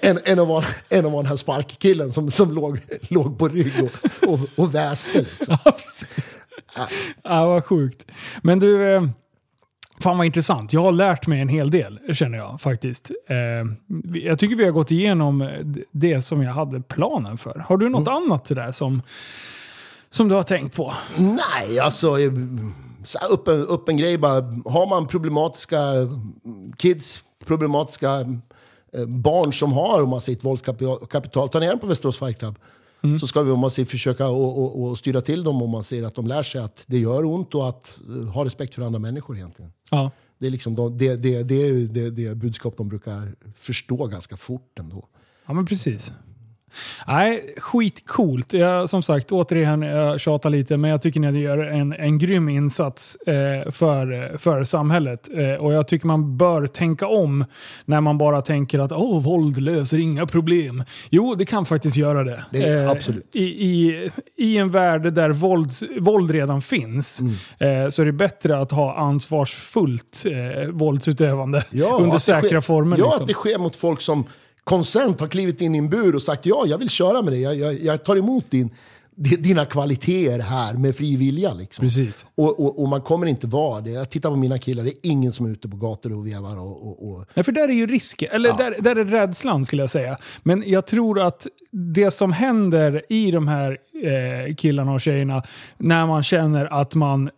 [0.00, 3.48] Än, än, att vara, än att vara den här sparkkillen som, som låg, låg på
[3.48, 5.18] rygg och, och, och väste.
[5.18, 5.58] Liksom.
[6.76, 6.86] Ja.
[7.22, 8.06] Ja, vad sjukt.
[8.42, 9.02] Men du, eh,
[10.04, 10.72] fan vad intressant.
[10.72, 13.10] Jag har lärt mig en hel del, känner jag faktiskt.
[13.28, 13.36] Eh,
[14.14, 15.50] jag tycker vi har gått igenom
[15.90, 17.58] det som jag hade planen för.
[17.58, 19.02] Har du något annat sådär som,
[20.10, 20.94] som du har tänkt på?
[21.16, 22.18] Nej, alltså...
[22.18, 22.32] eh,
[23.30, 24.34] upp, en, upp en grej bara.
[24.64, 25.80] Har man problematiska
[26.76, 28.20] kids, problematiska
[28.92, 32.38] eh, barn som har om man säger, ett våldskapital, ta ner dem på Västerås Fight
[32.38, 32.58] Club.
[33.20, 35.84] Så ska vi om man säger, försöka och, och, och styra till dem om man
[35.84, 38.82] ser att de lär sig att det gör ont och att eh, ha respekt för
[38.82, 39.72] andra människor egentligen.
[39.90, 40.10] Ja.
[40.38, 44.78] Det är liksom de, det, det, det, det, det budskap de brukar förstå ganska fort
[44.78, 45.08] ändå.
[45.46, 46.12] Ja, men precis.
[47.06, 48.52] Nej, skitcoolt.
[48.52, 52.48] Jag, som sagt, återigen, jag tjatar lite, men jag tycker ni gör en, en grym
[52.48, 55.28] insats eh, för, för samhället.
[55.36, 57.44] Eh, och jag tycker man bör tänka om
[57.84, 60.84] när man bara tänker att Åh, våld löser inga problem.
[61.10, 62.44] Jo, det kan faktiskt göra det.
[62.50, 63.28] Det är Eh, absolut.
[63.32, 67.84] I, i, I en värld där våld, våld redan finns Mm.
[67.84, 72.96] eh, så är det bättre att ha ansvarsfullt eh, våldsutövande Ja, under säkra sker, former.
[72.98, 73.22] Ja, liksom.
[73.22, 74.24] att det sker mot folk som
[74.64, 77.40] konsent har klivit in i en bur och sagt ja, jag vill köra med dig.
[77.40, 78.70] Jag, jag, jag tar emot din,
[79.16, 81.54] di- dina kvaliteter här med fri vilja.
[81.54, 81.82] Liksom.
[81.82, 82.26] Precis.
[82.34, 83.90] Och, och, och man kommer inte vara det.
[83.90, 86.58] Jag tittar på mina killar, det är ingen som är ute på gator och vevar.
[86.58, 87.24] Och, och, och.
[87.34, 90.16] Nej, för där är ju risken, eller där, där är rädslan skulle jag säga.
[90.42, 95.42] Men jag tror att det som händer i de här eh, killarna och tjejerna,
[95.78, 97.30] när man känner att man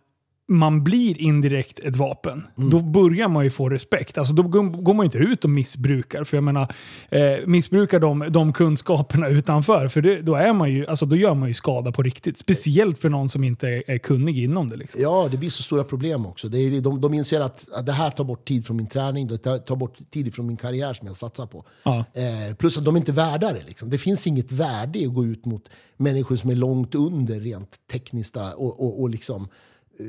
[0.47, 2.43] man blir indirekt ett vapen.
[2.55, 4.17] Då börjar man ju få respekt.
[4.17, 6.23] Alltså då går man inte ut och missbrukar.
[6.23, 6.67] För jag menar,
[7.09, 11.33] eh, missbrukar de, de kunskaperna utanför, för det, då, är man ju, alltså, då gör
[11.33, 12.37] man ju skada på riktigt.
[12.37, 14.75] Speciellt för någon som inte är, är kunnig inom det.
[14.75, 15.01] Liksom.
[15.01, 16.49] Ja, det blir så stora problem också.
[16.49, 19.27] Det är, de, de inser att, att det här tar bort tid från min träning,
[19.27, 21.65] det tar, tar bort tid från min karriär som jag satsar på.
[21.83, 22.05] Ja.
[22.13, 23.63] Eh, plus att de är inte värda det.
[23.67, 23.89] Liksom.
[23.89, 27.75] Det finns inget värde i att gå ut mot människor som är långt under rent
[27.91, 29.47] tekniskt och, och, och liksom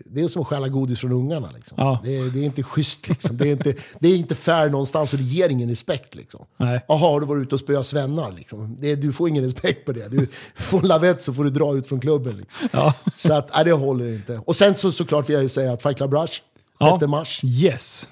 [0.07, 1.51] det är som att stjäla godis från ungarna.
[1.55, 1.75] Liksom.
[1.81, 2.01] Ja.
[2.05, 3.09] Det, är, det är inte schysst.
[3.09, 3.37] Liksom.
[3.37, 6.15] Det, är inte, det är inte fair någonstans och det ger ingen respekt.
[6.15, 6.47] Liksom.
[6.89, 8.33] Jaha, du varit ute och spöat svennar?
[8.33, 8.77] Liksom.
[8.79, 10.09] Det, du får ingen respekt på det.
[10.09, 12.37] Du får en lavett så får du dra ut från klubben.
[12.37, 12.69] Liksom.
[12.73, 12.95] Ja.
[13.17, 14.41] Så att, nej, det håller inte.
[14.47, 16.43] Och sen så, såklart vill jag ju säga att Fight Club Rush, 6
[16.79, 17.07] Ja.
[17.07, 17.41] mars.
[17.45, 18.09] Yes.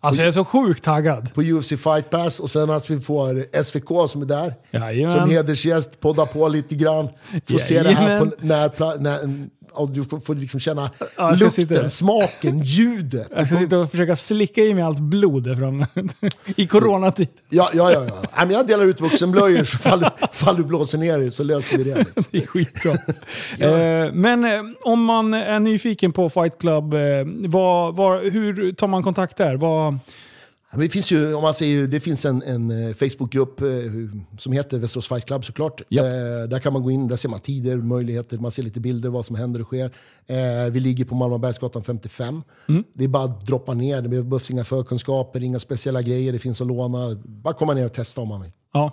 [0.00, 1.34] Alltså jag är så sjukt taggad.
[1.34, 4.54] på UFC Fight Pass och sen att vi får SVK som är där.
[4.70, 5.12] Jajamän.
[5.12, 7.08] Som hedersgäst, podda på lite grann.
[7.48, 8.30] Får se det här Jajamän.
[8.30, 9.46] på närpla- när,
[9.76, 13.28] och du får, liksom känna ska lukten, sitta- smaken, ljudet.
[13.36, 15.86] Jag ska sitta och försöka slicka i mig allt blod framme.
[16.56, 17.28] I coronatid.
[17.50, 18.04] Ja, ja, ja.
[18.06, 18.28] ja.
[18.36, 21.84] Men jag delar ut vuxenblöjor så fall, fall du blåser ner dig så löser vi
[21.84, 21.96] det.
[21.98, 22.24] Liksom.
[22.30, 22.92] Det är skitbra.
[23.58, 27.00] eh, men eh, om man är nyfiken på Fight Club, eh,
[27.48, 29.56] vad, vad, hur tar man kontakt där?
[29.56, 29.98] Vad,
[30.78, 33.68] Det finns ju, om man säger, det finns en, en eh, Facebookgrupp eh,
[34.38, 35.82] som heter Västerås Fight Club såklart.
[35.88, 36.04] Ja.
[36.04, 39.08] Eh, där kan man gå in, där ser man tider, möjligheter, man ser lite bilder,
[39.08, 39.90] vad som händer och sker.
[40.26, 42.42] Eh, vi ligger på Malmbergsgatan 55.
[42.68, 42.84] Mm.
[42.94, 46.60] Det är bara att droppa ner, det behövs inga förkunskaper, inga speciella grejer, det finns
[46.60, 47.14] att låna.
[47.24, 48.50] Bara komma ner och testa om man vill.
[48.76, 48.92] Ja.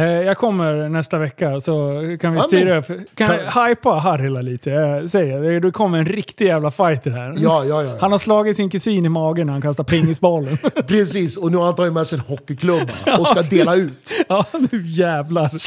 [0.00, 1.72] eh, jag kommer nästa vecka så
[2.20, 2.86] kan vi Ja, styra upp.
[3.14, 4.70] Kan hypa Harila lite?
[4.70, 7.34] Jag säger, det kommer en riktig jävla fighter här.
[7.36, 7.96] Ja, ja, ja.
[8.00, 10.58] Han har slagit sin kusin i magen när han kastar pingisbollen.
[10.88, 14.12] Precis, och nu har han tagit med sig en hockeyklubba och ska dela ut.
[14.28, 15.50] ja, nu jävlar.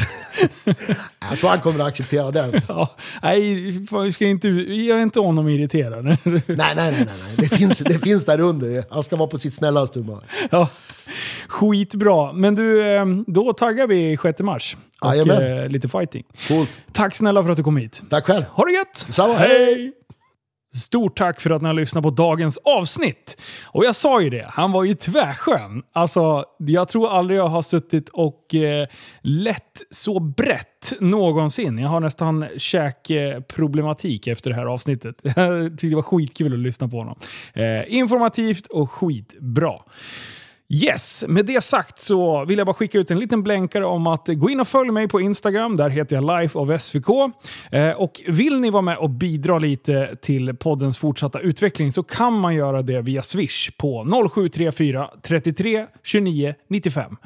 [1.29, 2.61] Jag tror han kommer att acceptera den.
[2.67, 2.89] Ja,
[3.23, 3.71] nej,
[4.03, 6.03] vi ska inte, gör inte honom irriterad.
[6.03, 7.35] Nej, nej, nej, nej, nej.
[7.37, 8.83] Det, finns, det finns där under.
[8.89, 10.23] Han ska vara på sitt snällaste humör.
[10.51, 10.67] Ja,
[11.47, 12.33] skitbra.
[12.33, 14.77] Men du, eh, då taggar vi 6 mars.
[15.01, 15.57] Och Jajamän.
[15.63, 16.23] eh, lite fighting.
[16.47, 16.71] Coolt.
[16.91, 18.01] Tack snälla för att du kom hit.
[18.09, 18.43] Tack själv.
[18.51, 19.03] Ha det gött!
[19.07, 19.93] Detsamma, hej!
[20.75, 23.41] Stort tack för att ni har lyssnat på dagens avsnitt.
[23.65, 25.83] Och jag sa ju det, han var ju tvärskön.
[25.93, 28.87] Alltså, jag tror aldrig jag har suttit och eh,
[29.21, 31.77] lett så brett någonsin.
[31.79, 35.15] Jag har nästan käkproblematik efter det här avsnittet.
[35.35, 37.19] Jag tyckte det var skitkul att lyssna på honom.
[37.53, 39.73] Eh, informativt och skitbra.
[40.73, 44.27] Yes, med det sagt så vill jag bara skicka ut en liten blänkare om att
[44.27, 45.77] gå in och följ mig på Instagram.
[45.77, 47.09] Där heter jag Life of SVK.
[47.71, 52.39] Eh, och vill ni vara med och bidra lite till poddens fortsatta utveckling så kan
[52.39, 54.01] man göra det via Swish på
[54.33, 57.17] 0734 33 29 95.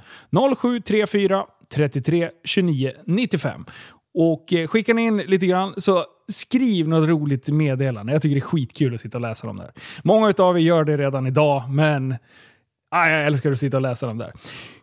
[0.60, 1.44] 0734
[1.74, 3.66] 33 29 95.
[4.14, 8.14] Och eh, skickar ni in lite grann så skriv något roligt meddelande.
[8.14, 9.72] Jag tycker det är skitkul att sitta och läsa dem där.
[10.04, 12.16] Många av er gör det redan idag, men
[12.92, 14.32] Ah, jag älskar att sitta och läsa dem där.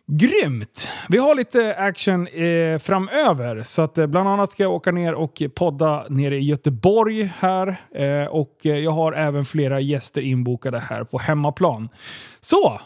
[0.07, 0.87] Grymt!
[1.09, 3.63] Vi har lite action eh, framöver.
[3.63, 7.67] Så att, eh, bland annat ska jag åka ner och podda nere i Göteborg här.
[7.95, 11.89] Eh, och eh, jag har även flera gäster inbokade här på hemmaplan.
[12.39, 12.81] Så!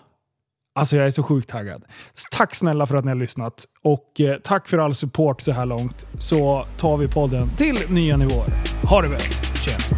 [0.75, 1.83] Alltså jag är så sjukt taggad.
[2.31, 3.65] Tack snälla för att ni har lyssnat.
[3.83, 6.05] Och eh, tack för all support så här långt.
[6.19, 8.53] Så tar vi podden till nya nivåer.
[8.83, 9.65] Ha det bäst!
[9.65, 9.88] Tjena!